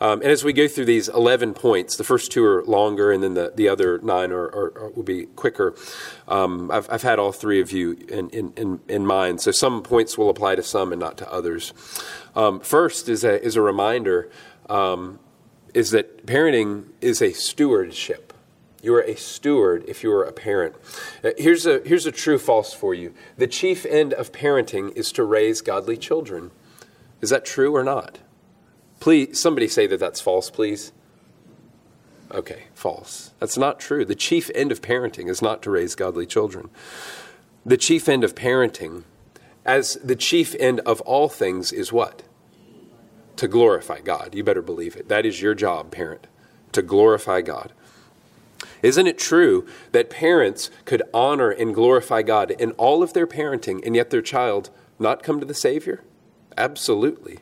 Um, 0.00 0.22
and 0.22 0.30
as 0.30 0.42
we 0.42 0.54
go 0.54 0.66
through 0.66 0.86
these 0.86 1.08
11 1.08 1.52
points, 1.52 1.96
the 1.96 2.04
first 2.04 2.32
two 2.32 2.44
are 2.44 2.64
longer 2.64 3.12
and 3.12 3.22
then 3.22 3.34
the, 3.34 3.52
the 3.54 3.68
other 3.68 3.98
nine 3.98 4.32
are, 4.32 4.44
are, 4.44 4.78
are 4.78 4.90
will 4.90 5.02
be 5.02 5.26
quicker. 5.26 5.74
Um, 6.26 6.70
I've, 6.70 6.88
I've 6.90 7.02
had 7.02 7.18
all 7.18 7.32
three 7.32 7.60
of 7.60 7.70
you 7.70 7.98
in, 8.08 8.30
in, 8.30 8.52
in, 8.56 8.80
in, 8.88 9.06
mind. 9.06 9.42
So 9.42 9.50
some 9.50 9.82
points 9.82 10.16
will 10.16 10.30
apply 10.30 10.54
to 10.54 10.62
some 10.62 10.92
and 10.92 11.00
not 11.00 11.18
to 11.18 11.30
others. 11.30 11.74
Um, 12.34 12.60
first 12.60 13.10
is 13.10 13.24
a, 13.24 13.42
is 13.44 13.56
a 13.56 13.60
reminder 13.60 14.30
um, 14.70 15.18
is 15.74 15.90
that 15.90 16.26
parenting 16.26 16.84
is 17.00 17.22
a 17.22 17.32
stewardship. 17.32 18.32
You 18.82 18.94
are 18.94 19.02
a 19.02 19.14
steward 19.14 19.84
if 19.86 20.02
you 20.02 20.12
are 20.12 20.24
a 20.24 20.32
parent. 20.32 20.74
Uh, 21.22 21.30
here's 21.38 21.66
a, 21.66 21.80
here's 21.84 22.06
a 22.06 22.12
true 22.12 22.38
false 22.38 22.74
for 22.74 22.94
you. 22.94 23.14
The 23.36 23.46
chief 23.46 23.86
end 23.86 24.12
of 24.12 24.32
parenting 24.32 24.94
is 24.96 25.12
to 25.12 25.24
raise 25.24 25.60
godly 25.60 25.96
children. 25.96 26.50
Is 27.20 27.30
that 27.30 27.44
true 27.44 27.74
or 27.74 27.84
not? 27.84 28.18
Please, 28.98 29.40
somebody 29.40 29.68
say 29.68 29.86
that 29.86 30.00
that's 30.00 30.20
false, 30.20 30.50
please. 30.50 30.92
Okay, 32.32 32.64
false. 32.74 33.30
That's 33.38 33.58
not 33.58 33.78
true. 33.78 34.04
The 34.04 34.14
chief 34.14 34.50
end 34.54 34.72
of 34.72 34.82
parenting 34.82 35.28
is 35.28 35.42
not 35.42 35.62
to 35.62 35.70
raise 35.70 35.94
godly 35.94 36.26
children. 36.26 36.70
The 37.64 37.76
chief 37.76 38.08
end 38.08 38.24
of 38.24 38.34
parenting, 38.34 39.04
as 39.64 39.94
the 40.02 40.16
chief 40.16 40.56
end 40.58 40.80
of 40.80 41.00
all 41.02 41.28
things, 41.28 41.72
is 41.72 41.92
what? 41.92 42.22
To 43.42 43.48
glorify 43.48 44.00
God. 44.00 44.36
You 44.36 44.44
better 44.44 44.62
believe 44.62 44.94
it. 44.94 45.08
That 45.08 45.26
is 45.26 45.42
your 45.42 45.52
job, 45.52 45.90
parent, 45.90 46.28
to 46.70 46.80
glorify 46.80 47.40
God. 47.40 47.72
Isn't 48.84 49.08
it 49.08 49.18
true 49.18 49.66
that 49.90 50.10
parents 50.10 50.70
could 50.84 51.02
honor 51.12 51.50
and 51.50 51.74
glorify 51.74 52.22
God 52.22 52.52
in 52.52 52.70
all 52.72 53.02
of 53.02 53.14
their 53.14 53.26
parenting 53.26 53.84
and 53.84 53.96
yet 53.96 54.10
their 54.10 54.22
child 54.22 54.70
not 55.00 55.24
come 55.24 55.40
to 55.40 55.44
the 55.44 55.54
Savior? 55.54 56.04
Absolutely. 56.56 57.40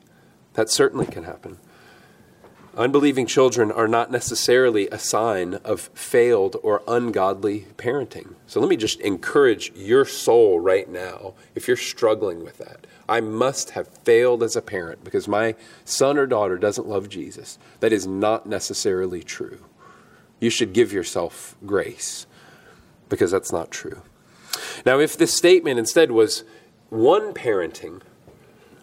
That 0.55 0.71
certainly 0.71 1.05
can 1.05 1.25
happen. 1.25 1.59
Unbelieving 2.75 3.27
children 3.27 3.71
are 3.71 3.89
not 3.89 4.11
necessarily 4.11 4.89
a 4.89 4.99
sign 4.99 5.57
of 5.65 5.91
failed 5.93 6.57
or 6.63 6.83
ungodly 6.89 7.67
parenting. 7.77 8.37
So 8.47 8.59
let 8.59 8.71
me 8.71 8.77
just 8.79 9.01
encourage 9.01 9.71
your 9.77 10.07
soul 10.07 10.61
right 10.61 10.89
now, 10.89 11.35
if 11.55 11.69
you're 11.69 11.77
struggling 11.77 12.43
with 12.43 12.57
that. 12.57 12.87
I 13.11 13.21
must 13.21 13.71
have 13.71 13.89
failed 13.89 14.43
as 14.45 14.55
a 14.55 14.63
parent 14.63 15.03
because 15.03 15.27
my 15.27 15.57
son 15.85 16.17
or 16.17 16.27
daughter 16.27 16.57
doesn't 16.57 16.87
love 16.87 17.09
Jesus. 17.09 17.59
That 17.81 17.93
is 17.93 18.07
not 18.07 18.47
necessarily 18.47 19.25
true. 19.25 19.65
You 20.39 20.49
should 20.49 20.73
give 20.73 20.93
yourself 20.93 21.57
grace 21.67 22.27
because 23.09 23.33
that's 23.33 23.53
not 23.53 23.73
true. 23.73 24.03
Now, 24.87 25.01
if 25.01 25.17
this 25.17 25.35
statement 25.35 25.79
instead 25.79 26.13
was 26.13 26.45
one 26.89 27.35
parenting 27.35 28.01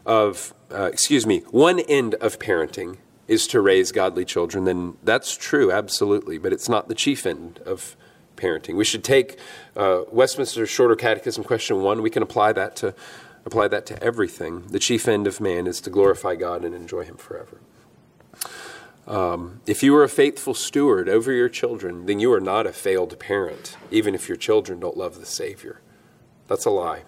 of, 0.05 0.53
uh, 0.71 0.89
excuse 0.91 1.25
me, 1.25 1.39
one 1.51 1.79
end 1.79 2.15
of 2.15 2.37
parenting 2.37 2.97
is 3.29 3.47
to 3.47 3.61
raise 3.61 3.93
godly 3.93 4.25
children, 4.25 4.65
then 4.65 4.97
that's 5.03 5.35
true, 5.37 5.71
absolutely, 5.71 6.37
but 6.37 6.51
it's 6.51 6.67
not 6.67 6.89
the 6.89 6.95
chief 6.95 7.25
end 7.25 7.59
of 7.65 7.95
parenting. 8.35 8.75
We 8.75 8.85
should 8.85 9.03
take 9.03 9.37
uh, 9.75 10.03
Shorter 10.65 10.95
Catechism, 10.95 11.43
question 11.43 11.81
one. 11.81 12.01
We 12.01 12.09
can 12.09 12.23
apply 12.23 12.53
that 12.53 12.75
to 12.77 12.93
apply 13.47 13.69
that 13.69 13.85
to 13.87 14.03
everything. 14.03 14.67
The 14.67 14.77
chief 14.77 15.07
end 15.07 15.25
of 15.25 15.39
man 15.39 15.65
is 15.65 15.81
to 15.81 15.89
glorify 15.89 16.35
God 16.35 16.63
and 16.63 16.75
enjoy 16.75 17.05
Him 17.05 17.15
forever. 17.15 17.59
Um, 19.07 19.61
if 19.65 19.81
you 19.81 19.95
are 19.95 20.03
a 20.03 20.09
faithful 20.09 20.53
steward 20.53 21.07
over 21.07 21.31
your 21.31 21.47
children, 21.47 22.05
then 22.05 22.19
you 22.19 22.31
are 22.33 22.41
not 22.41 22.67
a 22.67 22.73
failed 22.73 23.17
parent, 23.19 23.77
even 23.89 24.13
if 24.13 24.27
your 24.27 24.35
children 24.35 24.81
don't 24.81 24.97
love 24.97 25.17
the 25.17 25.25
Savior. 25.25 25.79
That's 26.47 26.65
a 26.65 26.69
lie. 26.69 27.03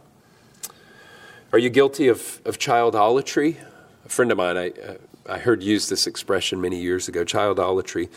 Are 1.52 1.60
you 1.60 1.70
guilty 1.70 2.08
of, 2.08 2.42
of 2.46 2.58
childolatry? 2.58 3.58
A 4.06 4.10
friend 4.10 4.32
of 4.32 4.38
mine, 4.38 4.58
I, 4.58 4.70
uh, 4.70 4.96
I 5.28 5.40
heard 5.40 5.62
use 5.62 5.90
this 5.90 6.08
expression 6.08 6.62
many 6.62 6.80
years 6.80 7.10
ago, 7.10 7.26
childolatry. 7.26 8.10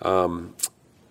Um, 0.00 0.54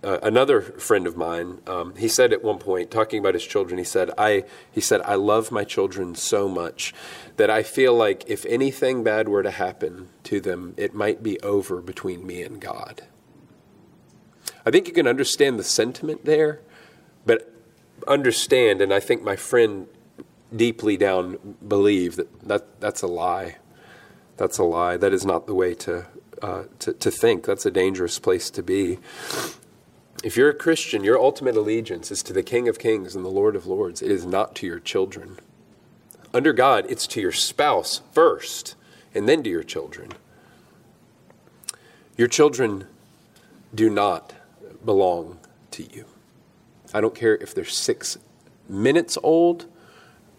uh, 0.03 0.19
another 0.23 0.61
friend 0.61 1.05
of 1.07 1.17
mine, 1.17 1.59
um, 1.67 1.95
he 1.95 2.07
said 2.07 2.31
at 2.31 2.41
one 2.41 2.57
point, 2.57 2.89
talking 2.89 3.19
about 3.19 3.33
his 3.33 3.45
children, 3.45 3.77
he 3.77 3.83
said, 3.83 4.11
"I," 4.17 4.45
he 4.71 4.79
said, 4.79 5.01
"I 5.01 5.15
love 5.15 5.51
my 5.51 5.65
children 5.65 6.15
so 6.15 6.47
much 6.47 6.93
that 7.35 7.49
I 7.49 7.63
feel 7.63 7.93
like 7.93 8.23
if 8.29 8.45
anything 8.45 9.03
bad 9.03 9.27
were 9.27 9.43
to 9.43 9.51
happen 9.51 10.09
to 10.23 10.39
them, 10.39 10.73
it 10.77 10.93
might 10.93 11.21
be 11.21 11.39
over 11.41 11.81
between 11.81 12.25
me 12.25 12.43
and 12.43 12.61
God." 12.61 13.03
I 14.65 14.71
think 14.71 14.87
you 14.87 14.93
can 14.93 15.07
understand 15.07 15.59
the 15.59 15.63
sentiment 15.63 16.25
there, 16.25 16.61
but 17.25 17.51
understand, 18.07 18.81
and 18.81 18.93
I 18.93 18.99
think 18.99 19.21
my 19.21 19.35
friend 19.35 19.87
deeply 20.55 20.97
down 20.97 21.57
believe 21.65 22.15
that, 22.15 22.47
that 22.47 22.79
that's 22.79 23.01
a 23.01 23.07
lie. 23.07 23.57
That's 24.37 24.57
a 24.57 24.63
lie. 24.63 24.95
That 24.95 25.11
is 25.11 25.25
not 25.25 25.45
the 25.45 25.53
way 25.53 25.73
to, 25.75 26.07
uh, 26.41 26.63
to, 26.79 26.93
to 26.93 27.11
think. 27.11 27.45
That's 27.45 27.65
a 27.65 27.71
dangerous 27.71 28.17
place 28.17 28.49
to 28.51 28.63
be. 28.63 28.99
If 30.21 30.35
you're 30.35 30.49
a 30.49 30.53
Christian, 30.53 31.03
your 31.03 31.17
ultimate 31.17 31.55
allegiance 31.55 32.11
is 32.11 32.21
to 32.23 32.33
the 32.33 32.43
King 32.43 32.67
of 32.67 32.77
Kings 32.77 33.15
and 33.15 33.23
the 33.23 33.29
Lord 33.29 33.55
of 33.55 33.65
Lords. 33.65 34.01
It 34.01 34.11
is 34.11 34.25
not 34.25 34.53
to 34.55 34.67
your 34.67 34.79
children. 34.79 35.37
Under 36.33 36.51
God, 36.51 36.85
it's 36.89 37.07
to 37.07 37.21
your 37.21 37.31
spouse 37.31 38.01
first, 38.11 38.75
and 39.15 39.29
then 39.29 39.43
to 39.43 39.49
your 39.49 39.63
children. 39.63 40.11
Your 42.17 42.27
children 42.27 42.85
do 43.73 43.89
not 43.89 44.33
belong 44.83 45.39
to 45.71 45.83
you. 45.83 46.05
I 46.93 46.99
don't 46.99 47.15
care 47.15 47.35
if 47.37 47.55
they're 47.55 47.63
six 47.63 48.17
minutes 48.67 49.17
old 49.23 49.67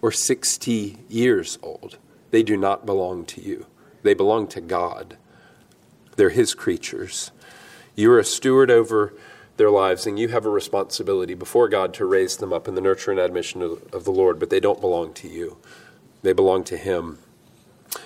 or 0.03 0.13
60 0.13 0.99
years 1.09 1.59
old. 1.63 1.97
They 2.31 2.43
do 2.43 2.57
not 2.57 2.85
belong 2.85 3.25
to 3.27 3.41
you. 3.41 3.67
They 4.03 4.13
belong 4.13 4.47
to 4.49 4.61
God. 4.61 5.17
They're 6.17 6.31
His 6.31 6.55
creatures. 6.55 7.31
You're 7.97 8.19
a 8.19 8.25
steward 8.25 8.71
over 8.71 9.15
their 9.61 9.71
lives, 9.71 10.07
and 10.07 10.19
you 10.19 10.29
have 10.29 10.47
a 10.47 10.51
responsibility 10.51 11.35
before 11.35 11.69
God 11.69 11.93
to 11.95 12.07
raise 12.07 12.39
them 12.39 12.51
up 12.51 12.67
in 12.67 12.75
the 12.75 12.81
nurture 12.81 13.11
and 13.11 13.21
admission 13.21 13.61
of, 13.61 13.83
of 13.93 14.05
the 14.05 14.11
Lord, 14.11 14.41
but 14.41 14.49
they 14.49 14.59
don't 14.59 14.81
belong 14.81 15.13
to 15.15 15.29
you. 15.29 15.59
They 16.23 16.33
belong 16.33 16.65
to 16.65 16.79
Him. 16.79 17.19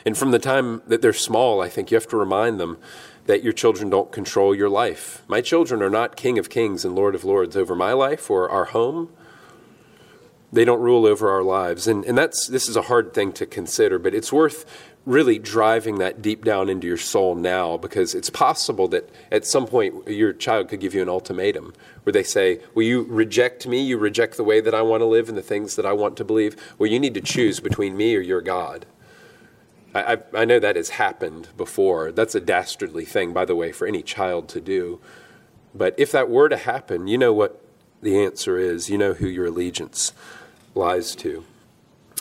And 0.05 0.19
from 0.19 0.33
the 0.33 0.41
time 0.41 0.83
that 0.89 1.01
they're 1.01 1.13
small, 1.13 1.63
I 1.63 1.69
think 1.69 1.91
you 1.91 1.95
have 1.95 2.09
to 2.09 2.17
remind 2.17 2.59
them 2.59 2.79
that 3.27 3.45
your 3.45 3.53
children 3.53 3.89
don't 3.89 4.11
control 4.11 4.53
your 4.53 4.69
life. 4.69 5.23
My 5.29 5.41
children 5.41 5.81
are 5.81 5.91
not 5.91 6.17
King 6.17 6.39
of 6.41 6.51
Kings 6.51 6.85
and 6.85 6.97
Lord 6.97 7.15
of 7.15 7.25
Lords 7.25 7.57
over 7.57 7.77
my 7.77 7.93
life 7.93 8.29
or 8.31 8.51
our 8.51 8.67
home. 8.67 9.11
They 10.53 10.65
don't 10.65 10.81
rule 10.81 11.07
over 11.07 11.31
our 11.31 11.43
lives. 11.43 11.87
And, 11.87 12.05
and 12.05 12.19
that's, 12.19 12.49
this 12.49 12.69
is 12.69 12.77
a 12.77 12.83
hard 12.83 13.15
thing 13.15 13.33
to 13.35 13.47
consider, 13.47 13.99
but 14.01 14.15
it's 14.15 14.33
worth 14.33 14.65
really 15.07 15.39
driving 15.39 15.99
that 15.99 16.23
deep 16.23 16.45
down 16.45 16.69
into 16.69 16.87
your 16.87 16.97
soul 16.97 17.35
now 17.35 17.77
because 17.77 18.15
it's 18.15 18.31
possible 18.31 18.89
that 18.89 19.09
at 19.31 19.45
some 19.45 19.67
point 19.67 20.09
your 20.09 20.33
child 20.33 20.69
could 20.69 20.81
give 20.81 20.95
you 20.95 21.03
an 21.03 21.09
ultimatum 21.09 21.75
where 22.05 22.13
they 22.13 22.23
say, 22.23 22.61
Will 22.75 22.85
you 22.85 23.03
reject 23.03 23.67
me? 23.67 23.83
You 23.83 23.99
reject 23.99 24.37
the 24.37 24.45
way 24.45 24.61
that 24.61 24.75
I 24.75 24.83
want 24.83 25.03
to 25.03 25.07
live 25.07 25.29
and 25.29 25.37
the 25.37 25.43
things 25.43 25.77
that 25.77 25.85
I 25.85 25.93
want 25.93 26.17
to 26.19 26.25
believe? 26.25 26.57
Well, 26.79 26.91
you 26.91 26.99
need 26.99 27.15
to 27.15 27.21
choose 27.21 27.61
between 27.61 27.97
me 27.97 28.17
or 28.17 28.21
your 28.21 28.41
God. 28.41 28.87
I, 29.95 30.15
I, 30.15 30.19
I 30.35 30.45
know 30.45 30.59
that 30.59 30.77
has 30.77 30.91
happened 30.91 31.49
before. 31.57 32.11
That's 32.11 32.35
a 32.35 32.41
dastardly 32.41 33.05
thing, 33.05 33.33
by 33.33 33.45
the 33.45 33.57
way, 33.57 33.73
for 33.73 33.87
any 33.87 34.03
child 34.03 34.49
to 34.51 34.61
do. 34.61 35.01
But 35.75 35.95
if 35.99 36.13
that 36.13 36.31
were 36.31 36.49
to 36.49 36.57
happen, 36.57 37.09
you 37.09 37.19
know 37.19 37.33
what 37.33 37.63
the 38.01 38.23
answer 38.23 38.59
is. 38.59 38.89
You 38.89 38.97
know 38.97 39.15
who 39.15 39.27
your 39.27 39.47
allegiance 39.47 40.13
lies 40.75 41.15
to. 41.17 41.45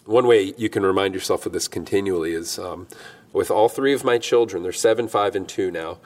One 0.06 0.28
way 0.28 0.54
you 0.58 0.70
can 0.70 0.84
remind 0.84 1.14
yourself 1.14 1.46
of 1.46 1.54
this 1.54 1.68
continually 1.68 2.34
is 2.34 2.60
um, 2.60 2.88
with 3.32 3.50
all 3.50 3.70
three 3.70 3.94
of 3.94 4.04
my 4.04 4.18
children, 4.18 4.64
they're 4.64 4.72
seven, 4.72 5.08
five, 5.08 5.36
and 5.36 5.48
two 5.48 5.72
now. 5.72 5.98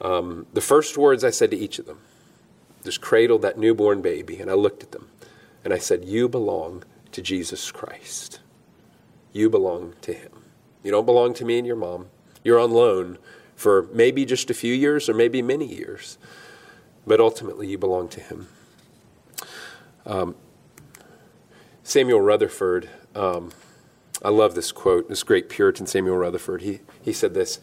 Um, 0.00 0.46
the 0.52 0.60
first 0.60 0.98
words 0.98 1.24
I 1.24 1.30
said 1.30 1.50
to 1.50 1.56
each 1.56 1.78
of 1.78 1.86
them, 1.86 1.98
just 2.84 3.00
cradled 3.00 3.42
that 3.42 3.58
newborn 3.58 4.00
baby, 4.02 4.38
and 4.38 4.50
I 4.50 4.54
looked 4.54 4.82
at 4.82 4.92
them 4.92 5.08
and 5.64 5.72
I 5.72 5.78
said, 5.78 6.04
You 6.04 6.28
belong 6.28 6.84
to 7.12 7.22
Jesus 7.22 7.72
Christ. 7.72 8.40
You 9.32 9.50
belong 9.50 9.94
to 10.02 10.12
Him. 10.12 10.30
You 10.82 10.90
don't 10.90 11.06
belong 11.06 11.34
to 11.34 11.44
me 11.44 11.58
and 11.58 11.66
your 11.66 11.76
mom. 11.76 12.06
You're 12.44 12.60
on 12.60 12.70
loan 12.70 13.18
for 13.56 13.88
maybe 13.92 14.24
just 14.24 14.50
a 14.50 14.54
few 14.54 14.72
years 14.72 15.08
or 15.08 15.14
maybe 15.14 15.42
many 15.42 15.66
years, 15.66 16.16
but 17.06 17.18
ultimately 17.18 17.66
you 17.66 17.78
belong 17.78 18.08
to 18.10 18.20
Him. 18.20 18.48
Um, 20.06 20.36
Samuel 21.82 22.20
Rutherford 22.20 22.88
um, 23.14 23.52
I 24.22 24.30
love 24.30 24.54
this 24.54 24.72
quote, 24.72 25.08
this 25.08 25.22
great 25.22 25.48
Puritan 25.48 25.86
Samuel 25.86 26.16
Rutherford. 26.16 26.62
He, 26.62 26.80
he 27.02 27.12
said 27.12 27.34
this 27.34 27.60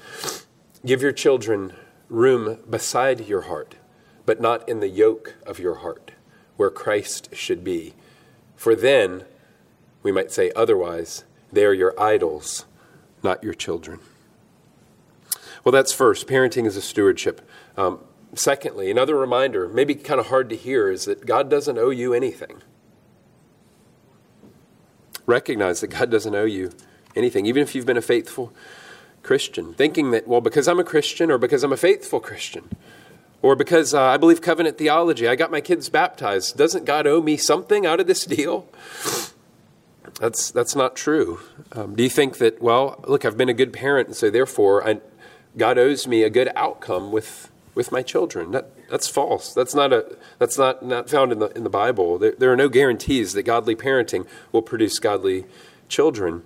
Give 0.86 1.02
your 1.02 1.12
children 1.12 1.74
room 2.10 2.60
beside 2.70 3.28
your 3.28 3.42
heart, 3.42 3.76
but 4.26 4.40
not 4.40 4.68
in 4.70 4.80
the 4.80 4.88
yoke 4.88 5.36
of 5.46 5.60
your 5.60 5.76
heart, 5.76 6.12
where 6.56 6.70
Christ 6.70 7.30
should 7.36 7.64
be. 7.64 7.94
For 8.56 8.76
then, 8.76 9.26
we 10.04 10.12
might 10.12 10.32
say 10.32 10.52
otherwise, 10.56 11.26
they 11.52 11.66
are 11.66 11.74
your 11.74 12.00
idols, 12.00 12.66
not 13.24 13.44
your 13.44 13.54
children. 13.54 14.00
Well, 15.64 15.72
that's 15.72 15.92
first. 15.92 16.28
Parenting 16.28 16.66
is 16.66 16.78
a 16.78 16.82
stewardship. 16.82 17.42
Um, 17.76 18.00
secondly, 18.36 18.92
another 18.92 19.16
reminder, 19.16 19.68
maybe 19.68 19.96
kind 19.96 20.20
of 20.20 20.28
hard 20.28 20.48
to 20.50 20.56
hear, 20.56 20.90
is 20.90 21.06
that 21.06 21.26
God 21.26 21.50
doesn't 21.50 21.78
owe 21.78 21.90
you 21.90 22.14
anything 22.14 22.62
recognize 25.26 25.82
that 25.82 25.88
God 25.88 26.10
doesn't 26.12 26.36
owe 26.36 26.46
you 26.46 26.72
anything, 27.16 27.46
even 27.46 27.64
if 27.64 27.76
you've 27.76 27.86
been 27.86 27.98
a 27.98 28.02
faithful 28.02 28.54
Christian. 29.24 29.74
Thinking 29.74 30.12
that, 30.12 30.28
well, 30.28 30.42
because 30.42 30.68
I'm 30.68 30.80
a 30.80 30.84
Christian 30.84 31.32
or 31.32 31.38
because 31.38 31.64
I'm 31.64 31.74
a 31.74 31.78
faithful 31.78 32.20
Christian 32.20 32.70
or 33.42 33.56
because 33.56 33.94
uh, 33.94 34.02
I 34.02 34.18
believe 34.18 34.42
covenant 34.42 34.78
theology, 34.78 35.28
I 35.28 35.36
got 35.36 35.52
my 35.52 35.62
kids 35.62 35.88
baptized, 35.90 36.58
doesn't 36.58 36.86
God 36.86 37.06
owe 37.06 37.22
me 37.22 37.38
something 37.38 37.86
out 37.86 38.00
of 38.00 38.08
this 38.08 38.26
deal? 38.26 38.68
That's, 40.20 40.50
that's 40.50 40.78
not 40.78 40.96
true. 40.96 41.42
Um, 41.74 41.94
do 41.94 42.04
you 42.04 42.10
think 42.10 42.38
that, 42.38 42.62
well, 42.62 43.04
look, 43.06 43.26
I've 43.26 43.36
been 43.36 43.50
a 43.50 43.54
good 43.54 43.74
parent, 43.74 44.08
and 44.08 44.16
so 44.16 44.30
therefore 44.30 44.88
I, 44.88 45.02
God 45.58 45.78
owes 45.78 46.08
me 46.08 46.24
a 46.24 46.30
good 46.30 46.50
outcome 46.56 47.12
with, 47.12 47.52
with 47.74 47.92
my 47.92 48.02
children? 48.02 48.52
That, 48.52 48.72
that's 48.90 49.08
false. 49.08 49.54
That's 49.54 49.74
not 49.74 49.92
a 49.92 50.18
that's 50.38 50.58
not, 50.58 50.84
not 50.84 51.10
found 51.10 51.32
in 51.32 51.40
the 51.40 51.48
in 51.48 51.64
the 51.64 51.70
Bible. 51.70 52.18
There, 52.18 52.36
there 52.38 52.52
are 52.52 52.58
no 52.58 52.70
guarantees 52.70 53.34
that 53.34 53.44
godly 53.44 53.76
parenting 53.76 54.28
will 54.52 54.62
produce 54.62 55.00
godly 55.00 55.46
children. 55.90 56.44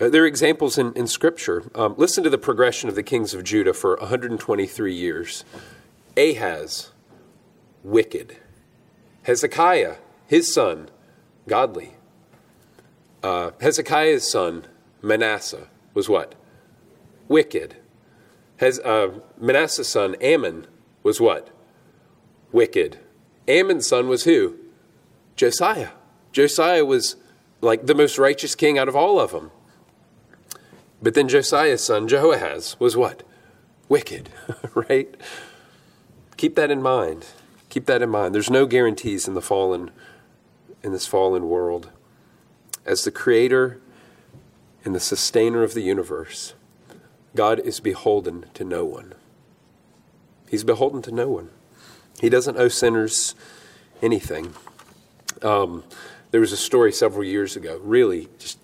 Uh, 0.00 0.08
there 0.08 0.24
are 0.24 0.26
examples 0.26 0.76
in, 0.76 0.92
in 0.94 1.06
Scripture. 1.06 1.70
Um, 1.74 1.94
listen 1.96 2.24
to 2.24 2.30
the 2.30 2.38
progression 2.38 2.88
of 2.88 2.96
the 2.96 3.02
kings 3.02 3.32
of 3.32 3.44
Judah 3.44 3.72
for 3.72 3.96
123 3.96 4.92
years. 4.92 5.44
Ahaz, 6.16 6.90
wicked. 7.84 8.36
Hezekiah, 9.22 9.96
his 10.26 10.52
son, 10.52 10.88
godly. 11.46 11.94
Uh, 13.22 13.52
Hezekiah's 13.60 14.28
son, 14.30 14.66
Manasseh, 15.00 15.68
was 15.94 16.08
what? 16.08 16.34
Wicked. 17.28 17.76
Hez, 18.58 18.80
uh, 18.80 19.20
Manasseh's 19.38 19.88
son, 19.88 20.16
Amon, 20.22 20.66
was 21.04 21.20
what? 21.20 21.50
Wicked. 22.50 22.98
Amon's 23.48 23.86
son 23.86 24.08
was 24.08 24.24
who? 24.24 24.56
Josiah. 25.36 25.90
Josiah 26.32 26.84
was 26.84 27.14
like 27.60 27.86
the 27.86 27.94
most 27.94 28.18
righteous 28.18 28.56
king 28.56 28.78
out 28.78 28.88
of 28.88 28.96
all 28.96 29.20
of 29.20 29.30
them. 29.30 29.52
But 31.00 31.14
then 31.14 31.28
Josiah's 31.28 31.84
son, 31.84 32.08
Jehoahaz, 32.08 32.74
was 32.80 32.96
what? 32.96 33.22
wicked, 33.88 34.30
right? 34.74 35.14
Keep 36.36 36.56
that 36.56 36.70
in 36.70 36.82
mind. 36.82 37.26
Keep 37.68 37.86
that 37.86 38.02
in 38.02 38.10
mind. 38.10 38.34
There's 38.34 38.50
no 38.50 38.66
guarantees 38.66 39.28
in 39.28 39.34
the 39.34 39.42
fallen 39.42 39.90
in 40.82 40.92
this 40.92 41.06
fallen 41.06 41.48
world. 41.48 41.90
As 42.84 43.04
the 43.04 43.10
creator 43.10 43.80
and 44.84 44.94
the 44.94 45.00
sustainer 45.00 45.62
of 45.62 45.74
the 45.74 45.80
universe, 45.80 46.54
God 47.34 47.58
is 47.60 47.80
beholden 47.80 48.46
to 48.54 48.64
no 48.64 48.84
one. 48.84 49.13
He's 50.54 50.62
beholden 50.62 51.02
to 51.02 51.10
no 51.10 51.26
one. 51.26 51.50
He 52.20 52.28
doesn't 52.28 52.56
owe 52.56 52.68
sinners 52.68 53.34
anything. 54.00 54.54
Um, 55.42 55.82
there 56.30 56.40
was 56.40 56.52
a 56.52 56.56
story 56.56 56.92
several 56.92 57.24
years 57.24 57.56
ago, 57.56 57.80
really 57.82 58.28
just 58.38 58.60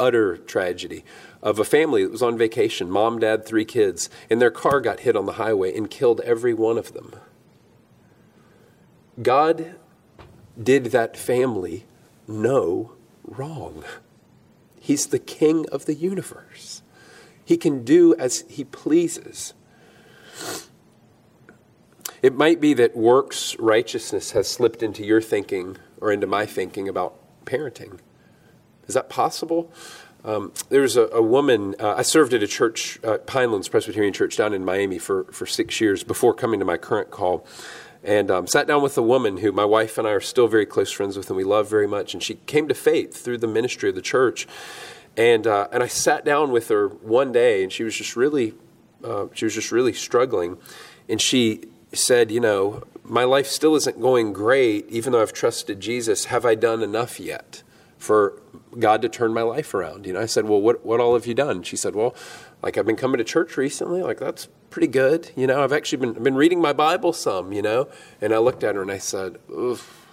utter 0.00 0.38
tragedy, 0.38 1.04
of 1.42 1.58
a 1.58 1.64
family 1.66 2.02
that 2.02 2.10
was 2.10 2.22
on 2.22 2.38
vacation 2.38 2.90
mom, 2.90 3.18
dad, 3.18 3.44
three 3.44 3.66
kids, 3.66 4.08
and 4.30 4.40
their 4.40 4.50
car 4.50 4.80
got 4.80 5.00
hit 5.00 5.16
on 5.16 5.26
the 5.26 5.32
highway 5.32 5.76
and 5.76 5.90
killed 5.90 6.22
every 6.22 6.54
one 6.54 6.78
of 6.78 6.94
them. 6.94 7.12
God 9.20 9.74
did 10.58 10.86
that 10.86 11.14
family 11.14 11.84
no 12.26 12.92
wrong. 13.22 13.84
He's 14.80 15.08
the 15.08 15.18
king 15.18 15.66
of 15.70 15.84
the 15.84 15.94
universe. 15.94 16.80
He 17.44 17.58
can 17.58 17.84
do 17.84 18.14
as 18.14 18.46
he 18.48 18.64
pleases. 18.64 19.52
It 22.24 22.34
might 22.34 22.58
be 22.58 22.72
that 22.72 22.96
works 22.96 23.54
righteousness 23.58 24.30
has 24.30 24.50
slipped 24.50 24.82
into 24.82 25.04
your 25.04 25.20
thinking 25.20 25.76
or 26.00 26.10
into 26.10 26.26
my 26.26 26.46
thinking 26.46 26.88
about 26.88 27.18
parenting. 27.44 27.98
Is 28.88 28.94
that 28.94 29.10
possible? 29.10 29.70
Um, 30.24 30.54
there 30.70 30.80
was 30.80 30.96
a, 30.96 31.02
a 31.08 31.20
woman, 31.20 31.74
uh, 31.78 31.96
I 31.98 32.00
served 32.00 32.32
at 32.32 32.42
a 32.42 32.46
church, 32.46 32.98
uh, 33.04 33.18
Pinelands 33.18 33.70
Presbyterian 33.70 34.14
Church 34.14 34.38
down 34.38 34.54
in 34.54 34.64
Miami 34.64 34.98
for, 34.98 35.24
for 35.24 35.44
six 35.44 35.82
years 35.82 36.02
before 36.02 36.32
coming 36.32 36.60
to 36.60 36.64
my 36.64 36.78
current 36.78 37.10
call 37.10 37.46
and 38.02 38.30
um, 38.30 38.46
sat 38.46 38.66
down 38.66 38.82
with 38.82 38.96
a 38.96 39.02
woman 39.02 39.36
who 39.36 39.52
my 39.52 39.66
wife 39.66 39.98
and 39.98 40.08
I 40.08 40.12
are 40.12 40.20
still 40.20 40.48
very 40.48 40.64
close 40.64 40.90
friends 40.90 41.18
with 41.18 41.28
and 41.28 41.36
we 41.36 41.44
love 41.44 41.68
very 41.68 41.86
much. 41.86 42.14
And 42.14 42.22
she 42.22 42.36
came 42.46 42.68
to 42.68 42.74
faith 42.74 43.22
through 43.22 43.36
the 43.36 43.48
ministry 43.48 43.90
of 43.90 43.96
the 43.96 44.00
church. 44.00 44.48
And, 45.14 45.46
uh, 45.46 45.68
and 45.70 45.82
I 45.82 45.88
sat 45.88 46.24
down 46.24 46.52
with 46.52 46.68
her 46.68 46.88
one 46.88 47.32
day 47.32 47.62
and 47.62 47.70
she 47.70 47.84
was 47.84 47.94
just 47.94 48.16
really, 48.16 48.54
uh, 49.04 49.26
she 49.34 49.44
was 49.44 49.54
just 49.54 49.70
really 49.70 49.92
struggling. 49.92 50.56
And 51.06 51.20
she 51.20 51.64
said, 51.94 52.30
you 52.30 52.40
know, 52.40 52.82
my 53.04 53.24
life 53.24 53.46
still 53.46 53.74
isn't 53.76 54.00
going 54.00 54.32
great, 54.32 54.88
even 54.88 55.12
though 55.12 55.22
I've 55.22 55.32
trusted 55.32 55.80
Jesus. 55.80 56.26
Have 56.26 56.44
I 56.44 56.54
done 56.54 56.82
enough 56.82 57.20
yet 57.20 57.62
for 57.98 58.40
God 58.78 59.02
to 59.02 59.08
turn 59.08 59.32
my 59.34 59.42
life 59.42 59.74
around? 59.74 60.06
You 60.06 60.14
know, 60.14 60.20
I 60.20 60.26
said, 60.26 60.46
well, 60.46 60.60
what, 60.60 60.84
what 60.84 61.00
all 61.00 61.14
have 61.14 61.26
you 61.26 61.34
done? 61.34 61.62
She 61.62 61.76
said, 61.76 61.94
well, 61.94 62.14
like 62.62 62.78
I've 62.78 62.86
been 62.86 62.96
coming 62.96 63.18
to 63.18 63.24
church 63.24 63.56
recently. 63.56 64.02
Like 64.02 64.18
that's 64.18 64.48
pretty 64.70 64.88
good. 64.88 65.30
You 65.36 65.46
know, 65.46 65.62
I've 65.62 65.72
actually 65.72 65.98
been, 65.98 66.22
been 66.22 66.34
reading 66.34 66.60
my 66.60 66.72
Bible 66.72 67.12
some, 67.12 67.52
you 67.52 67.62
know. 67.62 67.88
And 68.20 68.32
I 68.34 68.38
looked 68.38 68.64
at 68.64 68.74
her 68.74 68.82
and 68.82 68.90
I 68.90 68.98
said, 68.98 69.38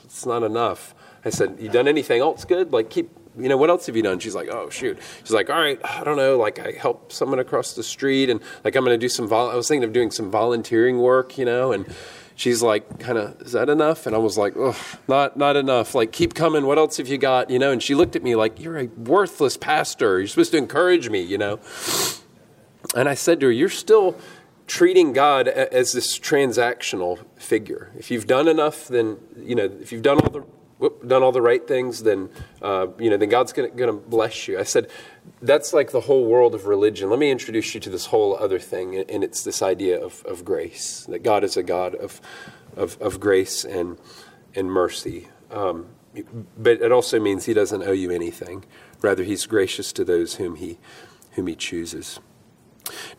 it's 0.04 0.26
not 0.26 0.44
enough. 0.44 0.94
I 1.24 1.30
said, 1.30 1.58
you 1.60 1.70
done 1.70 1.88
anything 1.88 2.22
else 2.22 2.46
good? 2.46 2.74
Like 2.74 2.90
keep, 2.90 3.10
you 3.38 3.50
know, 3.50 3.58
what 3.58 3.70
else 3.70 3.86
have 3.86 3.96
you 3.96 4.04
done? 4.04 4.20
She's 4.20 4.36
like, 4.36 4.50
oh 4.50 4.70
shoot. 4.70 4.98
She's 5.24 5.32
like, 5.32 5.50
all 5.50 5.60
right, 5.60 5.80
I 5.84 6.04
don't 6.04 6.18
know. 6.18 6.38
Like 6.38 6.60
I 6.60 6.72
help 6.72 7.12
someone 7.12 7.40
across 7.40 7.74
the 7.74 7.84
street 7.84 8.30
and 8.30 8.42
like 8.64 8.76
I'm 8.76 8.84
going 8.84 8.94
to 8.94 9.04
do 9.04 9.10
some, 9.10 9.28
vol- 9.28 9.50
I 9.50 9.56
was 9.56 9.68
thinking 9.68 9.84
of 9.84 9.94
doing 9.94 10.12
some 10.12 10.30
volunteering 10.30 11.00
work, 11.00 11.38
you 11.38 11.46
know, 11.46 11.72
and 11.72 11.86
she's 12.36 12.62
like, 12.62 13.00
kind 13.00 13.18
of, 13.18 13.40
is 13.42 13.54
that 13.54 13.70
enough? 13.70 14.06
And 14.06 14.16
I 14.16 14.20
was 14.20 14.38
like, 14.38 14.54
oh, 14.58 14.78
not, 15.08 15.38
not 15.38 15.56
enough. 15.56 15.96
Like, 15.96 16.12
keep 16.12 16.34
coming. 16.34 16.66
What 16.66 16.78
else 16.78 16.98
have 16.98 17.08
you 17.08 17.18
got? 17.18 17.50
You 17.50 17.60
know, 17.60 17.72
and 17.72 17.82
she 17.82 17.96
looked 17.96 18.16
at 18.16 18.24
me 18.24 18.36
like, 18.36 18.60
you're 18.60 18.78
a 18.78 18.86
worthless 18.88 19.58
pastor. 19.58 20.20
You're 20.20 20.28
supposed 20.28 20.52
to 20.52 20.58
encourage 20.58 21.10
me, 21.10 21.22
you 21.22 21.38
know. 21.38 21.60
And 22.96 23.08
I 23.08 23.14
said 23.14 23.40
to 23.42 23.46
her, 23.46 23.52
you're 23.52 23.70
still 23.70 24.18
treating 24.68 25.14
God 25.14 25.48
as 25.48 25.94
this 25.94 26.18
transactional 26.18 27.20
figure. 27.36 27.92
If 27.98 28.10
you've 28.10 28.28
done 28.28 28.48
enough, 28.48 28.88
then 28.88 29.18
you 29.38 29.54
know. 29.54 29.66
If 29.66 29.92
you've 29.92 30.02
done 30.02 30.20
all 30.20 30.30
the 30.30 30.46
whoop, 30.82 31.08
done 31.08 31.22
all 31.22 31.32
the 31.32 31.42
right 31.42 31.66
things, 31.68 32.04
then 32.04 32.30
uh, 32.62 32.88
you 32.98 33.10
know. 33.10 33.18
Then 33.18 33.30
God's 33.30 33.54
going 33.54 33.78
to 33.78 33.94
bless 33.94 34.48
you. 34.48 34.60
I 34.60 34.64
said 34.64 34.90
that's 35.42 35.74
like 35.74 35.92
the 35.92 36.02
whole 36.02 36.26
world 36.26 36.56
of 36.56 36.66
religion. 36.66 37.10
Let 37.10 37.20
me 37.20 37.30
introduce 37.30 37.74
you 37.76 37.80
to 37.82 37.90
this 37.90 38.08
whole 38.08 38.36
other 38.36 38.60
thing, 38.60 38.98
and 38.98 39.24
it's 39.24 39.44
this 39.44 39.62
idea 39.62 40.04
of, 40.04 40.26
of 40.26 40.44
grace. 40.44 41.06
That 41.08 41.24
God 41.24 41.44
is 41.44 41.56
a 41.56 41.64
God 41.64 41.96
of 41.96 42.20
of, 42.76 43.00
of 43.00 43.20
grace 43.20 43.64
and 43.64 43.98
and 44.56 44.72
mercy. 44.72 45.28
Um, 45.52 45.86
but 46.58 46.82
it 46.82 46.92
also 46.92 47.20
means 47.20 47.46
He 47.46 47.54
doesn't 47.54 47.84
owe 47.84 47.94
you 47.94 48.12
anything. 48.12 48.66
Rather, 49.02 49.24
He's 49.24 49.46
gracious 49.46 49.94
to 49.94 50.04
those 50.04 50.36
whom 50.36 50.56
He 50.56 50.80
whom 51.34 51.46
He 51.48 51.56
chooses. 51.56 52.20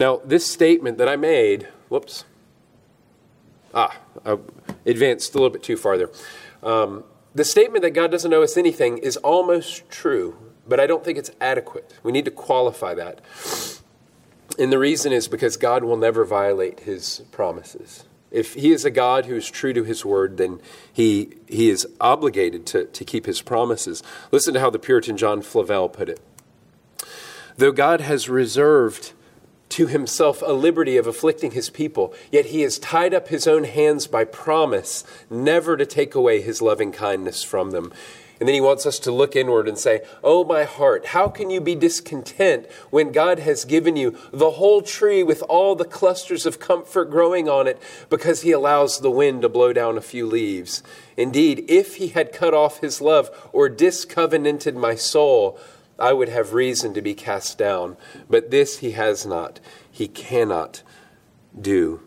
Now, 0.00 0.20
this 0.24 0.50
statement 0.50 0.98
that 0.98 1.08
I 1.08 1.14
made, 1.14 1.68
whoops, 1.88 2.24
ah, 3.72 3.96
I 4.26 4.38
advanced 4.84 5.32
a 5.34 5.38
little 5.38 5.50
bit 5.50 5.62
too 5.62 5.76
far 5.76 5.96
there. 5.96 6.10
Um, 6.62 7.04
the 7.34 7.44
statement 7.44 7.82
that 7.82 7.90
God 7.90 8.10
doesn't 8.10 8.32
owe 8.32 8.42
us 8.42 8.56
anything 8.56 8.98
is 8.98 9.16
almost 9.18 9.88
true, 9.88 10.36
but 10.68 10.78
I 10.78 10.86
don't 10.86 11.04
think 11.04 11.18
it's 11.18 11.30
adequate. 11.40 11.92
We 12.02 12.12
need 12.12 12.24
to 12.26 12.30
qualify 12.30 12.94
that. 12.94 13.20
And 14.58 14.70
the 14.70 14.78
reason 14.78 15.12
is 15.12 15.28
because 15.28 15.56
God 15.56 15.82
will 15.82 15.96
never 15.96 16.24
violate 16.24 16.80
his 16.80 17.22
promises. 17.32 18.04
If 18.30 18.54
he 18.54 18.72
is 18.72 18.84
a 18.84 18.90
God 18.90 19.26
who 19.26 19.36
is 19.36 19.50
true 19.50 19.72
to 19.72 19.84
his 19.84 20.04
word, 20.04 20.36
then 20.36 20.60
he, 20.92 21.34
he 21.46 21.68
is 21.68 21.86
obligated 22.00 22.66
to, 22.66 22.84
to 22.86 23.04
keep 23.04 23.26
his 23.26 23.42
promises. 23.42 24.02
Listen 24.30 24.54
to 24.54 24.60
how 24.60 24.70
the 24.70 24.78
Puritan 24.78 25.16
John 25.16 25.42
Flavel 25.42 25.88
put 25.88 26.08
it. 26.08 26.20
Though 27.56 27.72
God 27.72 28.00
has 28.00 28.28
reserved 28.28 29.12
to 29.72 29.86
himself 29.86 30.42
a 30.44 30.52
liberty 30.52 30.96
of 30.96 31.06
afflicting 31.06 31.52
his 31.52 31.70
people, 31.70 32.14
yet 32.30 32.46
he 32.46 32.62
has 32.62 32.78
tied 32.78 33.14
up 33.14 33.28
his 33.28 33.46
own 33.46 33.64
hands 33.64 34.06
by 34.06 34.24
promise 34.24 35.04
never 35.30 35.76
to 35.76 35.86
take 35.86 36.14
away 36.14 36.40
his 36.40 36.60
loving 36.60 36.92
kindness 36.92 37.42
from 37.42 37.70
them. 37.70 37.92
And 38.42 38.48
then 38.48 38.54
he 38.54 38.60
wants 38.60 38.86
us 38.86 38.98
to 38.98 39.12
look 39.12 39.36
inward 39.36 39.68
and 39.68 39.78
say, 39.78 40.02
Oh, 40.24 40.42
my 40.42 40.64
heart, 40.64 41.06
how 41.06 41.28
can 41.28 41.48
you 41.48 41.60
be 41.60 41.76
discontent 41.76 42.68
when 42.90 43.12
God 43.12 43.38
has 43.38 43.64
given 43.64 43.94
you 43.94 44.18
the 44.32 44.50
whole 44.50 44.82
tree 44.82 45.22
with 45.22 45.42
all 45.42 45.76
the 45.76 45.84
clusters 45.84 46.44
of 46.44 46.58
comfort 46.58 47.04
growing 47.08 47.48
on 47.48 47.68
it 47.68 47.80
because 48.10 48.42
he 48.42 48.50
allows 48.50 48.98
the 48.98 49.12
wind 49.12 49.42
to 49.42 49.48
blow 49.48 49.72
down 49.72 49.96
a 49.96 50.00
few 50.00 50.26
leaves? 50.26 50.82
Indeed, 51.16 51.64
if 51.68 51.98
he 51.98 52.08
had 52.08 52.32
cut 52.32 52.52
off 52.52 52.80
his 52.80 53.00
love 53.00 53.30
or 53.52 53.70
discovenanted 53.70 54.74
my 54.74 54.96
soul, 54.96 55.56
I 55.98 56.12
would 56.12 56.28
have 56.28 56.52
reason 56.52 56.94
to 56.94 57.02
be 57.02 57.14
cast 57.14 57.58
down. 57.58 57.96
But 58.28 58.50
this 58.50 58.78
he 58.78 58.92
has 58.92 59.26
not. 59.26 59.60
He 59.90 60.08
cannot 60.08 60.82
do. 61.58 62.02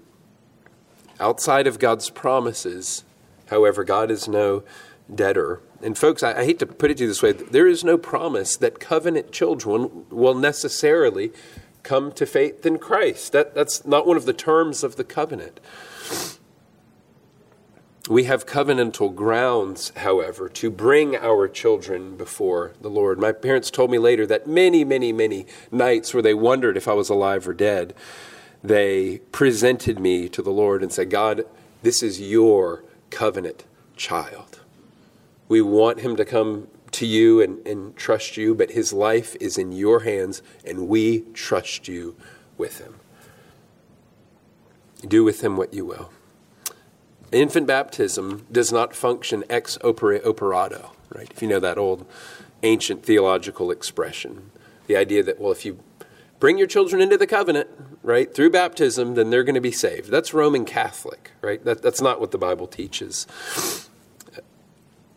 Outside 1.19 1.67
of 1.67 1.79
God's 1.79 2.09
promises, 2.09 3.03
however, 3.49 3.83
God 3.83 4.11
is 4.11 4.27
no 4.27 4.63
debtor. 5.13 5.61
And 5.81 5.97
folks, 5.97 6.23
I, 6.23 6.39
I, 6.39 6.45
hate 6.45 6.59
to 6.59 6.65
put 6.65 6.91
it 6.91 6.97
to 6.97 7.03
you 7.03 7.07
this 7.07 7.21
way 7.21 7.31
there 7.31 7.67
is 7.67 7.83
no 7.83 7.97
promise 7.97 8.57
that 8.57 8.79
covenant 8.79 9.31
children 9.31 10.05
will 10.09 10.33
necessarily 10.33 11.31
come 11.83 12.11
to 12.13 12.25
faith 12.25 12.65
in 12.65 12.79
Christ. 12.79 13.31
That, 13.31 13.53
that's 13.53 13.85
not 13.85 14.07
one 14.07 14.17
of 14.17 14.25
the 14.25 14.33
terms 14.33 14.83
of 14.83 14.95
the 14.95 15.03
covenant. 15.03 15.59
We 18.07 18.25
have 18.25 18.45
covenantal 18.45 19.15
grounds, 19.15 19.91
however, 19.95 20.47
to 20.49 20.69
bring 20.69 21.15
our 21.15 21.47
children 21.47 22.15
before 22.15 22.73
the 22.79 22.89
Lord. 22.89 23.17
My 23.17 23.31
parents 23.31 23.71
told 23.71 23.89
me 23.89 23.97
later 23.97 24.27
that 24.27 24.45
many, 24.45 24.83
many, 24.83 25.11
many 25.11 25.47
nights 25.71 26.13
where 26.13 26.21
they 26.21 26.35
wondered 26.35 26.77
if 26.77 26.87
I 26.87 26.93
was 26.93 27.09
alive 27.09 27.47
or 27.47 27.53
dead, 27.53 27.95
they 28.63 29.19
presented 29.31 29.99
me 29.99 30.29
to 30.29 30.43
the 30.43 30.51
Lord 30.51 30.83
and 30.83 30.91
said, 30.91 31.09
God, 31.09 31.45
this 31.81 32.03
is 32.03 32.21
your 32.21 32.83
covenant 33.09 33.63
child. 33.95 34.59
We 35.47 35.61
want 35.61 36.01
him 36.01 36.15
to 36.15 36.25
come 36.25 36.67
to 36.91 37.07
you 37.07 37.41
and, 37.41 37.65
and 37.65 37.95
trust 37.95 38.37
you, 38.37 38.53
but 38.53 38.71
his 38.71 38.93
life 38.93 39.35
is 39.39 39.57
in 39.57 39.71
your 39.71 40.01
hands, 40.01 40.43
and 40.63 40.87
we 40.87 41.21
trust 41.33 41.87
you 41.87 42.15
with 42.55 42.79
him. 42.79 42.95
Do 45.07 45.23
with 45.23 45.43
him 45.43 45.57
what 45.57 45.73
you 45.73 45.85
will. 45.85 46.11
Infant 47.31 47.67
baptism 47.67 48.45
does 48.51 48.71
not 48.71 48.95
function 48.95 49.43
ex 49.49 49.77
opere 49.79 50.25
operato, 50.25 50.91
right? 51.13 51.29
If 51.31 51.41
you 51.41 51.47
know 51.47 51.59
that 51.59 51.77
old 51.77 52.05
ancient 52.63 53.03
theological 53.03 53.71
expression, 53.71 54.51
the 54.87 54.95
idea 54.95 55.23
that, 55.23 55.39
well, 55.39 55.51
if 55.51 55.65
you 55.65 55.79
bring 56.39 56.57
your 56.57 56.67
children 56.67 57.01
into 57.01 57.17
the 57.17 57.27
covenant, 57.27 57.69
right, 58.03 58.33
through 58.33 58.51
baptism, 58.51 59.15
then 59.15 59.29
they're 59.29 59.43
going 59.43 59.55
to 59.55 59.61
be 59.61 59.71
saved. 59.71 60.09
That's 60.09 60.33
Roman 60.33 60.65
Catholic, 60.65 61.31
right? 61.41 61.63
That, 61.65 61.81
that's 61.81 62.01
not 62.01 62.19
what 62.19 62.31
the 62.31 62.37
Bible 62.37 62.67
teaches 62.67 63.27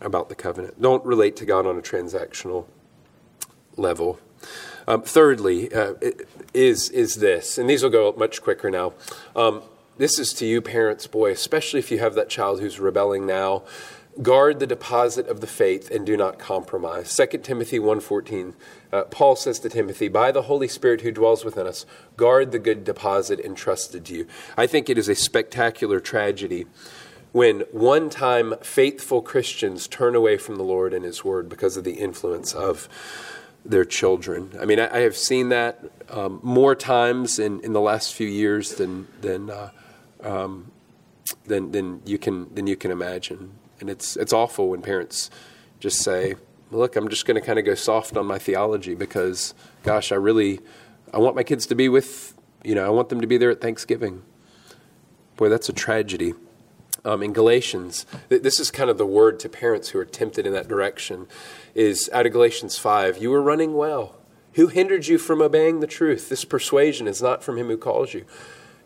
about 0.00 0.28
the 0.28 0.34
covenant. 0.34 0.80
Don't 0.80 1.04
relate 1.04 1.36
to 1.36 1.44
God 1.44 1.66
on 1.66 1.76
a 1.76 1.82
transactional 1.82 2.66
level. 3.76 4.18
Um, 4.86 5.02
thirdly, 5.02 5.72
uh, 5.72 5.94
is 6.54 6.88
is 6.90 7.16
this, 7.16 7.58
and 7.58 7.68
these 7.68 7.82
will 7.82 7.90
go 7.90 8.14
much 8.16 8.40
quicker 8.40 8.70
now. 8.70 8.94
Um, 9.36 9.62
this 9.98 10.18
is 10.18 10.32
to 10.34 10.46
you, 10.46 10.62
parents, 10.62 11.06
boy, 11.06 11.32
especially 11.32 11.80
if 11.80 11.90
you 11.90 11.98
have 11.98 12.14
that 12.14 12.30
child 12.30 12.60
who's 12.60 12.80
rebelling 12.80 13.26
now. 13.26 13.64
guard 14.22 14.58
the 14.58 14.66
deposit 14.66 15.28
of 15.28 15.40
the 15.40 15.46
faith 15.46 15.90
and 15.90 16.04
do 16.04 16.16
not 16.16 16.38
compromise. 16.38 17.14
2 17.14 17.38
timothy 17.38 17.78
1.14 17.78 18.54
uh, 18.92 19.02
paul 19.04 19.36
says 19.36 19.60
to 19.60 19.68
timothy 19.68 20.08
by 20.08 20.32
the 20.32 20.42
holy 20.42 20.66
spirit 20.66 21.02
who 21.02 21.12
dwells 21.12 21.44
within 21.44 21.68
us 21.68 21.86
guard 22.16 22.50
the 22.50 22.58
good 22.58 22.82
deposit 22.82 23.38
entrusted 23.38 24.04
to 24.04 24.14
you. 24.14 24.26
I 24.56 24.66
think 24.66 24.88
it 24.88 24.98
is 24.98 25.08
a 25.08 25.14
spectacular 25.14 26.00
tragedy 26.00 26.66
when 27.30 27.60
one 27.70 28.10
time 28.10 28.54
faithful 28.60 29.22
christians 29.22 29.86
turn 29.86 30.16
away 30.16 30.36
from 30.36 30.56
the 30.56 30.64
lord 30.64 30.92
and 30.92 31.04
his 31.04 31.24
word 31.24 31.48
because 31.48 31.76
of 31.76 31.84
the 31.84 31.94
influence 31.94 32.52
of 32.54 32.88
their 33.64 33.84
children. 33.84 34.50
I 34.60 34.64
mean 34.64 34.80
i, 34.80 34.92
I 34.92 35.00
have 35.00 35.16
seen 35.16 35.50
that 35.50 35.78
um, 36.10 36.40
more 36.42 36.74
times 36.74 37.38
in, 37.38 37.60
in 37.60 37.72
the 37.72 37.80
last 37.80 38.14
few 38.14 38.26
years 38.26 38.74
than 38.74 39.06
than 39.20 39.50
uh, 39.50 39.70
um, 40.22 40.70
than, 41.46 41.72
than 41.72 42.02
you 42.04 42.18
can 42.18 42.52
than 42.54 42.66
you 42.66 42.76
can 42.76 42.90
imagine 42.90 43.52
and 43.80 43.90
it's 43.90 44.16
it's 44.16 44.32
awful 44.32 44.70
when 44.70 44.82
parents 44.82 45.30
just 45.80 46.02
say, 46.02 46.34
"Look, 46.70 46.96
I'm 46.96 47.08
just 47.08 47.26
going 47.26 47.40
to 47.40 47.46
kind 47.46 47.58
of 47.58 47.64
go 47.64 47.74
soft 47.74 48.16
on 48.16 48.26
my 48.26 48.38
theology 48.38 48.94
because, 48.94 49.54
gosh, 49.82 50.12
I 50.12 50.16
really 50.16 50.60
I 51.12 51.18
want 51.18 51.36
my 51.36 51.42
kids 51.42 51.66
to 51.66 51.74
be 51.74 51.88
with 51.88 52.34
you 52.64 52.74
know 52.74 52.84
I 52.84 52.90
want 52.90 53.08
them 53.08 53.20
to 53.20 53.26
be 53.26 53.38
there 53.38 53.50
at 53.50 53.60
Thanksgiving." 53.60 54.22
Boy, 55.36 55.48
that's 55.48 55.68
a 55.68 55.72
tragedy. 55.72 56.34
Um, 57.04 57.22
in 57.22 57.32
Galatians, 57.32 58.06
this 58.28 58.58
is 58.58 58.72
kind 58.72 58.90
of 58.90 58.98
the 58.98 59.06
word 59.06 59.38
to 59.40 59.48
parents 59.48 59.90
who 59.90 60.00
are 60.00 60.04
tempted 60.04 60.46
in 60.46 60.52
that 60.52 60.66
direction. 60.66 61.28
Is 61.74 62.10
out 62.12 62.26
of 62.26 62.32
Galatians 62.32 62.76
five, 62.76 63.18
you 63.18 63.30
were 63.30 63.40
running 63.40 63.74
well. 63.74 64.16
Who 64.54 64.66
hindered 64.66 65.06
you 65.06 65.16
from 65.16 65.40
obeying 65.40 65.78
the 65.78 65.86
truth? 65.86 66.28
This 66.28 66.44
persuasion 66.44 67.06
is 67.06 67.22
not 67.22 67.44
from 67.44 67.56
him 67.56 67.68
who 67.68 67.76
calls 67.76 68.12
you. 68.12 68.24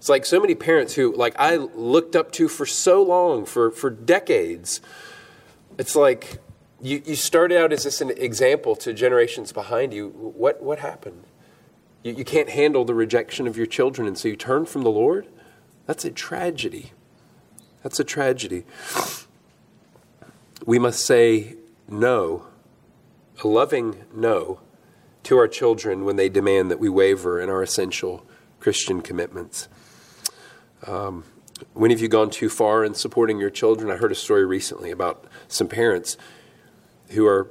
It's 0.03 0.09
like 0.09 0.27
so 0.27 0.41
many 0.41 0.57
parents 0.57 0.95
who, 0.95 1.15
like, 1.15 1.33
I 1.38 1.55
looked 1.55 2.17
up 2.17 2.33
to 2.33 2.49
for 2.49 2.67
so 2.67 3.05
long, 3.05 3.45
for, 3.45 3.71
for 3.71 3.88
decades. 3.88 4.81
It's 5.79 5.95
like 5.95 6.38
you, 6.81 7.01
you 7.07 7.15
started 7.15 7.57
out 7.57 7.73
as 7.73 7.85
this 7.85 8.01
an 8.01 8.11
example 8.11 8.75
to 8.75 8.93
generations 8.93 9.53
behind 9.53 9.95
you. 9.95 10.09
What, 10.09 10.61
what 10.61 10.81
happened? 10.81 11.23
You, 12.03 12.15
you 12.15 12.25
can't 12.25 12.49
handle 12.49 12.85
the 12.85 12.97
rejection 12.97 13.47
of 13.47 13.57
your 13.57 13.67
children, 13.67 14.09
and 14.09 14.19
so 14.19 14.27
you 14.27 14.35
turn 14.35 14.67
from 14.67 14.83
the 14.83 14.91
Lord? 14.91 15.29
That's 15.87 16.05
a 16.05 16.11
tragedy. 16.11 16.91
That's 17.85 18.01
a 18.01 18.05
tragedy. 18.05 18.65
We 20.67 20.81
must 20.81 21.07
say 21.07 21.55
no, 21.88 22.47
a 23.45 23.47
loving 23.47 24.03
no, 24.12 24.62
to 25.23 25.38
our 25.38 25.47
children 25.47 26.05
when 26.05 26.17
they 26.17 26.29
demand 26.29 26.73
that 26.73 26.81
we 26.81 26.88
waver 26.88 27.41
in 27.41 27.49
our 27.49 27.62
essential 27.62 28.27
Christian 28.59 29.01
commitments. 29.01 29.69
Um, 30.87 31.25
when 31.75 31.90
have 31.90 32.01
you 32.01 32.09
gone 32.09 32.31
too 32.31 32.49
far 32.49 32.85
in 32.85 32.95
supporting 32.95 33.38
your 33.38 33.51
children? 33.51 33.90
I 33.90 33.97
heard 33.97 34.12
a 34.12 34.16
story 34.16 34.45
recently 34.45 34.90
about 34.90 35.25
some 35.49 35.68
parents 35.68 36.16
who 37.11 37.27
are 37.27 37.51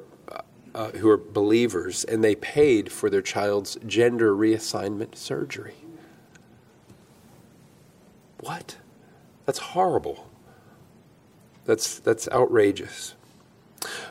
uh, 0.73 0.91
who 0.91 1.09
are 1.09 1.17
believers 1.17 2.03
and 2.03 2.23
they 2.23 2.35
paid 2.35 2.91
for 2.91 3.09
their 3.09 3.21
child's 3.21 3.77
gender 3.85 4.35
reassignment 4.35 5.15
surgery. 5.15 5.75
What? 8.39 8.77
That's 9.45 9.59
horrible. 9.59 10.29
That's 11.65 11.99
that's 11.99 12.27
outrageous. 12.29 13.15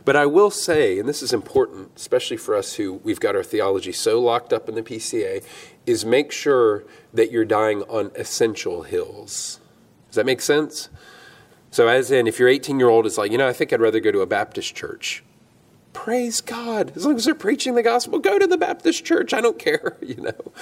But 0.04 0.16
I 0.16 0.26
will 0.26 0.50
say, 0.50 0.98
and 0.98 1.08
this 1.08 1.22
is 1.22 1.32
important, 1.32 1.92
especially 1.96 2.36
for 2.36 2.54
us 2.54 2.74
who 2.74 2.94
we've 3.04 3.20
got 3.20 3.36
our 3.36 3.42
theology 3.42 3.92
so 3.92 4.20
locked 4.20 4.52
up 4.52 4.68
in 4.68 4.74
the 4.74 4.82
PCA, 4.82 5.44
is 5.86 6.04
make 6.04 6.32
sure 6.32 6.84
that 7.14 7.30
you're 7.30 7.44
dying 7.44 7.82
on 7.82 8.10
essential 8.14 8.82
hills. 8.82 9.60
Does 10.08 10.16
that 10.16 10.26
make 10.26 10.40
sense? 10.40 10.88
So, 11.70 11.86
as 11.86 12.10
in, 12.10 12.26
if 12.26 12.38
your 12.38 12.48
18 12.48 12.80
year 12.80 12.88
old 12.88 13.06
is 13.06 13.16
like, 13.16 13.30
you 13.30 13.38
know, 13.38 13.48
I 13.48 13.52
think 13.52 13.72
I'd 13.72 13.80
rather 13.80 14.00
go 14.00 14.10
to 14.10 14.20
a 14.20 14.26
Baptist 14.26 14.74
church. 14.74 15.22
Praise 15.92 16.40
God. 16.40 16.92
As 16.96 17.04
long 17.04 17.16
as 17.16 17.24
they're 17.24 17.34
preaching 17.34 17.74
the 17.74 17.82
gospel, 17.82 18.18
go 18.18 18.38
to 18.38 18.46
the 18.46 18.56
Baptist 18.56 19.04
church. 19.04 19.32
I 19.32 19.40
don't 19.40 19.58
care, 19.60 19.96
you 20.00 20.16
know. 20.16 20.52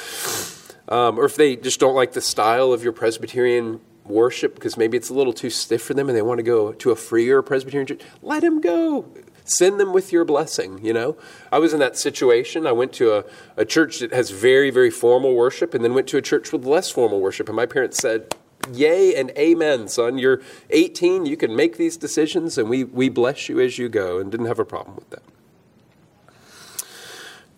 Um, 0.94 1.18
or 1.18 1.24
if 1.24 1.36
they 1.36 1.56
just 1.56 1.80
don't 1.80 1.94
like 1.94 2.12
the 2.12 2.20
style 2.20 2.72
of 2.72 2.82
your 2.82 2.92
Presbyterian 2.92 3.80
worship 4.08 4.54
because 4.54 4.76
maybe 4.76 4.96
it's 4.96 5.10
a 5.10 5.14
little 5.14 5.32
too 5.32 5.50
stiff 5.50 5.82
for 5.82 5.94
them 5.94 6.08
and 6.08 6.16
they 6.16 6.22
want 6.22 6.38
to 6.38 6.42
go 6.42 6.72
to 6.72 6.90
a 6.90 6.96
freer 6.96 7.42
Presbyterian 7.42 7.86
church, 7.86 8.02
let 8.22 8.40
them 8.40 8.60
go. 8.60 9.06
Send 9.44 9.80
them 9.80 9.94
with 9.94 10.12
your 10.12 10.26
blessing, 10.26 10.84
you 10.84 10.92
know? 10.92 11.16
I 11.50 11.58
was 11.58 11.72
in 11.72 11.80
that 11.80 11.96
situation. 11.96 12.66
I 12.66 12.72
went 12.72 12.92
to 12.94 13.14
a, 13.14 13.24
a 13.56 13.64
church 13.64 14.00
that 14.00 14.12
has 14.12 14.30
very, 14.30 14.68
very 14.70 14.90
formal 14.90 15.34
worship 15.34 15.72
and 15.72 15.82
then 15.82 15.94
went 15.94 16.06
to 16.08 16.18
a 16.18 16.22
church 16.22 16.52
with 16.52 16.66
less 16.66 16.90
formal 16.90 17.20
worship. 17.20 17.48
And 17.48 17.56
my 17.56 17.64
parents 17.64 17.96
said, 17.96 18.34
Yay 18.72 19.14
and 19.14 19.30
amen, 19.38 19.88
son. 19.88 20.18
You're 20.18 20.42
18, 20.70 21.26
you 21.26 21.36
can 21.36 21.54
make 21.56 21.76
these 21.76 21.96
decisions, 21.96 22.58
and 22.58 22.68
we, 22.68 22.84
we 22.84 23.08
bless 23.08 23.48
you 23.48 23.60
as 23.60 23.78
you 23.78 23.88
go, 23.88 24.18
and 24.18 24.30
didn't 24.30 24.46
have 24.46 24.58
a 24.58 24.64
problem 24.64 24.96
with 24.96 25.08
that. 25.10 25.22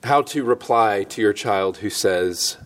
How 0.04 0.22
to 0.22 0.44
reply 0.44 1.04
to 1.04 1.20
your 1.20 1.32
child 1.32 1.78
who 1.78 1.90
says, 1.90 2.58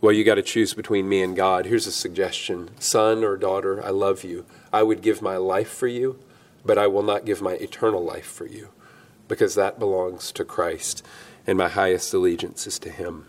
Well, 0.00 0.12
you 0.12 0.24
got 0.24 0.34
to 0.34 0.42
choose 0.42 0.74
between 0.74 1.08
me 1.08 1.22
and 1.22 1.34
God. 1.34 1.66
Here's 1.66 1.86
a 1.86 1.92
suggestion 1.92 2.70
Son 2.78 3.24
or 3.24 3.36
daughter, 3.36 3.84
I 3.84 3.90
love 3.90 4.24
you. 4.24 4.44
I 4.72 4.82
would 4.82 5.02
give 5.02 5.22
my 5.22 5.36
life 5.36 5.70
for 5.70 5.88
you 5.88 6.18
but 6.66 6.76
I 6.76 6.88
will 6.88 7.02
not 7.02 7.24
give 7.24 7.40
my 7.40 7.52
eternal 7.52 8.02
life 8.02 8.26
for 8.26 8.46
you, 8.46 8.70
because 9.28 9.54
that 9.54 9.78
belongs 9.78 10.32
to 10.32 10.44
Christ, 10.44 11.06
and 11.46 11.56
my 11.56 11.68
highest 11.68 12.12
allegiance 12.12 12.66
is 12.66 12.78
to 12.80 12.90
Him. 12.90 13.26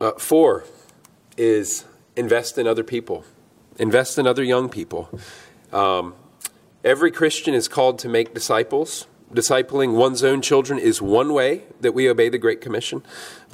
Uh, 0.00 0.12
four 0.12 0.64
is 1.36 1.84
invest 2.16 2.56
in 2.56 2.66
other 2.66 2.84
people, 2.84 3.24
invest 3.78 4.18
in 4.18 4.26
other 4.26 4.44
young 4.44 4.68
people. 4.68 5.10
Um, 5.72 6.14
every 6.84 7.10
Christian 7.10 7.54
is 7.54 7.66
called 7.66 7.98
to 8.00 8.08
make 8.08 8.32
disciples. 8.32 9.08
Discipling 9.32 9.94
one's 9.94 10.22
own 10.22 10.42
children 10.42 10.78
is 10.78 11.02
one 11.02 11.32
way 11.32 11.62
that 11.80 11.92
we 11.92 12.08
obey 12.08 12.28
the 12.28 12.38
Great 12.38 12.60
Commission, 12.60 13.02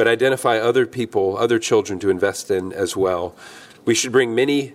but 0.01 0.09
identify 0.09 0.57
other 0.57 0.87
people, 0.87 1.37
other 1.37 1.59
children 1.59 1.99
to 1.99 2.09
invest 2.09 2.51
in 2.51 2.73
as 2.73 2.97
well. 2.97 3.37
We 3.85 3.95
should 3.95 4.13
bring 4.13 4.35
many 4.35 4.73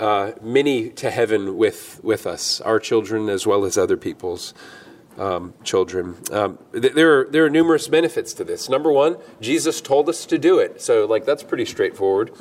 uh, 0.00 0.32
many 0.42 0.90
to 0.90 1.08
heaven 1.08 1.56
with, 1.56 2.00
with 2.02 2.26
us, 2.26 2.60
our 2.62 2.80
children 2.80 3.28
as 3.28 3.46
well 3.46 3.64
as 3.64 3.78
other 3.78 3.96
people's 3.96 4.54
um, 5.18 5.54
children. 5.62 6.16
Um, 6.32 6.58
th- 6.72 6.94
there, 6.94 7.20
are, 7.20 7.28
there 7.30 7.44
are 7.44 7.48
numerous 7.48 7.86
benefits 7.86 8.34
to 8.34 8.42
this. 8.42 8.68
Number 8.68 8.90
one, 8.90 9.18
Jesus 9.40 9.80
told 9.80 10.08
us 10.08 10.26
to 10.26 10.36
do 10.36 10.58
it. 10.58 10.82
So, 10.82 11.06
like, 11.06 11.24
that's 11.24 11.44
pretty 11.44 11.64
straightforward. 11.64 12.32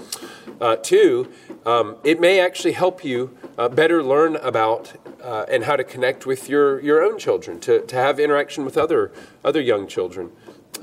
Uh, 0.59 0.77
two, 0.77 1.31
um, 1.63 1.95
it 2.03 2.19
may 2.19 2.39
actually 2.39 2.73
help 2.73 3.05
you 3.05 3.37
uh, 3.55 3.69
better 3.69 4.01
learn 4.01 4.35
about 4.37 4.93
uh, 5.21 5.45
and 5.47 5.65
how 5.65 5.75
to 5.75 5.83
connect 5.83 6.25
with 6.25 6.49
your, 6.49 6.79
your 6.81 7.03
own 7.03 7.19
children, 7.19 7.59
to, 7.59 7.85
to 7.85 7.95
have 7.95 8.19
interaction 8.19 8.65
with 8.65 8.79
other, 8.79 9.11
other 9.43 9.61
young 9.61 9.85
children 9.85 10.31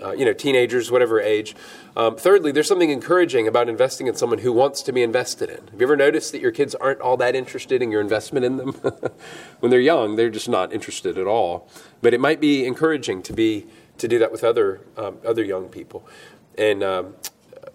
uh, 0.02 0.12
you 0.12 0.24
know, 0.24 0.32
teenagers, 0.32 0.90
whatever 0.90 1.20
age. 1.20 1.54
Um, 1.96 2.16
thirdly, 2.16 2.52
there's 2.52 2.68
something 2.68 2.90
encouraging 2.90 3.46
about 3.46 3.68
investing 3.68 4.06
in 4.06 4.14
someone 4.14 4.38
who 4.38 4.52
wants 4.52 4.82
to 4.82 4.92
be 4.92 5.02
invested 5.02 5.50
in. 5.50 5.66
Have 5.68 5.80
you 5.80 5.86
ever 5.86 5.96
noticed 5.96 6.32
that 6.32 6.40
your 6.40 6.50
kids 6.50 6.74
aren't 6.74 7.00
all 7.00 7.16
that 7.18 7.34
interested 7.34 7.82
in 7.82 7.90
your 7.90 8.00
investment 8.00 8.44
in 8.44 8.56
them? 8.56 8.72
when 9.60 9.70
they're 9.70 9.80
young, 9.80 10.16
they're 10.16 10.30
just 10.30 10.48
not 10.48 10.72
interested 10.72 11.18
at 11.18 11.26
all. 11.26 11.68
But 12.00 12.14
it 12.14 12.20
might 12.20 12.40
be 12.40 12.64
encouraging 12.66 13.22
to 13.22 13.32
be 13.32 13.66
to 13.98 14.08
do 14.08 14.18
that 14.18 14.32
with 14.32 14.42
other 14.42 14.80
um, 14.96 15.18
other 15.24 15.44
young 15.44 15.68
people. 15.68 16.06
And 16.58 16.82
um, 16.82 17.14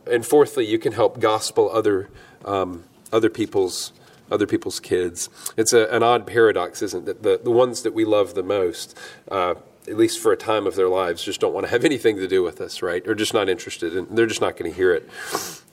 and 0.09 0.25
fourthly, 0.25 0.65
you 0.65 0.79
can 0.79 0.93
help 0.93 1.19
gospel 1.19 1.69
other 1.71 2.09
um, 2.45 2.83
other 3.11 3.29
people's 3.29 3.93
other 4.29 4.47
people's 4.47 4.79
kids. 4.79 5.29
It's 5.55 5.73
a, 5.73 5.87
an 5.87 6.03
odd 6.03 6.27
paradox, 6.27 6.81
isn't 6.81 7.07
it? 7.07 7.23
The 7.23 7.39
the 7.41 7.51
ones 7.51 7.83
that 7.83 7.93
we 7.93 8.05
love 8.05 8.33
the 8.33 8.43
most. 8.43 8.97
Uh, 9.29 9.55
at 9.87 9.97
least 9.97 10.19
for 10.19 10.31
a 10.31 10.37
time 10.37 10.67
of 10.67 10.75
their 10.75 10.89
lives, 10.89 11.23
just 11.23 11.39
don't 11.39 11.53
want 11.53 11.65
to 11.65 11.71
have 11.71 11.85
anything 11.91 12.17
to 12.17 12.27
do 12.27 12.43
with 12.43 12.61
us, 12.61 12.81
right? 12.81 13.05
Or 13.07 13.15
just 13.15 13.33
not 13.33 13.49
interested, 13.49 13.95
and 13.95 14.17
they're 14.17 14.27
just 14.27 14.41
not 14.41 14.57
going 14.57 14.71
to 14.71 14.75
hear 14.75 14.93
it, 14.93 15.09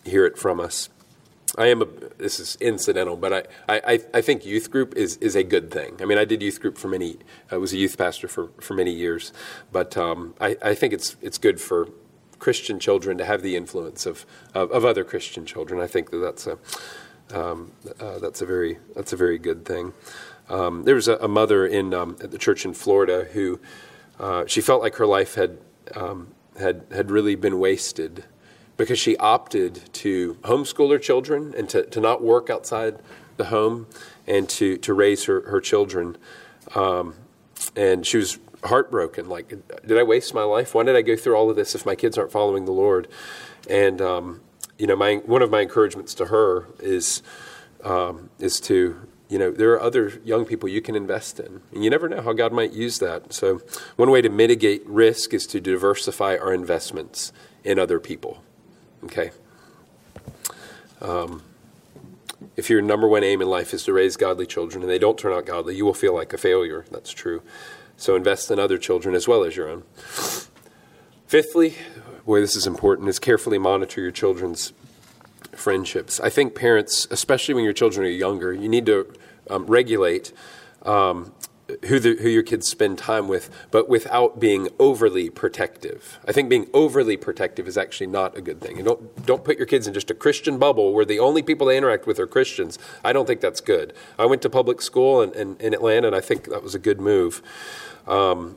hear 0.05 0.27
it 0.27 0.39
from 0.39 0.61
us. 0.61 0.89
I 1.57 1.69
am 1.69 1.83
a. 1.83 1.85
This 2.19 2.41
is 2.41 2.57
incidental, 2.61 3.17
but 3.17 3.49
I, 3.69 3.81
I, 3.87 4.01
I 4.13 4.21
think 4.23 4.45
youth 4.45 4.71
group 4.71 4.97
is, 4.97 5.17
is 5.19 5.37
a 5.37 5.45
good 5.45 5.71
thing. 5.71 5.97
I 6.01 6.05
mean, 6.05 6.19
I 6.19 6.25
did 6.25 6.43
youth 6.43 6.61
group 6.61 6.77
for 6.77 6.89
many. 6.89 7.19
I 7.51 7.59
was 7.59 7.73
a 7.73 7.77
youth 7.77 7.97
pastor 7.97 8.27
for, 8.27 8.49
for 8.61 8.75
many 8.75 8.91
years, 8.91 9.33
but 9.71 9.97
um, 9.97 10.35
I, 10.41 10.57
I 10.63 10.75
think 10.75 10.93
it's 10.93 11.17
it's 11.23 11.39
good 11.39 11.61
for 11.61 11.89
Christian 12.41 12.81
children 12.81 13.19
to 13.19 13.25
have 13.25 13.43
the 13.43 13.57
influence 13.57 14.05
of 14.05 14.27
of, 14.53 14.73
of 14.73 14.85
other 14.85 15.05
Christian 15.05 15.47
children. 15.47 15.81
I 15.81 15.87
think 15.87 16.11
that 16.11 16.19
that's 16.19 16.47
a 16.47 16.59
um, 17.33 17.73
uh, 18.01 18.19
that's 18.19 18.43
a 18.43 18.47
very 18.47 18.79
that's 18.95 19.13
a 19.13 19.17
very 19.17 19.39
good 19.39 19.65
thing. 19.65 19.93
Um, 20.49 20.83
there 20.83 20.95
was 20.95 21.09
a, 21.09 21.17
a 21.17 21.29
mother 21.29 21.67
in 21.67 21.95
um, 21.95 22.17
at 22.21 22.31
the 22.33 22.39
church 22.39 22.65
in 22.65 22.75
Florida 22.75 23.29
who 23.33 23.61
uh, 24.19 24.45
she 24.47 24.61
felt 24.61 24.83
like 24.83 24.97
her 24.97 25.07
life 25.07 25.35
had, 25.35 25.59
um, 25.95 26.29
had, 26.59 26.85
had 26.93 27.11
really 27.11 27.35
been 27.35 27.59
wasted 27.59 28.25
because 28.77 28.99
she 28.99 29.17
opted 29.19 29.93
to 29.93 30.35
homeschool 30.43 30.91
her 30.91 30.99
children 30.99 31.55
and 31.57 31.69
to, 31.69 31.85
to 31.87 32.01
not 32.01 32.23
work 32.23 32.51
outside 32.51 32.99
the 33.37 33.47
home 33.47 33.87
and 34.27 34.49
to, 34.49 34.77
to 34.79 34.95
raise 34.95 35.25
her, 35.25 35.43
her 35.49 35.61
children. 35.61 36.17
Um, 36.75 37.15
and 37.77 38.07
she 38.07 38.17
was 38.17 38.39
heartbroken. 38.65 39.29
Like, 39.29 39.49
did 39.87 39.99
I 39.99 40.03
waste 40.03 40.35
my 40.35 40.43
life? 40.43 40.75
Why 40.75 40.83
did 40.85 40.97
I 40.97 41.03
go 41.03 41.17
through 41.17 41.37
all 41.37 41.51
of 41.51 41.57
this 41.57 41.75
if 41.75 41.87
my 41.87 41.95
kids 41.95 42.19
aren't 42.19 42.33
following 42.33 42.65
the 42.65 42.73
Lord? 42.73 43.09
And, 43.69 44.01
um, 44.01 44.41
you 44.79 44.87
know, 44.87 44.97
my, 44.97 45.17
one 45.17 45.43
of 45.43 45.51
my 45.51 45.61
encouragements 45.61 46.15
to 46.15 46.27
her 46.27 46.67
is, 46.81 47.23
um, 47.83 48.31
is 48.39 48.61
to, 48.61 49.07
you 49.35 49.41
know, 49.41 49.51
there 49.51 49.73
are 49.73 49.83
other 49.83 50.21
young 50.25 50.45
people 50.45 50.69
you 50.69 50.81
can 50.81 50.95
invest 50.95 51.41
in. 51.41 51.61
And 51.73 51.83
you 51.83 51.91
never 51.91 52.09
know 52.09 52.23
how 52.23 52.33
God 52.33 52.53
might 52.53 52.71
use 52.71 53.01
that. 53.01 53.33
So, 53.33 53.61
one 53.97 54.13
way 54.13 54.23
to 54.23 54.29
mitigate 54.29 54.87
risk 54.87 55.35
is 55.35 55.45
to 55.49 55.61
diversify 55.61 56.37
our 56.37 56.55
investments 56.55 57.33
in 57.65 57.77
other 57.77 57.99
people. 57.99 58.45
Okay? 59.03 59.33
Um, 61.01 61.43
if 62.57 62.71
your 62.71 62.81
number 62.81 63.09
one 63.09 63.25
aim 63.25 63.43
in 63.43 63.49
life 63.49 63.75
is 63.75 63.83
to 63.87 63.93
raise 63.93 64.17
godly 64.17 64.47
children 64.47 64.85
and 64.85 64.89
they 64.89 65.01
don't 65.01 65.19
turn 65.19 65.33
out 65.33 65.47
godly, 65.47 65.75
you 65.75 65.85
will 65.85 65.95
feel 65.95 66.15
like 66.15 66.33
a 66.33 66.39
failure. 66.39 66.85
That's 66.93 67.11
true. 67.11 67.43
So, 67.97 68.15
invest 68.15 68.53
in 68.53 68.61
other 68.61 68.79
children 68.79 69.17
as 69.17 69.27
well 69.27 69.43
as 69.43 69.57
your 69.57 69.69
own. 69.69 69.83
Fifthly, 71.27 71.75
boy, 72.25 72.39
this 72.39 72.55
is 72.55 72.69
important, 72.69 73.09
is 73.09 73.19
carefully 73.19 73.59
monitor 73.59 74.01
your 74.01 74.13
children's 74.13 74.73
friendships. 75.57 76.21
I 76.21 76.31
think 76.31 76.55
parents, 76.55 77.09
especially 77.11 77.55
when 77.55 77.65
your 77.65 77.73
children 77.73 78.07
are 78.07 78.11
younger, 78.11 78.53
you 78.53 78.69
need 78.69 78.87
to 78.87 79.13
um, 79.51 79.67
regulate 79.67 80.33
um, 80.83 81.33
who, 81.87 81.99
the, 81.99 82.17
who 82.17 82.29
your 82.29 82.43
kids 82.43 82.69
spend 82.69 82.99
time 82.99 83.27
with, 83.27 83.49
but 83.71 83.89
without 83.89 84.39
being 84.39 84.69
overly 84.79 85.31
protective. 85.31 86.19
I 86.29 86.33
think 86.33 86.49
being 86.49 86.69
overly 86.75 87.17
protective 87.17 87.67
is 87.67 87.79
actually 87.79 88.09
not 88.09 88.37
a 88.37 88.43
good 88.43 88.61
thing. 88.61 88.83
Don't, 88.85 89.25
don't 89.25 89.45
put 89.45 89.57
your 89.57 89.67
kids 89.67 89.87
in 89.87 89.95
just 89.95 90.11
a 90.11 90.15
Christian 90.15 90.59
bubble 90.59 90.93
where 90.93 91.07
the 91.07 91.19
only 91.19 91.43
people 91.43 91.67
they 91.67 91.79
interact 91.79 92.07
with 92.07 92.19
are 92.19 92.27
Christians. 92.27 92.79
I 93.03 93.13
don't 93.13 93.27
think 93.27 93.41
that's 93.41 93.61
good. 93.61 93.95
I 94.19 94.27
went 94.27 94.43
to 94.43 94.51
public 94.51 94.83
school 94.83 95.23
in, 95.23 95.33
in, 95.33 95.57
in 95.57 95.75
Atlanta, 95.75 96.09
and 96.09 96.17
I 96.17 96.21
think 96.21 96.51
that 96.51 96.63
was 96.63 96.75
a 96.75 96.79
good 96.79 97.01
move. 97.01 97.43
Um, 98.07 98.57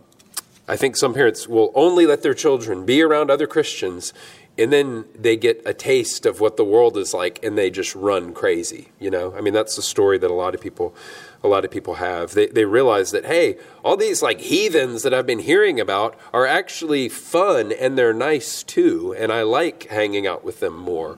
I 0.68 0.76
think 0.76 0.98
some 0.98 1.14
parents 1.14 1.48
will 1.48 1.72
only 1.76 2.06
let 2.06 2.24
their 2.24 2.34
children 2.34 2.86
be 2.86 3.02
around 3.02 3.32
other 3.32 3.48
Christians 3.48 4.12
and 4.58 4.74
then 4.74 5.06
they 5.14 5.36
get 5.36 5.62
a 5.66 5.74
taste 5.74 6.26
of 6.26 6.40
what 6.40 6.58
the 6.58 6.64
world 6.64 6.98
is 6.98 7.14
like 7.14 7.44
and 7.44 7.58
they 7.58 7.70
just 7.70 7.96
run 7.96 8.34
crazy 8.34 8.90
you 9.00 9.10
know? 9.10 9.34
I 9.36 9.42
mean 9.42 9.54
that's 9.54 9.76
the 9.76 9.82
story 9.82 10.18
that 10.18 10.32
a 10.32 10.34
lot 10.34 10.56
of 10.56 10.62
people 10.62 10.96
a 11.44 11.48
lot 11.48 11.64
of 11.64 11.70
people 11.72 11.96
have. 11.96 12.34
They, 12.34 12.48
they 12.48 12.66
realize 12.66 13.12
that 13.12 13.26
hey 13.26 13.58
all 13.84 13.98
these 13.98 14.22
like 14.22 14.42
heathens 14.42 15.04
that 15.04 15.14
i've 15.14 15.26
been 15.26 15.40
hearing 15.40 15.80
about 15.80 16.18
are 16.34 16.46
actually 16.46 17.10
fun 17.10 17.72
and 17.72 17.98
they're 17.98 18.14
nice 18.14 18.64
too 18.64 19.16
and 19.18 19.32
i 19.32 19.44
like 19.44 19.88
hanging 19.88 20.28
out 20.28 20.44
with 20.44 20.60
them 20.60 20.78
more 20.78 21.18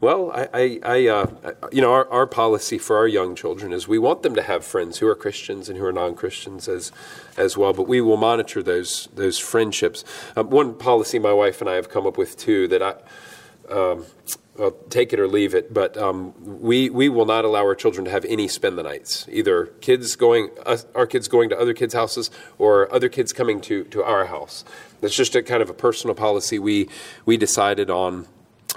well, 0.00 0.30
I, 0.32 0.48
I, 0.52 0.80
I 0.84 1.06
uh, 1.06 1.26
you 1.72 1.80
know, 1.80 1.92
our, 1.92 2.08
our 2.10 2.26
policy 2.26 2.76
for 2.76 2.96
our 2.96 3.08
young 3.08 3.34
children 3.34 3.72
is 3.72 3.88
we 3.88 3.98
want 3.98 4.22
them 4.22 4.34
to 4.34 4.42
have 4.42 4.64
friends 4.64 4.98
who 4.98 5.08
are 5.08 5.14
Christians 5.14 5.68
and 5.68 5.78
who 5.78 5.84
are 5.84 5.92
non-Christians 5.92 6.68
as, 6.68 6.92
as 7.36 7.56
well. 7.56 7.72
But 7.72 7.88
we 7.88 8.00
will 8.00 8.18
monitor 8.18 8.62
those 8.62 9.08
those 9.14 9.38
friendships. 9.38 10.04
Um, 10.36 10.50
one 10.50 10.74
policy 10.74 11.18
my 11.18 11.32
wife 11.32 11.60
and 11.60 11.70
I 11.70 11.74
have 11.74 11.88
come 11.88 12.06
up 12.06 12.18
with 12.18 12.36
too 12.36 12.68
that 12.68 12.82
I. 12.82 12.94
Um, 13.72 14.04
well, 14.58 14.70
take 14.88 15.12
it 15.12 15.20
or 15.20 15.28
leave 15.28 15.54
it, 15.54 15.74
but 15.74 15.98
um, 15.98 16.32
we 16.42 16.88
we 16.88 17.10
will 17.10 17.26
not 17.26 17.44
allow 17.44 17.60
our 17.60 17.74
children 17.74 18.06
to 18.06 18.10
have 18.10 18.24
any 18.24 18.48
spend 18.48 18.78
the 18.78 18.82
nights. 18.82 19.26
Either 19.30 19.66
kids 19.82 20.16
going, 20.16 20.48
our 20.94 21.06
kids 21.06 21.28
going 21.28 21.50
to 21.50 21.58
other 21.58 21.74
kids' 21.74 21.92
houses, 21.92 22.30
or 22.56 22.90
other 22.90 23.10
kids 23.10 23.34
coming 23.34 23.60
to 23.62 23.84
to 23.84 24.02
our 24.02 24.26
house. 24.26 24.64
That's 25.02 25.14
just 25.14 25.34
a 25.34 25.42
kind 25.42 25.62
of 25.62 25.68
a 25.68 25.74
personal 25.74 26.14
policy 26.14 26.58
we 26.58 26.88
we 27.26 27.36
decided 27.36 27.90
on 27.90 28.26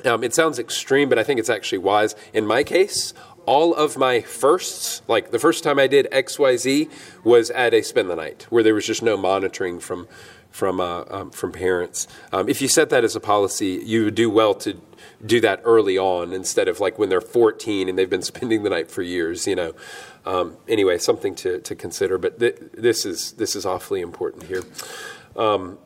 um, 0.05 0.23
it 0.23 0.33
sounds 0.33 0.59
extreme, 0.59 1.09
but 1.09 1.19
I 1.19 1.23
think 1.23 1.39
it's 1.39 1.49
actually 1.49 1.79
wise. 1.79 2.15
In 2.33 2.45
my 2.45 2.63
case, 2.63 3.13
all 3.45 3.73
of 3.73 3.97
my 3.97 4.21
firsts, 4.21 5.01
like 5.07 5.31
the 5.31 5.39
first 5.39 5.63
time 5.63 5.79
I 5.79 5.87
did 5.87 6.07
XYZ, 6.11 6.89
was 7.23 7.49
at 7.49 7.73
a 7.73 7.81
spend 7.81 8.09
the 8.09 8.15
night 8.15 8.45
where 8.49 8.61
there 8.61 8.75
was 8.75 8.85
just 8.85 9.01
no 9.01 9.17
monitoring 9.17 9.79
from 9.79 10.07
from 10.51 10.79
uh, 10.79 11.03
um, 11.09 11.31
from 11.31 11.51
parents. 11.51 12.07
Um, 12.31 12.47
if 12.47 12.61
you 12.61 12.67
set 12.67 12.89
that 12.91 13.03
as 13.03 13.15
a 13.15 13.19
policy, 13.19 13.81
you 13.83 14.05
would 14.05 14.15
do 14.15 14.29
well 14.29 14.53
to 14.55 14.79
do 15.25 15.41
that 15.41 15.61
early 15.63 15.97
on 15.97 16.31
instead 16.31 16.67
of 16.67 16.79
like 16.79 16.97
when 16.99 17.09
they're 17.09 17.21
14 17.21 17.89
and 17.89 17.97
they've 17.97 18.09
been 18.09 18.21
spending 18.33 18.63
the 18.63 18.69
night 18.69 18.91
for 18.91 19.01
years. 19.01 19.47
You 19.47 19.55
know. 19.55 19.73
Um, 20.25 20.57
anyway, 20.67 20.99
something 20.99 21.33
to, 21.35 21.59
to 21.59 21.75
consider. 21.75 22.19
But 22.19 22.39
th- 22.39 22.57
this 22.73 23.05
is 23.05 23.31
this 23.33 23.55
is 23.55 23.65
awfully 23.65 24.01
important 24.01 24.43
here. 24.43 24.63
Um, 25.35 25.79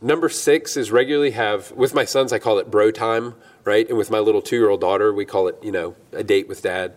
number 0.00 0.28
six 0.28 0.76
is 0.76 0.92
regularly 0.92 1.32
have 1.32 1.72
with 1.72 1.94
my 1.94 2.04
sons. 2.04 2.32
I 2.32 2.38
call 2.38 2.58
it 2.58 2.70
bro 2.70 2.92
time 2.92 3.34
right? 3.68 3.86
And 3.86 3.98
with 3.98 4.10
my 4.10 4.18
little 4.18 4.40
two 4.40 4.56
year 4.56 4.70
old 4.70 4.80
daughter, 4.80 5.12
we 5.12 5.26
call 5.26 5.46
it, 5.46 5.58
you 5.62 5.70
know, 5.70 5.94
a 6.12 6.24
date 6.24 6.48
with 6.48 6.62
dad. 6.62 6.94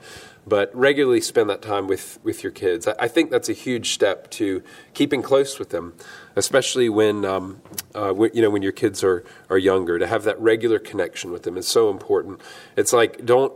But 0.48 0.74
regularly 0.74 1.22
spend 1.22 1.50
that 1.52 1.62
time 1.62 1.86
with, 1.88 2.18
with 2.24 2.42
your 2.44 2.52
kids. 2.52 2.88
I, 2.88 2.96
I 2.98 3.08
think 3.10 3.30
that's 3.30 3.50
a 3.50 3.54
huge 3.54 3.94
step 3.94 4.32
to 4.32 4.64
keeping 4.96 5.22
close 5.22 5.60
with 5.60 5.70
them, 5.70 5.94
especially 6.36 6.90
when, 6.90 7.26
um, 7.26 7.62
uh, 7.94 8.12
when, 8.12 8.32
you 8.34 8.42
know, 8.42 8.50
when 8.50 8.64
your 8.64 8.72
kids 8.72 9.04
are, 9.04 9.24
are 9.50 9.58
younger. 9.58 10.00
To 10.00 10.08
have 10.08 10.24
that 10.24 10.40
regular 10.40 10.80
connection 10.80 11.32
with 11.32 11.44
them 11.44 11.58
is 11.58 11.68
so 11.68 11.92
important. 11.92 12.42
It's 12.76 12.94
like, 12.94 13.24
don't 13.24 13.54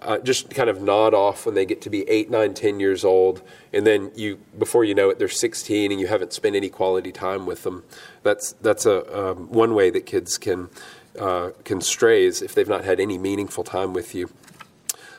uh, 0.00 0.18
just 0.18 0.48
kind 0.50 0.70
of 0.70 0.80
nod 0.80 1.12
off 1.12 1.44
when 1.44 1.54
they 1.54 1.66
get 1.66 1.82
to 1.82 1.90
be 1.90 2.08
eight, 2.08 2.30
nine, 2.30 2.54
ten 2.54 2.80
years 2.80 3.04
old, 3.04 3.42
and 3.72 3.86
then 3.86 4.10
you, 4.14 4.38
before 4.58 4.84
you 4.84 4.94
know 4.94 5.10
it, 5.10 5.18
they're 5.18 5.28
16, 5.28 5.92
and 5.92 6.00
you 6.00 6.06
haven't 6.06 6.32
spent 6.32 6.56
any 6.56 6.70
quality 6.70 7.12
time 7.12 7.44
with 7.44 7.62
them. 7.62 7.84
That's 8.22 8.52
that's 8.62 8.86
a 8.86 9.30
um, 9.30 9.50
one 9.50 9.74
way 9.74 9.90
that 9.90 10.06
kids 10.06 10.38
can 10.38 10.70
uh, 11.18 11.50
can 11.64 11.80
stray 11.80 12.24
is 12.24 12.42
if 12.42 12.54
they've 12.54 12.68
not 12.68 12.84
had 12.84 13.00
any 13.00 13.18
meaningful 13.18 13.64
time 13.64 13.92
with 13.92 14.14
you. 14.14 14.30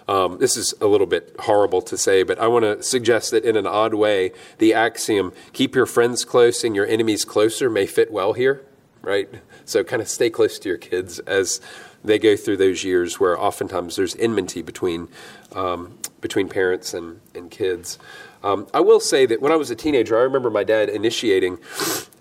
Um, 0.07 0.37
this 0.37 0.57
is 0.57 0.73
a 0.81 0.87
little 0.87 1.07
bit 1.07 1.35
horrible 1.39 1.81
to 1.83 1.97
say, 1.97 2.23
but 2.23 2.37
I 2.39 2.47
want 2.47 2.63
to 2.63 2.83
suggest 2.83 3.31
that 3.31 3.45
in 3.45 3.55
an 3.55 3.65
odd 3.65 3.93
way, 3.93 4.31
the 4.57 4.73
axiom, 4.73 5.31
keep 5.53 5.75
your 5.75 5.85
friends 5.85 6.25
close 6.25 6.63
and 6.63 6.75
your 6.75 6.85
enemies 6.85 7.23
closer, 7.23 7.69
may 7.69 7.85
fit 7.85 8.11
well 8.11 8.33
here, 8.33 8.63
right? 9.01 9.29
So 9.65 9.83
kind 9.83 10.01
of 10.01 10.09
stay 10.09 10.29
close 10.29 10.59
to 10.59 10.69
your 10.69 10.77
kids 10.77 11.19
as 11.19 11.61
they 12.03 12.19
go 12.19 12.35
through 12.35 12.57
those 12.57 12.83
years 12.83 13.19
where 13.19 13.39
oftentimes 13.39 13.95
there's 13.95 14.15
enmity 14.17 14.61
between, 14.61 15.07
um, 15.53 15.97
between 16.19 16.49
parents 16.49 16.93
and, 16.93 17.21
and 17.33 17.49
kids. 17.49 17.97
Um, 18.43 18.67
I 18.73 18.81
will 18.81 18.99
say 18.99 19.25
that 19.25 19.41
when 19.41 19.51
I 19.51 19.55
was 19.55 19.71
a 19.71 19.75
teenager, 19.75 20.17
I 20.17 20.23
remember 20.23 20.49
my 20.49 20.63
dad 20.63 20.89
initiating 20.89 21.59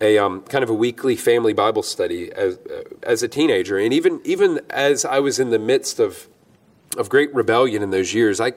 a 0.00 0.18
um, 0.18 0.42
kind 0.42 0.62
of 0.62 0.70
a 0.70 0.74
weekly 0.74 1.16
family 1.16 1.52
Bible 1.52 1.82
study 1.82 2.32
as, 2.32 2.58
uh, 2.58 2.82
as 3.02 3.22
a 3.22 3.28
teenager, 3.28 3.76
and 3.76 3.92
even 3.92 4.20
even 4.24 4.60
as 4.70 5.04
I 5.04 5.18
was 5.18 5.38
in 5.38 5.50
the 5.50 5.58
midst 5.58 5.98
of 5.98 6.28
of 6.96 7.08
great 7.08 7.34
rebellion 7.34 7.82
in 7.82 7.90
those 7.90 8.14
years, 8.14 8.40
I 8.40 8.52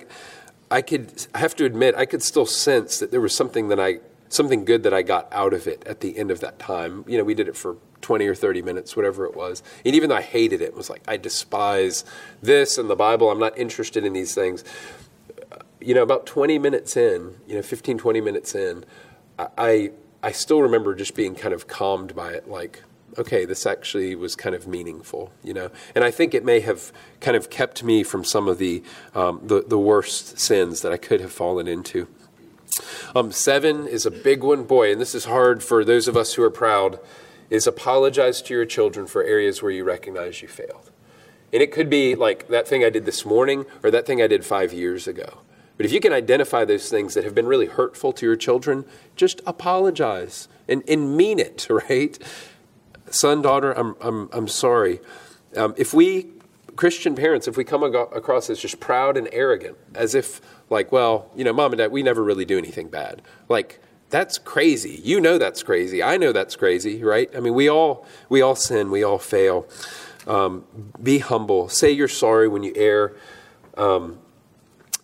I 0.69 0.81
could 0.81 1.27
I 1.33 1.39
have 1.39 1.55
to 1.55 1.65
admit 1.65 1.95
I 1.95 2.05
could 2.05 2.21
still 2.21 2.45
sense 2.45 2.99
that 2.99 3.11
there 3.11 3.21
was 3.21 3.33
something 3.33 3.69
that 3.69 3.79
I 3.79 3.99
something 4.29 4.65
good 4.65 4.83
that 4.83 4.93
I 4.93 5.01
got 5.01 5.27
out 5.31 5.53
of 5.53 5.67
it 5.67 5.83
at 5.87 6.01
the 6.01 6.17
end 6.17 6.29
of 6.29 6.41
that 6.41 6.59
time. 6.59 7.05
You 7.07 7.17
know, 7.17 7.23
we 7.23 7.33
did 7.33 7.47
it 7.47 7.55
for 7.55 7.77
20 8.01 8.27
or 8.27 8.35
30 8.35 8.61
minutes, 8.61 8.95
whatever 8.95 9.25
it 9.25 9.35
was. 9.35 9.63
And 9.83 9.95
even 9.95 10.09
though 10.09 10.15
I 10.15 10.21
hated 10.21 10.61
it, 10.61 10.65
it 10.65 10.75
was 10.75 10.89
like, 10.89 11.01
I 11.07 11.17
despise 11.17 12.05
this 12.41 12.77
and 12.77 12.89
the 12.89 12.95
Bible, 12.95 13.31
I'm 13.31 13.39
not 13.39 13.57
interested 13.57 14.05
in 14.05 14.13
these 14.13 14.35
things 14.35 14.63
you 15.81 15.93
know, 15.93 16.03
about 16.03 16.25
20 16.25 16.57
minutes 16.59 16.97
in, 16.97 17.35
you 17.47 17.55
know, 17.55 17.61
15, 17.61 17.97
20 17.97 18.21
minutes 18.21 18.55
in, 18.55 18.85
I, 19.37 19.91
I 20.23 20.31
still 20.31 20.61
remember 20.61 20.95
just 20.95 21.15
being 21.15 21.35
kind 21.35 21.53
of 21.53 21.67
calmed 21.67 22.15
by 22.15 22.31
it, 22.31 22.47
like, 22.47 22.83
okay, 23.17 23.45
this 23.45 23.65
actually 23.65 24.15
was 24.15 24.35
kind 24.35 24.55
of 24.55 24.67
meaningful, 24.67 25.31
you 25.43 25.53
know. 25.53 25.69
And 25.93 26.03
I 26.03 26.11
think 26.11 26.33
it 26.33 26.43
may 26.43 26.59
have 26.61 26.91
kind 27.21 27.37
of 27.37 27.49
kept 27.49 27.83
me 27.83 28.03
from 28.03 28.23
some 28.23 28.47
of 28.47 28.57
the 28.57 28.83
um, 29.13 29.41
the, 29.43 29.63
the 29.67 29.77
worst 29.77 30.39
sins 30.39 30.81
that 30.81 30.91
I 30.91 30.97
could 30.97 31.21
have 31.21 31.31
fallen 31.31 31.67
into. 31.67 32.07
Um, 33.15 33.31
seven 33.31 33.87
is 33.87 34.05
a 34.05 34.11
big 34.11 34.43
one, 34.43 34.63
boy, 34.63 34.91
and 34.91 34.99
this 34.99 35.15
is 35.15 35.25
hard 35.25 35.63
for 35.63 35.85
those 35.85 36.07
of 36.07 36.17
us 36.17 36.33
who 36.33 36.43
are 36.43 36.51
proud. 36.51 36.99
Is 37.49 37.67
apologize 37.67 38.41
to 38.43 38.55
your 38.55 38.65
children 38.65 39.05
for 39.05 39.23
areas 39.23 39.61
where 39.61 39.71
you 39.71 39.83
recognize 39.83 40.41
you 40.41 40.47
failed. 40.47 40.89
And 41.53 41.61
it 41.61 41.71
could 41.71 41.91
be 41.91 42.15
like 42.15 42.47
that 42.47 42.67
thing 42.67 42.83
I 42.83 42.89
did 42.89 43.05
this 43.05 43.23
morning 43.23 43.65
or 43.83 43.91
that 43.91 44.07
thing 44.07 44.19
I 44.21 44.27
did 44.27 44.43
five 44.43 44.73
years 44.73 45.07
ago. 45.07 45.41
But 45.77 45.85
if 45.85 45.91
you 45.91 45.99
can 45.99 46.13
identify 46.13 46.65
those 46.65 46.89
things 46.89 47.13
that 47.15 47.23
have 47.23 47.35
been 47.35 47.47
really 47.47 47.65
hurtful 47.65 48.13
to 48.13 48.25
your 48.25 48.35
children, 48.35 48.85
just 49.15 49.41
apologize 49.45 50.47
and, 50.67 50.83
and 50.87 51.17
mean 51.17 51.39
it, 51.39 51.67
right? 51.89 52.17
Son, 53.09 53.41
daughter, 53.41 53.71
I'm, 53.73 53.95
I'm, 54.01 54.29
I'm 54.31 54.47
sorry. 54.47 54.99
Um, 55.55 55.73
if 55.77 55.93
we, 55.93 56.27
Christian 56.75 57.15
parents, 57.15 57.47
if 57.47 57.57
we 57.57 57.63
come 57.63 57.83
across 57.83 58.49
as 58.49 58.59
just 58.59 58.79
proud 58.79 59.17
and 59.17 59.29
arrogant, 59.31 59.77
as 59.93 60.15
if, 60.15 60.41
like, 60.69 60.91
well, 60.91 61.29
you 61.35 61.43
know, 61.43 61.53
mom 61.53 61.71
and 61.71 61.77
dad, 61.77 61.91
we 61.91 62.03
never 62.03 62.23
really 62.23 62.45
do 62.45 62.57
anything 62.57 62.89
bad. 62.89 63.21
Like, 63.47 63.79
that's 64.09 64.37
crazy. 64.37 65.01
You 65.03 65.19
know 65.19 65.37
that's 65.37 65.63
crazy. 65.63 66.03
I 66.03 66.17
know 66.17 66.31
that's 66.31 66.55
crazy, 66.55 67.03
right? 67.03 67.29
I 67.35 67.39
mean, 67.39 67.53
we 67.53 67.69
all 67.69 68.05
we 68.29 68.41
all 68.41 68.55
sin. 68.55 68.91
We 68.91 69.03
all 69.03 69.17
fail. 69.17 69.67
Um, 70.27 70.63
be 71.01 71.19
humble. 71.19 71.69
Say 71.69 71.91
you're 71.91 72.07
sorry 72.07 72.47
when 72.47 72.63
you 72.63 72.73
err. 72.75 73.15
Um, 73.75 74.19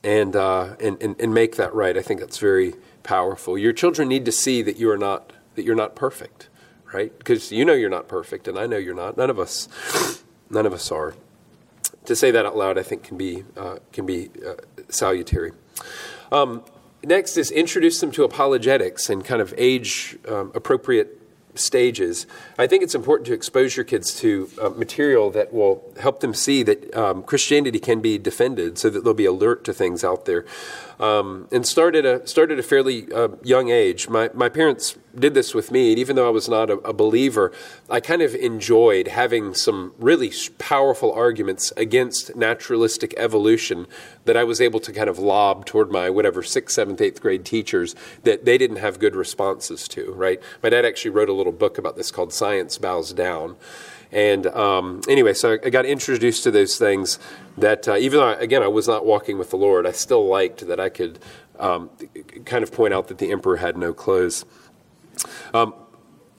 and, 0.04 0.36
uh, 0.36 0.76
and, 0.80 1.02
and, 1.02 1.20
and 1.20 1.34
make 1.34 1.56
that 1.58 1.74
right. 1.74 1.98
I 1.98 2.02
think 2.02 2.20
that's 2.20 2.38
very 2.38 2.76
powerful. 3.04 3.58
Your 3.58 3.74
children 3.74 4.08
need 4.08 4.26
to 4.26 4.32
see 4.32 4.62
that 4.62 4.78
you 4.78 4.90
are 4.92 4.98
not 4.98 5.34
that 5.56 5.66
you're 5.66 5.76
not 5.76 5.96
perfect, 5.96 6.48
right? 6.94 7.18
Because 7.18 7.52
you 7.52 7.66
know 7.66 7.74
you're 7.74 7.90
not 7.90 8.08
perfect, 8.08 8.48
and 8.48 8.58
I 8.58 8.68
know 8.68 8.78
you're 8.78 8.96
not. 8.96 9.18
None 9.18 9.30
of 9.30 9.40
us, 9.40 9.68
none 10.50 10.66
of 10.66 10.74
us 10.74 10.92
are. 10.92 11.14
To 12.06 12.16
say 12.16 12.32
that 12.32 12.46
out 12.46 12.58
loud, 12.58 12.78
I 12.78 12.84
think, 12.84 13.04
can 13.04 13.18
be 13.18 13.44
uh, 13.58 13.78
can 13.92 14.06
be 14.06 14.30
uh, 14.46 14.56
salutary. 14.90 15.52
Um, 16.32 16.64
next 17.04 17.38
is 17.38 17.52
introduce 17.52 18.00
them 18.00 18.12
to 18.12 18.24
apologetics 18.24 19.10
and 19.10 19.24
kind 19.24 19.42
of 19.42 19.54
age 19.58 20.18
um, 20.28 20.52
appropriate 20.56 21.21
stages, 21.56 22.28
I 22.58 22.68
think 22.68 22.84
it's 22.84 22.96
important 22.96 23.28
to 23.28 23.34
expose 23.34 23.76
your 23.76 23.84
kids 23.84 24.20
to 24.22 24.50
uh, 24.62 24.70
material 24.70 25.30
that 25.32 25.54
will 25.54 25.84
help 26.00 26.20
them 26.20 26.34
see 26.34 26.64
that 26.64 26.96
um, 26.96 27.24
Christianity 27.24 27.80
can 27.80 28.02
be 28.02 28.18
defended, 28.18 28.78
so 28.78 28.90
that 28.90 29.04
they'll 29.04 29.14
be 29.14 29.26
alert 29.26 29.64
to 29.66 29.74
things 29.74 30.04
out 30.04 30.26
there. 30.26 30.46
Um, 31.02 31.48
and 31.52 31.66
started 31.66 32.06
a 32.06 32.28
started 32.28 32.60
a 32.60 32.64
fairly 32.64 33.12
uh, 33.12 33.30
young 33.42 33.72
age. 33.72 34.08
My 34.08 34.30
my 34.36 34.50
parents 34.50 35.00
did 35.18 35.34
this 35.34 35.56
with 35.56 35.72
me, 35.72 35.90
and 35.90 35.98
even 35.98 36.16
though 36.16 36.28
I 36.28 36.30
was 36.30 36.48
not 36.48 36.70
a, 36.70 36.74
a 36.74 36.94
believer, 36.94 37.52
I 37.90 38.00
kind 38.00 38.22
of 38.22 38.36
enjoyed 38.36 39.08
having 39.08 39.56
some 39.56 39.94
really 39.98 40.32
powerful 40.60 41.12
arguments 41.12 41.74
against 41.76 42.36
naturalistic 42.36 43.16
evolution 43.18 43.88
that 44.26 44.38
I 44.38 44.44
was 44.44 44.62
able 44.62 44.80
to 44.80 44.94
kind 44.94 45.10
of 45.10 45.18
lob 45.18 45.66
toward 45.66 45.92
my 45.92 46.12
whatever 46.12 46.44
sixth, 46.44 46.76
seventh, 46.76 47.02
eighth 47.02 47.20
grade 47.20 47.46
teachers 47.46 47.96
that 48.22 48.46
they 48.46 48.60
didn't 48.60 48.78
have 48.78 49.00
good 49.00 49.16
responses 49.16 49.88
to. 49.88 50.12
Right? 50.14 50.40
My 50.62 50.70
dad 50.70 50.86
actually 50.86 51.12
wrote 51.12 51.30
a 51.30 51.34
little 51.34 51.52
book 51.52 51.80
about 51.80 51.96
this 51.96 52.12
called 52.12 52.32
Science 52.32 52.78
Bows 52.78 53.12
Down. 53.12 53.56
And 54.12 54.48
um, 54.48 55.02
anyway, 55.08 55.34
so 55.34 55.58
I 55.64 55.70
got 55.70 55.86
introduced 55.86 56.44
to 56.44 56.52
those 56.52 56.78
things 56.78 57.18
that 57.62 57.88
uh, 57.88 57.98
even 57.98 58.20
though, 58.20 58.30
I, 58.30 58.34
again, 58.34 58.64
I 58.64 58.68
was 58.68 58.88
not 58.88 59.06
walking 59.06 59.38
with 59.38 59.50
the 59.50 59.58
Lord, 59.58 59.88
I 59.88 59.92
still 59.92 60.28
liked 60.28 60.68
that 60.68 60.80
I 60.80 60.90
could 60.90 61.20
um, 61.60 61.90
kind 62.46 62.64
of 62.64 62.72
point 62.72 62.94
out 62.94 63.08
that 63.08 63.18
the 63.18 63.32
emperor 63.32 63.58
had 63.58 63.78
no 63.78 63.94
clothes. 63.94 64.46
Um, 65.54 65.74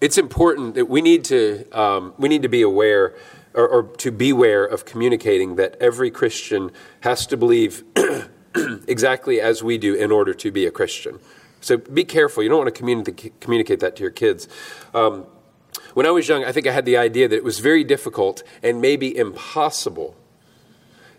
it's 0.00 0.18
important 0.18 0.74
that 0.74 0.88
we 0.88 1.00
need 1.00 1.24
to, 1.26 1.64
um, 1.70 2.14
we 2.18 2.28
need 2.28 2.42
to 2.42 2.48
be 2.48 2.62
aware 2.62 3.14
or, 3.54 3.68
or 3.68 3.82
to 3.98 4.10
beware 4.10 4.64
of 4.64 4.84
communicating 4.84 5.56
that 5.56 5.76
every 5.80 6.10
Christian 6.10 6.70
has 7.00 7.26
to 7.26 7.36
believe 7.36 7.84
exactly 8.88 9.40
as 9.40 9.62
we 9.62 9.78
do 9.78 9.94
in 9.94 10.10
order 10.10 10.34
to 10.34 10.50
be 10.50 10.66
a 10.66 10.70
Christian. 10.70 11.18
So 11.60 11.76
be 11.76 12.04
careful. 12.04 12.42
You 12.42 12.48
don't 12.48 12.64
want 12.64 12.74
to 12.74 12.82
communi- 12.82 13.32
communicate 13.40 13.80
that 13.80 13.94
to 13.96 14.02
your 14.02 14.10
kids. 14.10 14.48
Um, 14.92 15.26
when 15.94 16.06
I 16.06 16.10
was 16.10 16.28
young, 16.28 16.44
I 16.44 16.52
think 16.52 16.66
I 16.66 16.72
had 16.72 16.84
the 16.84 16.96
idea 16.96 17.28
that 17.28 17.36
it 17.36 17.44
was 17.44 17.60
very 17.60 17.84
difficult 17.84 18.42
and 18.62 18.80
maybe 18.80 19.16
impossible 19.16 20.16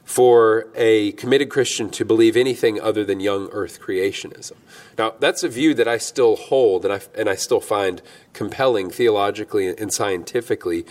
for 0.03 0.67
a 0.75 1.13
committed 1.13 1.49
Christian 1.49 1.89
to 1.91 2.05
believe 2.05 2.35
anything 2.35 2.79
other 2.79 3.05
than 3.05 3.19
young 3.19 3.49
earth 3.51 3.79
creationism. 3.81 4.53
Now, 4.97 5.13
that's 5.19 5.43
a 5.43 5.49
view 5.49 5.73
that 5.75 5.87
I 5.87 5.97
still 5.97 6.35
hold 6.35 6.85
and 6.85 6.93
I, 6.93 7.01
and 7.15 7.29
I 7.29 7.35
still 7.35 7.61
find 7.61 8.01
compelling 8.33 8.89
theologically 8.89 9.67
and 9.67 9.93
scientifically 9.93 10.85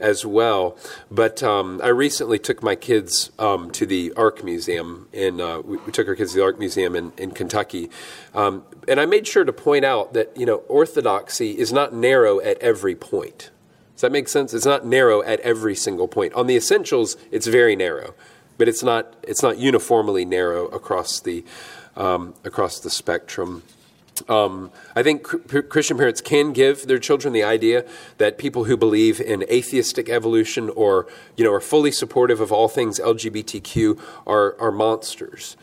as 0.00 0.24
well. 0.24 0.76
But 1.10 1.42
um, 1.42 1.80
I 1.84 1.88
recently 1.88 2.38
took 2.38 2.62
my 2.62 2.74
kids 2.74 3.30
um, 3.38 3.70
to 3.72 3.86
the 3.86 4.12
Ark 4.16 4.42
Museum. 4.42 5.08
In, 5.12 5.40
uh, 5.40 5.60
we, 5.60 5.76
we, 5.78 5.92
took 5.92 6.08
our 6.08 6.14
kids 6.14 6.32
to 6.32 6.38
the 6.38 6.44
Ark 6.44 6.58
Museum 6.58 6.96
in, 6.96 7.12
in 7.18 7.30
Kentucky. 7.32 7.90
Um, 8.34 8.64
and 8.88 8.98
I 8.98 9.06
made 9.06 9.26
sure 9.26 9.44
to 9.44 9.52
point 9.52 9.84
out 9.84 10.14
that, 10.14 10.36
you 10.36 10.46
know, 10.46 10.56
orthodoxy 10.68 11.58
is 11.58 11.72
not 11.72 11.92
narrow 11.92 12.40
at 12.40 12.58
every 12.58 12.94
point. 12.94 13.50
Does 13.94 14.02
that 14.02 14.12
make 14.12 14.28
sense? 14.28 14.54
It's 14.54 14.64
not 14.64 14.86
narrow 14.86 15.22
at 15.22 15.40
every 15.40 15.74
single 15.74 16.08
point. 16.08 16.32
On 16.32 16.46
the 16.46 16.56
essentials, 16.56 17.18
it's 17.30 17.46
very 17.46 17.76
narrow, 17.76 18.14
but 18.60 18.68
it's 18.68 18.82
not, 18.82 19.14
it's 19.22 19.42
not 19.42 19.56
uniformly 19.56 20.26
narrow 20.26 20.66
across 20.66 21.18
the, 21.20 21.42
um, 21.96 22.34
across 22.44 22.78
the 22.78 22.90
spectrum. 22.90 23.62
Um, 24.28 24.70
I 24.94 25.02
think 25.02 25.22
Christian 25.70 25.96
parents 25.96 26.20
can 26.20 26.52
give 26.52 26.86
their 26.86 26.98
children 26.98 27.32
the 27.32 27.42
idea 27.42 27.86
that 28.18 28.36
people 28.36 28.64
who 28.64 28.76
believe 28.76 29.18
in 29.18 29.44
atheistic 29.44 30.10
evolution 30.10 30.68
or 30.68 31.06
you 31.38 31.44
know 31.44 31.54
are 31.54 31.60
fully 31.60 31.90
supportive 31.90 32.38
of 32.38 32.52
all 32.52 32.68
things 32.68 33.00
LGBTQ 33.00 33.98
are 34.26 34.60
are 34.60 34.70
monsters. 34.70 35.56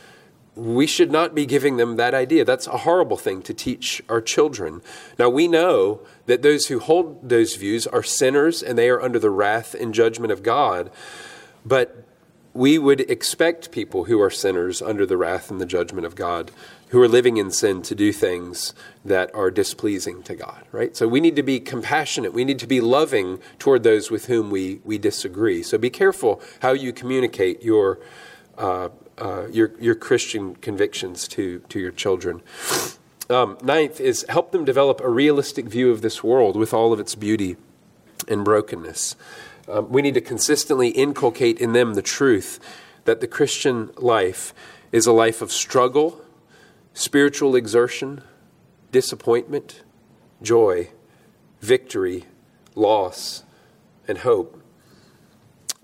We 0.56 0.88
should 0.88 1.12
not 1.12 1.36
be 1.36 1.46
giving 1.46 1.78
them 1.78 1.98
that 1.98 2.16
idea. 2.16 2.46
That's 2.46 2.66
a 2.66 2.78
horrible 2.78 3.18
thing 3.18 3.44
to 3.44 3.54
teach 3.54 4.02
our 4.10 4.22
children. 4.22 4.82
Now 5.20 5.30
we 5.30 5.48
know 5.48 6.00
that 6.26 6.42
those 6.42 6.66
who 6.66 6.80
hold 6.80 7.30
those 7.30 7.58
views 7.58 7.86
are 7.86 8.02
sinners 8.02 8.64
and 8.64 8.76
they 8.76 8.90
are 8.90 9.00
under 9.00 9.20
the 9.20 9.30
wrath 9.30 9.76
and 9.76 9.94
judgment 9.94 10.32
of 10.32 10.42
God. 10.42 10.90
But 11.64 12.07
we 12.58 12.80
would 12.80 13.02
expect 13.02 13.70
people 13.70 14.06
who 14.06 14.20
are 14.20 14.32
sinners 14.32 14.82
under 14.82 15.06
the 15.06 15.16
wrath 15.16 15.52
and 15.52 15.62
the 15.62 15.66
judgment 15.66 16.08
of 16.08 16.16
God 16.16 16.50
who 16.88 17.00
are 17.00 17.08
living 17.08 17.38
in 17.38 17.52
sin 17.52 17.84
to 17.84 17.94
do 17.94 18.12
things 18.12 18.74
that 19.06 19.34
are 19.36 19.52
displeasing 19.52 20.24
to 20.24 20.34
God, 20.34 20.64
right? 20.72 20.98
So 20.98 21.08
we 21.08 21.20
need 21.20 21.36
to 21.36 21.44
be 21.44 21.60
compassionate. 21.60 22.34
We 22.34 22.44
need 22.44 22.58
to 22.60 22.68
be 22.68 22.82
loving 22.82 23.40
toward 23.60 23.84
those 23.84 24.10
with 24.10 24.26
whom 24.26 24.50
we, 24.50 24.82
we 24.84 24.98
disagree. 24.98 25.62
So 25.62 25.78
be 25.78 25.92
careful 25.92 26.42
how 26.62 26.72
you 26.72 26.92
communicate 26.92 27.62
your, 27.62 28.00
uh, 28.58 28.90
uh, 29.20 29.48
your, 29.52 29.74
your 29.80 29.94
Christian 29.94 30.56
convictions 30.56 31.28
to, 31.30 31.60
to 31.70 31.80
your 31.80 31.92
children. 31.92 32.42
Um, 33.30 33.60
ninth 33.62 34.00
is 34.00 34.26
help 34.30 34.52
them 34.52 34.66
develop 34.66 35.00
a 35.02 35.10
realistic 35.10 35.66
view 35.66 35.92
of 35.92 36.02
this 36.02 36.24
world 36.24 36.56
with 36.56 36.74
all 36.74 36.92
of 36.92 37.00
its 37.00 37.14
beauty 37.14 37.56
and 38.28 38.44
brokenness. 38.44 39.16
Um, 39.68 39.90
we 39.90 40.02
need 40.02 40.14
to 40.14 40.22
consistently 40.22 40.90
inculcate 40.90 41.60
in 41.60 41.74
them 41.74 41.94
the 41.94 42.02
truth 42.02 42.60
that 43.06 43.20
the 43.22 43.28
Christian 43.28 43.90
life 43.98 44.54
is 44.92 45.06
a 45.06 45.12
life 45.12 45.42
of 45.42 45.52
struggle 45.52 46.22
spiritual 46.98 47.56
exertion, 47.56 48.22
disappointment, 48.92 49.84
joy, 50.42 50.90
victory, 51.62 52.26
loss, 52.74 53.44
and 54.08 54.20
hope. 54.20 54.60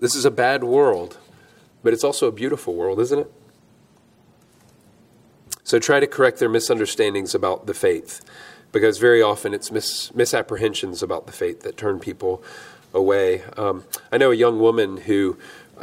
This 0.00 0.16
is 0.16 0.24
a 0.24 0.30
bad 0.30 0.64
world, 0.64 1.18
but 1.84 1.92
it's 1.92 2.02
also 2.02 2.26
a 2.26 2.32
beautiful 2.32 2.74
world, 2.74 2.98
isn't 2.98 3.20
it? 3.20 3.32
So 5.62 5.78
try 5.78 6.00
to 6.00 6.06
correct 6.08 6.40
their 6.40 6.48
misunderstandings 6.48 7.32
about 7.32 7.66
the 7.66 7.74
faith, 7.74 8.20
because 8.72 8.98
very 8.98 9.22
often 9.22 9.54
it's 9.54 9.70
mis- 9.70 10.12
misapprehensions 10.14 11.00
about 11.00 11.26
the 11.26 11.32
faith 11.32 11.62
that 11.62 11.76
turn 11.76 12.00
people 12.00 12.42
away. 12.94 13.42
Um, 13.56 13.84
I 14.10 14.18
know 14.18 14.30
a 14.30 14.34
young 14.34 14.58
woman 14.58 14.98
who 14.98 15.36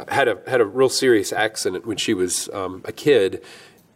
had 0.08 0.26
a 0.26 0.40
had 0.46 0.60
a 0.60 0.64
real 0.64 0.88
serious 0.88 1.32
accident 1.32 1.86
when 1.86 1.96
she 1.96 2.14
was 2.14 2.48
um, 2.52 2.82
a 2.84 2.92
kid, 2.92 3.42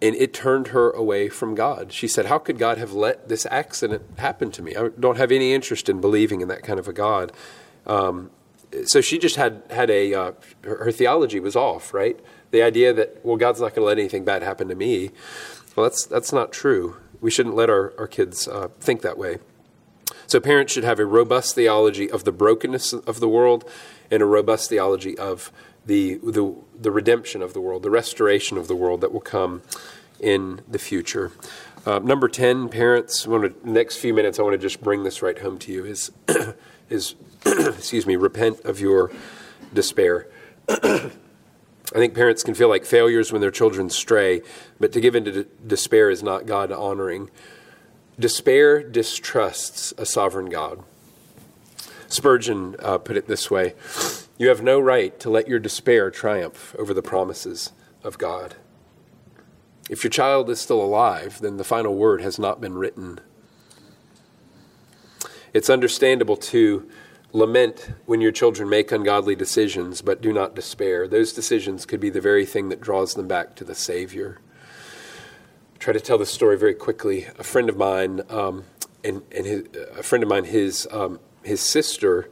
and 0.03 0.15
it 0.15 0.35
turned 0.35 0.69
her 0.69 0.91
away 0.91 1.29
from 1.29 1.55
God. 1.55 1.93
She 1.93 2.07
said, 2.07 2.27
How 2.27 2.39
could 2.39 2.59
God 2.59 2.79
have 2.79 2.93
let 2.93 3.29
this 3.29 3.47
accident 3.51 4.03
happen 4.19 4.51
to 4.53 4.63
me? 4.63 4.77
I 4.77 4.89
don't 5.01 5.17
have 5.17 5.33
any 5.33 5.55
interest 5.55 5.89
in 5.89 6.01
believing 6.01 6.41
in 6.43 6.49
that 6.49 6.63
kind 6.63 6.79
of 6.79 6.87
a 6.87 6.93
God. 6.93 7.33
Um, 7.87 8.31
so 8.85 9.01
she 9.01 9.19
just 9.19 9.37
had, 9.37 9.63
had 9.71 9.91
a, 9.91 10.13
uh, 10.13 10.33
her, 10.65 10.85
her, 10.85 10.93
theology 10.93 11.41
was 11.41 11.57
off, 11.57 11.95
right? 11.95 12.19
The 12.51 12.63
idea 12.63 12.93
that, 12.93 13.25
well, 13.25 13.37
God's 13.37 13.61
not 13.61 13.75
going 13.75 13.83
to 13.83 13.87
let 13.87 13.99
anything 13.99 14.25
bad 14.25 14.43
happen 14.43 14.69
to 14.69 14.75
me. 14.75 15.13
Well, 15.75 15.89
that's, 15.89 16.05
that's 16.05 16.33
not 16.33 16.53
true. 16.53 16.97
We 17.21 17.31
shouldn't 17.31 17.55
let 17.55 17.71
our, 17.71 17.95
our 17.97 18.09
kids 18.09 18.49
uh, 18.49 18.69
think 18.81 19.03
that 19.03 19.17
way. 19.17 19.39
So 20.27 20.41
parents 20.41 20.73
should 20.73 20.85
have 20.85 20.99
a 20.99 21.07
robust 21.07 21.55
theology 21.55 22.11
of 22.11 22.25
the 22.25 22.33
brokenness 22.33 22.93
of 22.93 23.21
the 23.21 23.29
world 23.29 23.69
and 24.11 24.23
a 24.23 24.27
robust 24.27 24.69
theology 24.69 25.17
of 25.19 25.53
the, 25.85 26.15
the, 26.17 26.55
the 26.79 26.91
redemption 26.91 27.43
of 27.43 27.53
the 27.53 27.61
world, 27.61 27.83
the 27.83 27.91
restoration 27.91 28.59
of 28.59 28.69
the 28.69 28.75
world 28.75 29.01
that 29.03 29.13
will 29.13 29.21
come 29.21 29.63
in 30.19 30.61
the 30.69 30.79
future. 30.79 31.31
Uh, 31.85 32.01
number 32.01 32.29
10, 32.29 32.69
parents, 32.69 33.23
to, 33.23 33.55
next 33.63 33.99
few 33.99 34.13
minutes, 34.13 34.39
I 34.39 34.43
want 34.43 34.55
to 34.55 34.59
just 34.59 34.83
bring 34.83 35.05
this 35.05 35.23
right 35.23 35.39
home 35.39 35.59
to 35.61 35.73
you 35.73 35.85
is, 35.85 36.11
is 36.91 37.15
excuse 37.47 38.07
me, 38.07 38.17
repent 38.17 38.61
of 38.65 38.81
your 38.81 39.13
despair. 39.73 40.27
I 40.69 41.99
think 41.99 42.15
parents 42.15 42.43
can 42.43 42.55
feel 42.55 42.69
like 42.69 42.85
failures 42.85 43.31
when 43.31 43.41
their 43.41 43.53
children 43.53 43.89
stray, 43.89 44.43
but 44.81 44.91
to 44.93 45.01
give 45.01 45.15
into 45.15 45.31
de- 45.31 45.45
despair 45.65 46.11
is 46.11 46.23
not 46.23 46.47
God 46.47 46.73
honoring. 46.73 47.31
Despair 48.19 48.83
distrusts 48.83 49.93
a 49.99 50.07
sovereign 50.07 50.49
God. 50.49 50.83
Spurgeon 52.09 52.77
uh, 52.79 52.99
put 52.99 53.17
it 53.17 53.27
this 53.27 53.51
way 53.51 53.75
you 54.39 54.49
have 54.49 54.63
no 54.63 54.79
right 54.79 55.19
to 55.21 55.31
let 55.31 55.49
your 55.49 55.59
despair 55.59 56.11
triumph 56.11 56.75
over 56.79 56.93
the 56.93 57.03
promises 57.03 57.73
of 58.05 58.19
God. 58.19 58.55
If 59.89 60.05
your 60.05 60.11
child 60.11 60.51
is 60.51 60.61
still 60.61 60.83
alive, 60.83 61.41
then 61.41 61.57
the 61.57 61.65
final 61.65 61.95
word 61.95 62.21
has 62.21 62.39
not 62.39 62.61
been 62.61 62.75
written. 62.75 63.21
It's 65.55 65.71
understandable 65.71 66.37
to 66.37 66.91
lament 67.33 67.93
when 68.05 68.21
your 68.21 68.33
children 68.33 68.69
make 68.69 68.93
ungodly 68.93 69.35
decisions, 69.35 70.03
but 70.03 70.21
do 70.21 70.33
not 70.33 70.55
despair. 70.55 71.07
Those 71.07 71.33
decisions 71.33 71.87
could 71.87 72.01
be 72.01 72.11
the 72.11 72.21
very 72.21 72.45
thing 72.45 72.69
that 72.69 72.81
draws 72.81 73.15
them 73.15 73.29
back 73.29 73.55
to 73.57 73.65
the 73.65 73.75
Savior. 73.75 74.39
Try 75.87 75.93
to 75.93 76.01
tell 76.01 76.19
this 76.19 76.33
story 76.33 76.59
very 76.59 76.75
quickly. 76.75 77.29
A 77.39 77.45
friend 77.45 77.69
of 77.69 77.77
mine, 77.77 78.23
um, 78.29 78.65
and, 79.05 79.23
and 79.31 79.47
his, 79.47 79.63
a 79.97 80.03
friend 80.03 80.25
of 80.25 80.29
mine, 80.29 80.43
his 80.43 80.89
um, 80.91 81.21
his 81.45 81.61
sister 81.61 82.29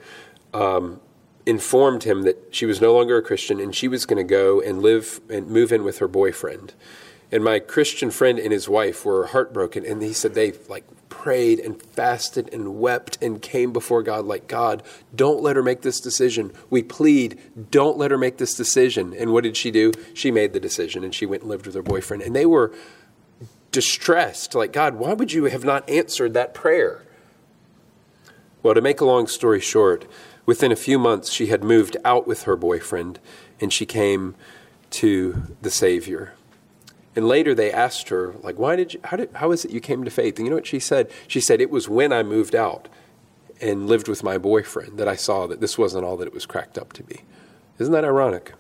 um, 0.53 1.01
informed 1.47 2.03
him 2.03 2.23
that 2.23 2.49
she 2.51 2.67
was 2.67 2.81
no 2.81 2.93
longer 2.93 3.17
a 3.17 3.23
Christian 3.23 3.61
and 3.61 3.73
she 3.73 3.87
was 3.87 4.07
going 4.07 4.17
to 4.17 4.29
go 4.29 4.61
and 4.61 4.83
live 4.83 5.21
and 5.31 5.47
move 5.47 5.71
in 5.71 5.85
with 5.85 5.99
her 5.99 6.09
boyfriend. 6.09 6.75
And 7.31 7.45
my 7.45 7.61
Christian 7.61 8.11
friend 8.11 8.41
and 8.41 8.53
his 8.53 8.69
wife 8.69 9.05
were 9.05 9.27
heartbroken, 9.27 9.87
and 9.87 10.03
he 10.03 10.13
said 10.13 10.35
they 10.35 10.55
like 10.69 10.85
prayed 11.09 11.61
and 11.61 11.81
fasted 11.81 12.53
and 12.53 12.81
wept 12.81 13.19
and 13.23 13.41
came 13.41 13.73
before 13.73 14.03
God 14.03 14.25
like, 14.25 14.49
God, 14.49 14.83
don't 15.15 15.41
let 15.41 15.55
her 15.55 15.63
make 15.63 15.83
this 15.83 16.01
decision. 16.01 16.53
We 16.71 16.83
plead, 16.83 17.39
don't 17.71 17.97
let 17.97 18.11
her 18.11 18.19
make 18.19 18.39
this 18.39 18.57
decision. 18.57 19.15
And 19.15 19.33
what 19.33 19.45
did 19.45 19.57
she 19.57 19.71
do? 19.71 19.93
She 20.13 20.33
made 20.33 20.53
the 20.53 20.61
decision 20.61 21.05
and 21.05 21.15
she 21.15 21.25
went 21.25 21.43
and 21.43 21.51
lived 21.51 21.67
with 21.67 21.77
her 21.77 21.83
boyfriend. 21.83 22.25
And 22.25 22.35
they 22.35 22.47
were 22.47 22.73
distressed, 23.75 24.55
like, 24.55 24.73
God, 24.73 24.95
why 24.95 25.13
would 25.15 25.33
you 25.33 25.47
have 25.47 25.65
not 25.65 25.89
answered 25.91 26.33
that 26.33 26.55
prayer? 26.55 27.03
Well, 28.63 28.75
to 28.75 28.81
make 28.81 29.01
a 29.01 29.05
long 29.05 29.27
story 29.27 29.61
short, 29.61 30.07
within 30.47 30.71
a 30.71 30.77
few 30.77 30.97
months, 30.97 31.31
she 31.31 31.49
had 31.49 31.65
moved 31.65 31.97
out 32.05 32.25
with 32.25 32.45
her 32.45 32.55
boyfriend 32.55 33.19
and 33.61 33.73
she 33.73 33.85
came 33.85 34.37
to 34.91 35.57
the 35.61 35.73
Savior. 35.73 36.35
And 37.17 37.27
later 37.27 37.53
they 37.53 37.73
asked 37.73 38.11
her, 38.11 38.35
like, 38.43 38.61
why 38.61 38.77
did 38.77 38.95
you, 38.95 39.01
how, 39.05 39.17
did, 39.17 39.31
how 39.35 39.51
is 39.51 39.65
it 39.65 39.73
you 39.73 39.81
came 39.81 40.05
to 40.05 40.11
faith? 40.11 40.39
And 40.39 40.47
you 40.47 40.51
know 40.51 40.57
what 40.57 40.69
she 40.69 40.79
said? 40.79 41.11
She 41.27 41.41
said, 41.41 41.61
it 41.61 41.71
was 41.71 41.89
when 41.89 42.13
I 42.13 42.23
moved 42.23 42.55
out 42.55 42.89
and 43.61 43.89
lived 43.89 44.07
with 44.07 44.23
my 44.23 44.39
boyfriend 44.39 44.99
that 44.99 45.09
I 45.09 45.17
saw 45.17 45.49
that 45.49 45.61
this 45.61 45.77
wasn't 45.77 46.05
all 46.05 46.17
that 46.19 46.29
it 46.29 46.35
was 46.35 46.47
cracked 46.47 46.79
up 46.79 46.93
to 46.93 47.03
be. 47.03 47.23
Isn't 47.81 47.93
that 47.93 48.05
ironic? 48.05 48.53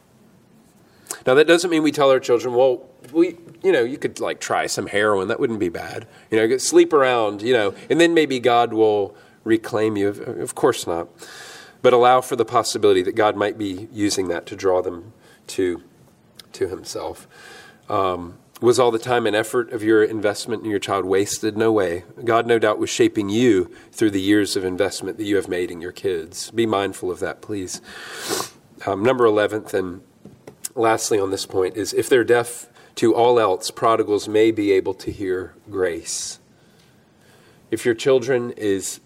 Now 1.27 1.35
that 1.35 1.47
doesn't 1.47 1.71
mean 1.71 1.83
we 1.83 1.93
tell 1.93 2.11
our 2.11 2.21
children, 2.21 2.55
well, 2.55 2.89
we, 3.13 3.37
you 3.63 3.73
know, 3.73 3.83
you 3.83 3.99
could 3.99 4.21
like 4.21 4.41
try 4.41 4.67
some 4.67 4.87
heroin. 4.87 5.29
That 5.29 5.41
wouldn't 5.41 5.61
be 5.61 5.69
bad. 5.69 6.07
You 6.31 6.39
know, 6.39 6.57
sleep 6.59 6.93
around, 6.93 7.43
you 7.43 7.53
know, 7.53 7.75
and 7.91 8.01
then 8.01 8.15
maybe 8.15 8.41
God 8.41 8.73
will 8.73 9.15
reclaim 9.45 9.97
you. 9.97 10.09
Of 10.09 10.55
course 10.55 10.87
not. 10.87 11.09
But 11.83 11.93
allow 11.93 12.21
for 12.21 12.37
the 12.37 12.45
possibility 12.45 13.03
that 13.03 13.15
God 13.15 13.37
might 13.37 13.59
be 13.59 13.89
using 13.93 14.29
that 14.29 14.47
to 14.47 14.57
draw 14.57 14.81
them 14.81 15.13
to, 15.49 15.83
to 16.53 16.69
Himself. 16.69 17.29
Um, 17.89 18.39
was 18.61 18.79
all 18.79 18.91
the 18.91 18.99
time 18.99 19.27
and 19.27 19.37
effort 19.37 19.73
of 19.73 19.83
your 19.83 20.03
investment 20.03 20.65
in 20.65 20.71
your 20.71 20.79
child 20.79 21.05
wasted? 21.05 21.57
No 21.57 21.71
way. 21.71 22.05
God, 22.25 22.47
no 22.47 22.59
doubt, 22.59 22.79
was 22.79 22.89
shaping 22.89 23.29
you 23.29 23.71
through 23.93 24.11
the 24.11 24.21
years 24.21 24.57
of 24.57 24.65
investment 24.65 25.19
that 25.19 25.25
you 25.25 25.37
have 25.37 25.49
made 25.49 25.71
in 25.71 25.83
your 25.83 25.93
kids. 25.93 26.51
Be 26.51 26.65
mindful 26.65 27.11
of 27.11 27.21
that, 27.21 27.43
please. 27.43 27.83
Um, 28.87 29.03
number 29.03 29.25
11th, 29.25 29.75
and 29.75 30.01
lastly 30.75 31.19
on 31.19 31.31
this 31.31 31.47
point, 31.47 31.77
is 31.77 31.93
if 31.93 32.09
they're 32.09 32.25
deaf 32.25 32.69
to 32.97 33.15
all 33.15 33.41
else, 33.41 33.71
prodigals 33.71 34.29
may 34.29 34.51
be 34.51 34.73
able 34.73 34.95
to 34.95 35.11
hear 35.11 35.55
grace. 35.71 36.39
If 37.71 37.85
your 37.85 37.95
children 37.95 38.53
is 38.53 39.01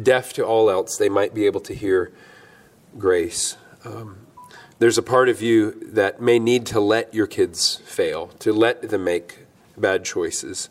deaf 0.00 0.32
to 0.34 0.44
all 0.44 0.70
else, 0.70 0.96
they 0.96 1.08
might 1.08 1.34
be 1.34 1.46
able 1.46 1.60
to 1.60 1.74
hear 1.74 2.12
grace. 2.98 3.56
Um, 3.84 4.26
there's 4.78 4.98
a 4.98 5.02
part 5.02 5.28
of 5.28 5.40
you 5.40 5.72
that 5.92 6.20
may 6.20 6.38
need 6.38 6.66
to 6.66 6.80
let 6.80 7.14
your 7.14 7.26
kids 7.26 7.76
fail, 7.84 8.28
to 8.40 8.52
let 8.52 8.88
them 8.90 9.04
make 9.04 9.40
bad 9.76 10.04
choices. 10.04 10.68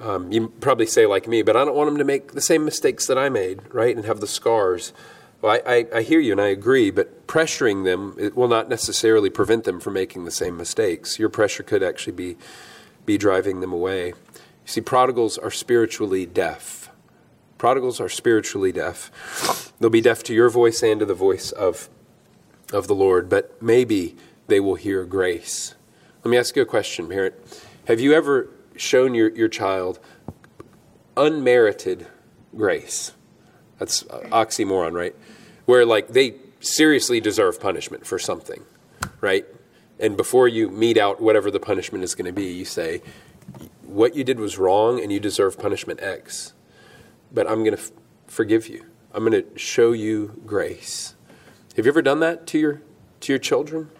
Um, 0.00 0.30
you 0.30 0.48
probably 0.60 0.86
say, 0.86 1.06
like 1.06 1.26
me, 1.26 1.42
but 1.42 1.56
I 1.56 1.64
don't 1.64 1.74
want 1.74 1.88
them 1.88 1.98
to 1.98 2.04
make 2.04 2.32
the 2.32 2.40
same 2.40 2.64
mistakes 2.64 3.06
that 3.06 3.16
I 3.16 3.28
made, 3.28 3.60
right, 3.72 3.96
and 3.96 4.04
have 4.04 4.20
the 4.20 4.26
scars. 4.26 4.92
Well, 5.46 5.60
I, 5.64 5.86
I, 5.94 6.02
hear 6.02 6.18
you 6.18 6.32
and 6.32 6.40
I 6.40 6.48
agree, 6.48 6.90
but 6.90 7.28
pressuring 7.28 7.84
them 7.84 8.16
it 8.18 8.34
will 8.34 8.48
not 8.48 8.68
necessarily 8.68 9.30
prevent 9.30 9.62
them 9.62 9.78
from 9.78 9.92
making 9.92 10.24
the 10.24 10.32
same 10.32 10.56
mistakes. 10.56 11.20
Your 11.20 11.28
pressure 11.28 11.62
could 11.62 11.84
actually 11.84 12.14
be, 12.14 12.36
be 13.04 13.16
driving 13.16 13.60
them 13.60 13.72
away. 13.72 14.08
You 14.08 14.14
see, 14.64 14.80
prodigals 14.80 15.38
are 15.38 15.52
spiritually 15.52 16.26
deaf. 16.26 16.90
Prodigals 17.58 18.00
are 18.00 18.08
spiritually 18.08 18.72
deaf. 18.72 19.72
They'll 19.78 19.88
be 19.88 20.00
deaf 20.00 20.24
to 20.24 20.34
your 20.34 20.50
voice 20.50 20.82
and 20.82 20.98
to 20.98 21.06
the 21.06 21.14
voice 21.14 21.52
of 21.52 21.88
of 22.72 22.88
the 22.88 22.96
Lord, 22.96 23.28
but 23.28 23.62
maybe 23.62 24.16
they 24.48 24.58
will 24.58 24.74
hear 24.74 25.04
grace. 25.04 25.76
Let 26.24 26.30
me 26.32 26.38
ask 26.38 26.56
you 26.56 26.62
a 26.62 26.66
question, 26.66 27.08
parent. 27.08 27.36
Have 27.86 28.00
you 28.00 28.14
ever 28.14 28.48
shown 28.74 29.14
your, 29.14 29.28
your 29.28 29.46
child 29.46 30.00
unmerited 31.16 32.08
grace? 32.56 33.12
That's 33.78 34.02
uh, 34.10 34.26
oxymoron, 34.32 34.92
right? 34.92 35.14
Where, 35.66 35.84
like, 35.84 36.08
they 36.08 36.34
seriously 36.60 37.20
deserve 37.20 37.60
punishment 37.60 38.06
for 38.06 38.18
something, 38.18 38.64
right? 39.20 39.44
And 39.98 40.16
before 40.16 40.48
you 40.48 40.68
mete 40.68 40.98
out 40.98 41.20
whatever 41.20 41.50
the 41.50 41.60
punishment 41.60 42.04
is 42.04 42.14
going 42.14 42.26
to 42.26 42.32
be, 42.32 42.46
you 42.46 42.64
say, 42.64 43.02
What 43.82 44.14
you 44.14 44.24
did 44.24 44.38
was 44.38 44.58
wrong 44.58 45.00
and 45.00 45.12
you 45.12 45.20
deserve 45.20 45.58
punishment 45.58 46.00
X. 46.02 46.52
But 47.32 47.48
I'm 47.48 47.64
going 47.64 47.76
to 47.76 47.82
f- 47.82 47.90
forgive 48.26 48.68
you, 48.68 48.84
I'm 49.12 49.24
going 49.24 49.42
to 49.42 49.58
show 49.58 49.92
you 49.92 50.40
grace. 50.46 51.14
Have 51.76 51.84
you 51.84 51.92
ever 51.92 52.02
done 52.02 52.20
that 52.20 52.46
to 52.48 52.58
your 52.58 52.82
to 53.20 53.32
your 53.32 53.38
children? 53.38 53.90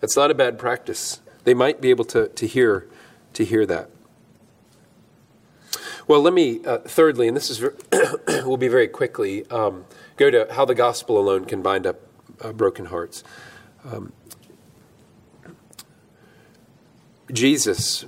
That's 0.00 0.16
not 0.16 0.30
a 0.30 0.34
bad 0.34 0.58
practice. 0.58 1.20
They 1.44 1.54
might 1.54 1.80
be 1.80 1.90
able 1.90 2.04
to, 2.06 2.28
to 2.28 2.46
hear 2.46 2.88
to 3.32 3.44
hear 3.44 3.66
that. 3.66 3.90
Well, 6.08 6.20
let 6.20 6.32
me 6.32 6.64
uh, 6.64 6.78
thirdly, 6.78 7.28
and 7.28 7.36
this 7.36 7.50
is 7.50 7.60
will 8.44 8.56
be 8.56 8.68
very 8.68 8.88
quickly, 8.88 9.48
um, 9.50 9.84
go 10.16 10.30
to 10.30 10.46
how 10.52 10.64
the 10.64 10.74
gospel 10.74 11.18
alone 11.18 11.44
can 11.44 11.62
bind 11.62 11.86
up 11.86 12.00
uh, 12.40 12.52
broken 12.52 12.86
hearts. 12.86 13.22
Um, 13.84 14.12
Jesus, 17.32 18.04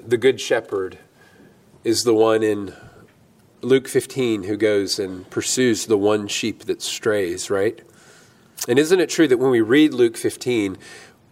the 0.00 0.16
good 0.16 0.40
shepherd, 0.40 0.98
is 1.82 2.02
the 2.04 2.14
one 2.14 2.42
in 2.42 2.74
Luke 3.62 3.88
15 3.88 4.44
who 4.44 4.56
goes 4.56 4.98
and 4.98 5.28
pursues 5.30 5.86
the 5.86 5.98
one 5.98 6.28
sheep 6.28 6.64
that 6.64 6.82
strays, 6.82 7.50
right? 7.50 7.80
And 8.68 8.78
isn't 8.78 9.00
it 9.00 9.10
true 9.10 9.28
that 9.28 9.38
when 9.38 9.50
we 9.50 9.60
read 9.60 9.92
Luke 9.92 10.16
15, 10.16 10.78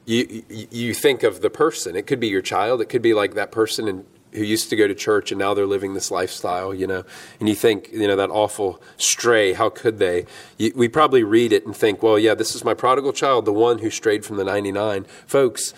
you, 0.04 0.44
you 0.48 0.94
think 0.94 1.22
of 1.22 1.40
the 1.40 1.50
person? 1.50 1.96
It 1.96 2.06
could 2.06 2.20
be 2.20 2.28
your 2.28 2.42
child. 2.42 2.80
It 2.80 2.86
could 2.86 3.02
be 3.02 3.14
like 3.14 3.34
that 3.34 3.52
person 3.52 3.88
in, 3.88 4.04
who 4.32 4.42
used 4.42 4.70
to 4.70 4.76
go 4.76 4.88
to 4.88 4.94
church 4.94 5.30
and 5.30 5.38
now 5.38 5.54
they're 5.54 5.66
living 5.66 5.94
this 5.94 6.10
lifestyle, 6.10 6.72
you 6.74 6.86
know. 6.86 7.04
And 7.38 7.48
you 7.48 7.54
think, 7.54 7.90
you 7.92 8.06
know, 8.06 8.16
that 8.16 8.30
awful 8.30 8.82
stray, 8.96 9.52
how 9.52 9.68
could 9.68 9.98
they? 9.98 10.26
You, 10.58 10.72
we 10.74 10.88
probably 10.88 11.22
read 11.22 11.52
it 11.52 11.66
and 11.66 11.76
think, 11.76 12.02
well, 12.02 12.18
yeah, 12.18 12.34
this 12.34 12.54
is 12.54 12.64
my 12.64 12.74
prodigal 12.74 13.12
child, 13.12 13.44
the 13.44 13.52
one 13.52 13.78
who 13.78 13.90
strayed 13.90 14.24
from 14.24 14.36
the 14.36 14.44
99. 14.44 15.04
Folks, 15.26 15.74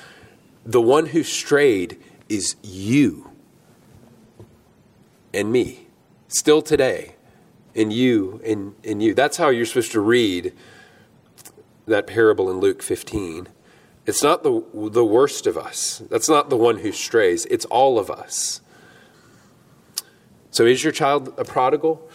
the 0.64 0.80
one 0.80 1.07
who 1.07 1.22
strayed 1.22 2.00
is 2.28 2.57
you 2.62 3.30
and 5.32 5.50
me, 5.50 5.88
still 6.28 6.62
today, 6.62 7.16
and 7.74 7.92
you 7.92 8.40
and, 8.44 8.74
and 8.84 9.02
you. 9.02 9.14
That's 9.14 9.36
how 9.36 9.48
you're 9.48 9.66
supposed 9.66 9.92
to 9.92 10.00
read 10.00 10.52
that 11.86 12.07
parable 12.07 12.50
in 12.50 12.59
Luke 12.59 12.82
15. 12.82 13.48
It's 14.07 14.22
not 14.22 14.42
the, 14.42 14.62
the 14.74 15.05
worst 15.05 15.46
of 15.46 15.57
us. 15.57 16.02
That's 16.11 16.28
not 16.28 16.50
the 16.50 16.57
one 16.57 16.78
who 16.78 16.92
strays. 16.92 17.46
It's 17.46 17.64
all 17.66 17.98
of 17.98 18.11
us. 18.11 18.61
So, 20.50 20.64
is 20.66 20.84
your 20.84 20.92
child 20.92 21.34
a 21.38 21.44
prodigal? 21.44 22.09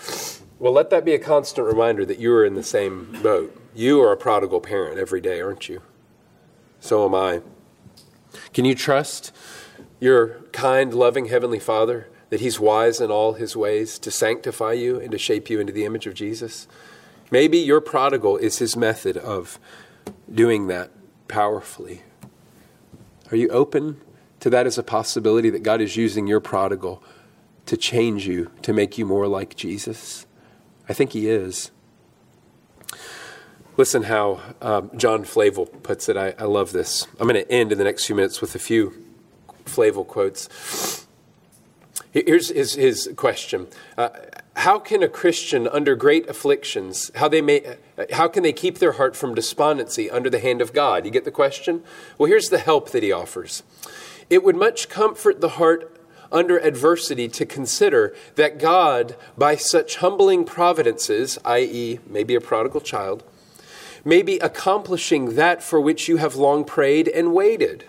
Well, 0.59 0.73
let 0.73 0.89
that 0.91 1.03
be 1.03 1.13
a 1.13 1.19
constant 1.19 1.65
reminder 1.65 2.05
that 2.05 2.19
you 2.19 2.33
are 2.33 2.45
in 2.45 2.55
the 2.55 2.63
same 2.63 3.17
boat. 3.23 3.55
You 3.73 4.01
are 4.01 4.11
a 4.11 4.17
prodigal 4.17 4.61
parent 4.61 4.99
every 4.99 5.21
day, 5.21 5.41
aren't 5.41 5.69
you? 5.69 5.81
So 6.79 7.05
am 7.05 7.15
I. 7.15 7.41
Can 8.53 8.65
you 8.65 8.75
trust 8.75 9.35
your 9.99 10.41
kind, 10.51 10.93
loving 10.93 11.25
Heavenly 11.25 11.59
Father 11.59 12.07
that 12.29 12.39
He's 12.39 12.59
wise 12.59 13.01
in 13.01 13.09
all 13.09 13.33
His 13.33 13.55
ways 13.55 13.97
to 13.99 14.11
sanctify 14.11 14.73
you 14.73 14.99
and 14.99 15.11
to 15.11 15.17
shape 15.17 15.49
you 15.49 15.59
into 15.59 15.73
the 15.73 15.85
image 15.85 16.07
of 16.07 16.13
Jesus? 16.13 16.67
Maybe 17.31 17.57
your 17.57 17.81
prodigal 17.81 18.37
is 18.37 18.59
his 18.59 18.75
method 18.75 19.17
of 19.17 19.59
doing 20.31 20.67
that 20.67 20.91
powerfully. 21.29 22.01
Are 23.31 23.37
you 23.37 23.47
open 23.49 24.01
to 24.41 24.49
that 24.49 24.67
as 24.67 24.77
a 24.77 24.83
possibility 24.83 25.49
that 25.49 25.63
God 25.63 25.79
is 25.79 25.95
using 25.95 26.27
your 26.27 26.41
prodigal 26.41 27.01
to 27.67 27.77
change 27.77 28.27
you, 28.27 28.51
to 28.63 28.73
make 28.73 28.97
you 28.97 29.05
more 29.05 29.27
like 29.27 29.55
Jesus? 29.55 30.25
I 30.89 30.93
think 30.93 31.13
he 31.13 31.29
is. 31.29 31.71
Listen 33.77 34.03
how 34.03 34.41
um, 34.61 34.91
John 34.97 35.23
Flavel 35.23 35.67
puts 35.67 36.09
it. 36.09 36.17
I, 36.17 36.33
I 36.37 36.43
love 36.43 36.73
this. 36.73 37.07
I'm 37.19 37.29
going 37.29 37.41
to 37.41 37.49
end 37.49 37.71
in 37.71 37.77
the 37.77 37.85
next 37.85 38.05
few 38.05 38.15
minutes 38.15 38.41
with 38.41 38.53
a 38.55 38.59
few 38.59 38.93
Flavel 39.63 40.03
quotes. 40.03 41.05
Here's 42.11 42.49
his, 42.49 42.73
his 42.73 43.09
question. 43.15 43.67
Uh, 43.97 44.09
how 44.59 44.77
can 44.77 45.01
a 45.01 45.07
Christian 45.07 45.69
under 45.69 45.95
great 45.95 46.27
afflictions, 46.29 47.11
how, 47.15 47.29
they 47.29 47.41
may, 47.41 47.77
how 48.11 48.27
can 48.27 48.43
they 48.43 48.51
keep 48.51 48.79
their 48.79 48.91
heart 48.93 49.15
from 49.15 49.33
despondency 49.33 50.11
under 50.11 50.29
the 50.29 50.39
hand 50.39 50.61
of 50.61 50.73
God? 50.73 51.05
You 51.05 51.11
get 51.11 51.23
the 51.23 51.31
question? 51.31 51.81
Well, 52.17 52.29
here's 52.29 52.49
the 52.49 52.57
help 52.57 52.89
that 52.89 53.01
he 53.01 53.09
offers. 53.09 53.63
It 54.29 54.43
would 54.43 54.57
much 54.57 54.89
comfort 54.89 55.39
the 55.39 55.49
heart 55.49 55.95
under 56.29 56.57
adversity 56.57 57.29
to 57.29 57.45
consider 57.45 58.13
that 58.35 58.59
God, 58.59 59.15
by 59.37 59.55
such 59.55 59.95
humbling 59.95 60.43
providences, 60.43 61.39
i.e., 61.45 61.99
maybe 62.05 62.35
a 62.35 62.41
prodigal 62.41 62.81
child, 62.81 63.23
may 64.03 64.21
be 64.21 64.39
accomplishing 64.39 65.35
that 65.35 65.63
for 65.63 65.79
which 65.79 66.09
you 66.09 66.17
have 66.17 66.35
long 66.35 66.65
prayed 66.65 67.07
and 67.07 67.33
waited. 67.33 67.85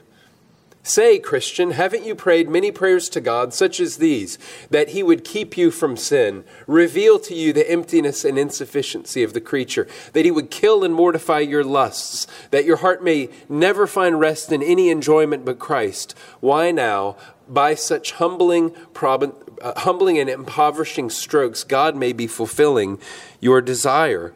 Say, 0.83 1.19
Christian, 1.19 1.73
haven't 1.73 2.07
you 2.07 2.15
prayed 2.15 2.49
many 2.49 2.73
prayers 2.73 3.11
to 3.11 3.21
God, 3.21 3.53
such 3.53 3.81
as 3.81 3.99
these, 3.99 4.39
that 4.71 4.91
He 4.91 5.03
would 5.03 5.25
keep 5.25 5.57
you 5.59 5.71
from 5.71 5.95
sin, 5.95 6.43
reveal 6.67 7.19
to 7.21 7.35
you 7.35 7.53
the 7.53 7.71
emptiness 7.71 8.25
and 8.25 8.39
insufficiency 8.39 9.23
of 9.23 9.35
the 9.35 9.43
creature, 9.43 9.87
that 10.15 10.25
He 10.25 10.31
would 10.31 10.51
kill 10.51 10.83
and 10.83 10.95
mortify 10.95 11.41
your 11.41 11.65
lusts, 11.65 12.27
that 12.51 12.65
your 12.65 12.79
heart 12.79 13.05
may 13.05 13.29
never 13.47 13.87
find 13.87 14.19
rest 14.19 14.53
in 14.53 14.63
any 14.63 14.89
enjoyment 14.89 15.45
but 15.45 15.59
Christ? 15.59 16.15
Why 16.41 16.71
now, 16.71 17.17
by 17.47 17.75
such 17.75 18.13
humbling, 18.13 18.71
prob- 18.95 19.35
uh, 19.61 19.81
humbling 19.81 20.19
and 20.19 20.31
impoverishing 20.31 21.11
strokes, 21.11 21.63
God 21.63 21.95
may 21.95 22.15
be 22.15 22.27
fulfilling 22.27 22.99
your 23.39 23.61
desire? 23.61 24.33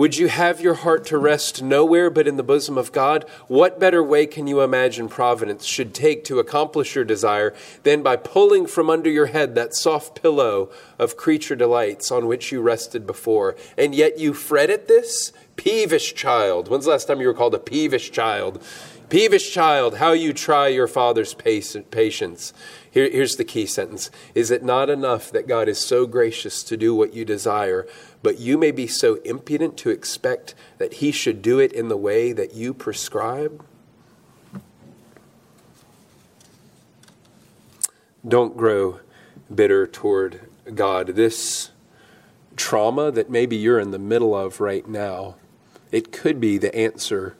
Would 0.00 0.16
you 0.16 0.28
have 0.28 0.62
your 0.62 0.72
heart 0.72 1.04
to 1.08 1.18
rest 1.18 1.62
nowhere 1.62 2.08
but 2.08 2.26
in 2.26 2.38
the 2.38 2.42
bosom 2.42 2.78
of 2.78 2.90
God? 2.90 3.26
What 3.48 3.78
better 3.78 4.02
way 4.02 4.24
can 4.24 4.46
you 4.46 4.62
imagine 4.62 5.10
providence 5.10 5.66
should 5.66 5.92
take 5.92 6.24
to 6.24 6.38
accomplish 6.38 6.94
your 6.94 7.04
desire 7.04 7.52
than 7.82 8.02
by 8.02 8.16
pulling 8.16 8.66
from 8.66 8.88
under 8.88 9.10
your 9.10 9.26
head 9.26 9.54
that 9.56 9.74
soft 9.74 10.22
pillow 10.22 10.70
of 10.98 11.18
creature 11.18 11.54
delights 11.54 12.10
on 12.10 12.26
which 12.26 12.50
you 12.50 12.62
rested 12.62 13.06
before? 13.06 13.56
And 13.76 13.94
yet 13.94 14.18
you 14.18 14.32
fret 14.32 14.70
at 14.70 14.88
this? 14.88 15.34
Peevish 15.56 16.14
child. 16.14 16.68
When's 16.68 16.86
the 16.86 16.92
last 16.92 17.04
time 17.04 17.20
you 17.20 17.26
were 17.26 17.34
called 17.34 17.54
a 17.54 17.58
peevish 17.58 18.10
child? 18.10 18.64
Peevish 19.10 19.52
child, 19.52 19.96
how 19.96 20.12
you 20.12 20.32
try 20.32 20.68
your 20.68 20.86
father's 20.86 21.34
patience. 21.34 22.54
Here, 22.92 23.10
here's 23.10 23.34
the 23.34 23.44
key 23.44 23.66
sentence 23.66 24.08
Is 24.36 24.52
it 24.52 24.62
not 24.62 24.88
enough 24.88 25.32
that 25.32 25.48
God 25.48 25.68
is 25.68 25.78
so 25.78 26.06
gracious 26.06 26.62
to 26.62 26.76
do 26.76 26.94
what 26.94 27.12
you 27.12 27.24
desire, 27.24 27.88
but 28.22 28.38
you 28.38 28.58
may 28.58 28.70
be 28.70 28.86
so 28.86 29.16
impudent 29.24 29.76
to 29.78 29.90
expect 29.90 30.54
that 30.78 30.94
he 30.94 31.10
should 31.10 31.42
do 31.42 31.58
it 31.58 31.72
in 31.72 31.88
the 31.88 31.96
way 31.96 32.32
that 32.32 32.54
you 32.54 32.74
prescribe? 32.74 33.64
Don't 38.26 38.56
grow 38.56 39.00
bitter 39.52 39.86
toward 39.86 40.40
God. 40.74 41.08
This 41.08 41.70
trauma 42.56 43.10
that 43.10 43.30
maybe 43.30 43.56
you're 43.56 43.80
in 43.80 43.90
the 43.90 43.98
middle 43.98 44.36
of 44.36 44.60
right 44.60 44.86
now, 44.86 45.36
it 45.90 46.12
could 46.12 46.40
be 46.40 46.58
the 46.58 46.74
answer 46.74 47.36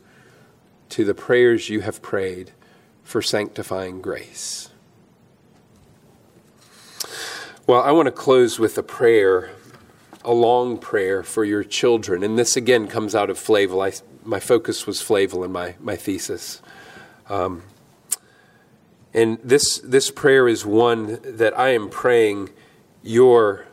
to 0.89 1.05
the 1.05 1.13
prayers 1.13 1.69
you 1.69 1.81
have 1.81 2.01
prayed 2.01 2.51
for 3.03 3.21
sanctifying 3.21 4.01
grace. 4.01 4.69
Well, 7.67 7.81
I 7.81 7.91
want 7.91 8.07
to 8.07 8.11
close 8.11 8.59
with 8.59 8.77
a 8.77 8.83
prayer 8.83 9.51
a 10.23 10.33
long 10.33 10.77
prayer 10.77 11.23
for 11.23 11.43
your 11.43 11.63
children. 11.63 12.23
And 12.23 12.37
this 12.37 12.55
again 12.55 12.87
comes 12.87 13.15
out 13.15 13.29
of 13.29 13.37
Flavel. 13.37 13.81
I, 13.81 13.93
my 14.23 14.39
focus 14.39 14.85
was 14.85 15.01
Flavel 15.01 15.43
in 15.43 15.51
my, 15.51 15.75
my 15.79 15.95
thesis. 15.95 16.61
Um, 17.29 17.63
and 19.13 19.39
this, 19.43 19.79
this 19.79 20.09
prayer 20.11 20.47
is 20.47 20.65
one 20.65 21.19
that 21.23 21.57
I 21.57 21.69
am 21.69 21.89
praying 21.89 22.49
your 23.03 23.65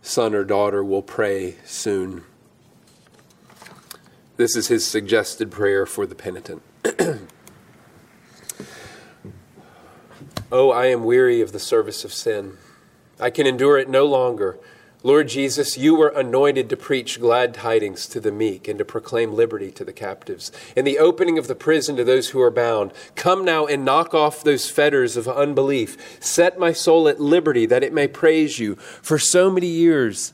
son 0.00 0.34
or 0.34 0.44
daughter 0.44 0.84
will 0.84 1.02
pray 1.02 1.56
soon. 1.64 2.24
This 4.36 4.56
is 4.56 4.68
his 4.68 4.86
suggested 4.86 5.50
prayer 5.50 5.86
for 5.86 6.06
the 6.06 6.14
penitent. 6.14 6.62
oh, 10.52 10.70
I 10.70 10.86
am 10.86 11.04
weary 11.04 11.40
of 11.40 11.52
the 11.52 11.58
service 11.58 12.04
of 12.04 12.12
sin. 12.12 12.58
I 13.20 13.30
can 13.30 13.46
endure 13.46 13.78
it 13.78 13.88
no 13.88 14.04
longer. 14.06 14.58
Lord 15.04 15.28
Jesus, 15.28 15.76
you 15.76 15.94
were 15.94 16.08
anointed 16.08 16.70
to 16.70 16.78
preach 16.78 17.20
glad 17.20 17.52
tidings 17.52 18.06
to 18.06 18.20
the 18.20 18.32
meek 18.32 18.66
and 18.66 18.78
to 18.78 18.86
proclaim 18.86 19.34
liberty 19.34 19.70
to 19.72 19.84
the 19.84 19.92
captives 19.92 20.50
and 20.74 20.86
the 20.86 20.98
opening 20.98 21.36
of 21.36 21.46
the 21.46 21.54
prison 21.54 21.94
to 21.96 22.04
those 22.04 22.30
who 22.30 22.40
are 22.40 22.50
bound. 22.50 22.90
Come 23.14 23.44
now 23.44 23.66
and 23.66 23.84
knock 23.84 24.14
off 24.14 24.42
those 24.42 24.70
fetters 24.70 25.18
of 25.18 25.28
unbelief. 25.28 26.18
Set 26.24 26.58
my 26.58 26.72
soul 26.72 27.06
at 27.06 27.20
liberty 27.20 27.66
that 27.66 27.82
it 27.82 27.92
may 27.92 28.08
praise 28.08 28.58
you. 28.58 28.76
For 28.76 29.18
so 29.18 29.50
many 29.50 29.66
years, 29.66 30.32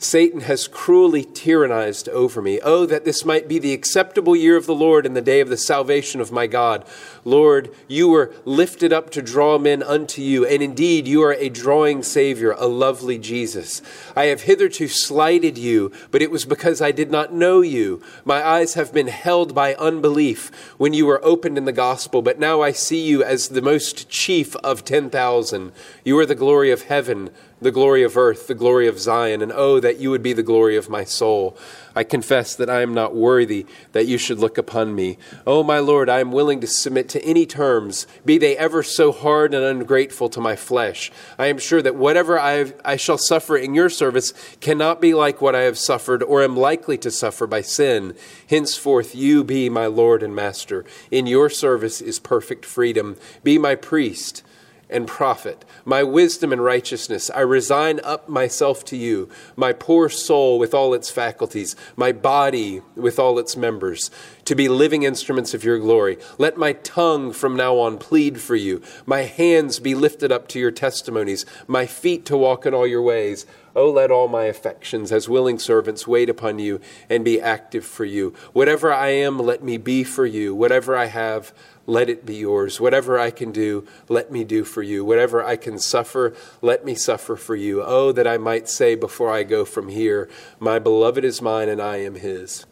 Satan 0.00 0.42
has 0.42 0.68
cruelly 0.68 1.24
tyrannized 1.24 2.08
over 2.10 2.40
me. 2.40 2.60
Oh, 2.62 2.86
that 2.86 3.04
this 3.04 3.24
might 3.24 3.48
be 3.48 3.58
the 3.58 3.72
acceptable 3.72 4.36
year 4.36 4.56
of 4.56 4.66
the 4.66 4.74
Lord 4.74 5.04
and 5.04 5.16
the 5.16 5.20
day 5.20 5.40
of 5.40 5.48
the 5.48 5.56
salvation 5.56 6.20
of 6.20 6.30
my 6.30 6.46
God. 6.46 6.84
Lord, 7.24 7.74
you 7.88 8.08
were 8.08 8.32
lifted 8.44 8.92
up 8.92 9.10
to 9.10 9.22
draw 9.22 9.58
men 9.58 9.82
unto 9.82 10.22
you, 10.22 10.46
and 10.46 10.62
indeed 10.62 11.08
you 11.08 11.22
are 11.24 11.34
a 11.34 11.48
drawing 11.48 12.04
Savior, 12.04 12.52
a 12.52 12.66
lovely 12.66 13.18
Jesus. 13.18 13.82
I 14.14 14.26
have 14.26 14.42
hitherto 14.42 14.86
slighted 14.86 15.58
you, 15.58 15.90
but 16.12 16.22
it 16.22 16.30
was 16.30 16.44
because 16.44 16.80
I 16.80 16.92
did 16.92 17.10
not 17.10 17.34
know 17.34 17.60
you. 17.60 18.00
My 18.24 18.46
eyes 18.46 18.74
have 18.74 18.94
been 18.94 19.08
held 19.08 19.52
by 19.52 19.74
unbelief 19.74 20.52
when 20.78 20.94
you 20.94 21.06
were 21.06 21.24
opened 21.24 21.58
in 21.58 21.64
the 21.64 21.72
gospel, 21.72 22.22
but 22.22 22.38
now 22.38 22.60
I 22.60 22.70
see 22.70 23.04
you 23.04 23.24
as 23.24 23.48
the 23.48 23.62
most 23.62 24.08
chief 24.08 24.54
of 24.56 24.84
ten 24.84 25.10
thousand. 25.10 25.72
You 26.04 26.16
are 26.20 26.26
the 26.26 26.36
glory 26.36 26.70
of 26.70 26.82
heaven 26.82 27.30
the 27.60 27.70
glory 27.70 28.02
of 28.02 28.16
earth, 28.16 28.46
the 28.46 28.54
glory 28.54 28.86
of 28.86 29.00
Zion, 29.00 29.42
and 29.42 29.52
oh, 29.52 29.80
that 29.80 29.98
you 29.98 30.10
would 30.10 30.22
be 30.22 30.32
the 30.32 30.42
glory 30.42 30.76
of 30.76 30.88
my 30.88 31.04
soul. 31.04 31.56
I 31.94 32.04
confess 32.04 32.54
that 32.54 32.70
I 32.70 32.82
am 32.82 32.94
not 32.94 33.14
worthy 33.14 33.66
that 33.92 34.06
you 34.06 34.18
should 34.18 34.38
look 34.38 34.56
upon 34.56 34.94
me. 34.94 35.18
Oh, 35.46 35.64
my 35.64 35.80
Lord, 35.80 36.08
I 36.08 36.20
am 36.20 36.30
willing 36.30 36.60
to 36.60 36.66
submit 36.66 37.08
to 37.10 37.24
any 37.24 37.46
terms, 37.46 38.06
be 38.24 38.38
they 38.38 38.56
ever 38.56 38.84
so 38.84 39.10
hard 39.10 39.52
and 39.52 39.64
ungrateful 39.64 40.28
to 40.28 40.40
my 40.40 40.54
flesh. 40.54 41.10
I 41.38 41.46
am 41.46 41.58
sure 41.58 41.82
that 41.82 41.96
whatever 41.96 42.38
I, 42.38 42.72
I 42.84 42.96
shall 42.96 43.18
suffer 43.18 43.56
in 43.56 43.74
your 43.74 43.90
service 43.90 44.32
cannot 44.60 45.00
be 45.00 45.12
like 45.12 45.40
what 45.40 45.56
I 45.56 45.62
have 45.62 45.78
suffered 45.78 46.22
or 46.22 46.42
am 46.42 46.56
likely 46.56 46.98
to 46.98 47.10
suffer 47.10 47.46
by 47.48 47.62
sin. 47.62 48.14
Henceforth, 48.48 49.16
you 49.16 49.42
be 49.42 49.68
my 49.68 49.86
Lord 49.86 50.22
and 50.22 50.34
Master. 50.34 50.84
In 51.10 51.26
your 51.26 51.50
service 51.50 52.00
is 52.00 52.20
perfect 52.20 52.64
freedom. 52.64 53.16
Be 53.42 53.58
my 53.58 53.74
priest 53.74 54.44
and 54.90 55.06
prophet, 55.06 55.64
my 55.84 56.02
wisdom 56.02 56.52
and 56.52 56.62
righteousness. 56.62 57.30
I 57.30 57.40
resign 57.40 58.00
up 58.04 58.28
myself 58.28 58.84
to 58.86 58.96
you, 58.96 59.28
my 59.56 59.72
poor 59.72 60.08
soul 60.08 60.58
with 60.58 60.74
all 60.74 60.94
its 60.94 61.10
faculties, 61.10 61.76
my 61.96 62.12
body 62.12 62.82
with 62.94 63.18
all 63.18 63.38
its 63.38 63.56
members, 63.56 64.10
to 64.44 64.54
be 64.54 64.68
living 64.68 65.02
instruments 65.02 65.52
of 65.52 65.64
your 65.64 65.78
glory. 65.78 66.18
Let 66.38 66.56
my 66.56 66.72
tongue 66.72 67.32
from 67.32 67.56
now 67.56 67.76
on 67.76 67.98
plead 67.98 68.40
for 68.40 68.56
you, 68.56 68.82
my 69.04 69.22
hands 69.22 69.78
be 69.78 69.94
lifted 69.94 70.32
up 70.32 70.48
to 70.48 70.58
your 70.58 70.70
testimonies, 70.70 71.44
my 71.66 71.86
feet 71.86 72.24
to 72.26 72.36
walk 72.36 72.64
in 72.64 72.74
all 72.74 72.86
your 72.86 73.02
ways. 73.02 73.46
Oh, 73.76 73.90
let 73.90 74.10
all 74.10 74.26
my 74.26 74.44
affections 74.44 75.12
as 75.12 75.28
willing 75.28 75.58
servants 75.58 76.04
wait 76.04 76.28
upon 76.28 76.58
you 76.58 76.80
and 77.08 77.24
be 77.24 77.40
active 77.40 77.84
for 77.84 78.04
you. 78.04 78.34
Whatever 78.52 78.92
I 78.92 79.10
am, 79.10 79.38
let 79.38 79.62
me 79.62 79.76
be 79.76 80.02
for 80.02 80.26
you. 80.26 80.52
Whatever 80.52 80.96
I 80.96 81.04
have, 81.04 81.52
let 81.88 82.10
it 82.10 82.26
be 82.26 82.36
yours. 82.36 82.78
Whatever 82.78 83.18
I 83.18 83.30
can 83.30 83.50
do, 83.50 83.84
let 84.10 84.30
me 84.30 84.44
do 84.44 84.62
for 84.62 84.82
you. 84.82 85.04
Whatever 85.06 85.42
I 85.42 85.56
can 85.56 85.78
suffer, 85.78 86.34
let 86.60 86.84
me 86.84 86.94
suffer 86.94 87.34
for 87.34 87.56
you. 87.56 87.82
Oh, 87.82 88.12
that 88.12 88.26
I 88.26 88.36
might 88.36 88.68
say 88.68 88.94
before 88.94 89.30
I 89.30 89.42
go 89.42 89.64
from 89.64 89.88
here, 89.88 90.28
My 90.60 90.78
beloved 90.78 91.24
is 91.24 91.40
mine 91.40 91.70
and 91.70 91.80
I 91.80 91.96
am 91.96 92.16
his. 92.16 92.66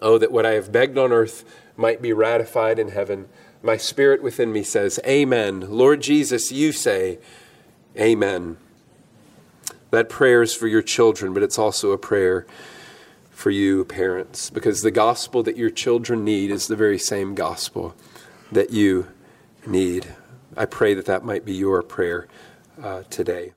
Oh, 0.00 0.16
that 0.18 0.30
what 0.30 0.46
I 0.46 0.52
have 0.52 0.70
begged 0.70 0.96
on 0.96 1.12
earth 1.12 1.44
might 1.76 2.00
be 2.00 2.12
ratified 2.12 2.78
in 2.78 2.90
heaven. 2.90 3.28
My 3.64 3.76
spirit 3.76 4.22
within 4.22 4.52
me 4.52 4.62
says, 4.62 5.00
Amen. 5.04 5.66
Lord 5.68 6.00
Jesus, 6.00 6.52
you 6.52 6.70
say, 6.70 7.18
Amen. 7.98 8.58
That 9.90 10.08
prayer 10.08 10.42
is 10.42 10.54
for 10.54 10.68
your 10.68 10.82
children, 10.82 11.34
but 11.34 11.42
it's 11.42 11.58
also 11.58 11.90
a 11.90 11.98
prayer 11.98 12.46
for 13.32 13.50
you, 13.50 13.84
parents, 13.84 14.50
because 14.50 14.82
the 14.82 14.92
gospel 14.92 15.42
that 15.42 15.56
your 15.56 15.70
children 15.70 16.24
need 16.24 16.52
is 16.52 16.68
the 16.68 16.76
very 16.76 16.98
same 16.98 17.34
gospel 17.34 17.96
that 18.52 18.70
you 18.70 19.06
need. 19.66 20.14
I 20.56 20.64
pray 20.64 20.94
that 20.94 21.06
that 21.06 21.24
might 21.24 21.44
be 21.44 21.54
your 21.54 21.82
prayer 21.82 22.28
uh, 22.82 23.02
today. 23.10 23.52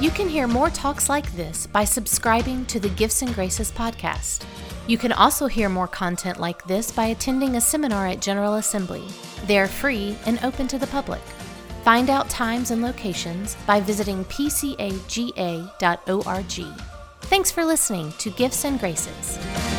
You 0.00 0.10
can 0.10 0.28
hear 0.28 0.46
more 0.46 0.70
talks 0.70 1.08
like 1.08 1.32
this 1.32 1.66
by 1.66 1.84
subscribing 1.84 2.66
to 2.66 2.78
the 2.78 2.88
Gifts 2.90 3.22
and 3.22 3.34
Graces 3.34 3.72
podcast. 3.72 4.44
You 4.86 4.96
can 4.96 5.10
also 5.10 5.48
hear 5.48 5.68
more 5.68 5.88
content 5.88 6.38
like 6.38 6.64
this 6.66 6.92
by 6.92 7.06
attending 7.06 7.56
a 7.56 7.60
seminar 7.60 8.06
at 8.06 8.20
General 8.20 8.54
Assembly. 8.54 9.04
They 9.46 9.58
are 9.58 9.66
free 9.66 10.16
and 10.24 10.38
open 10.44 10.68
to 10.68 10.78
the 10.78 10.86
public. 10.86 11.20
Find 11.82 12.10
out 12.10 12.28
times 12.28 12.70
and 12.70 12.82
locations 12.82 13.56
by 13.66 13.80
visiting 13.80 14.24
pcaga.org. 14.26 14.94
Thanks 17.22 17.50
for 17.50 17.64
listening 17.64 18.12
to 18.18 18.30
Gifts 18.30 18.64
and 18.64 18.78
Graces. 18.80 19.77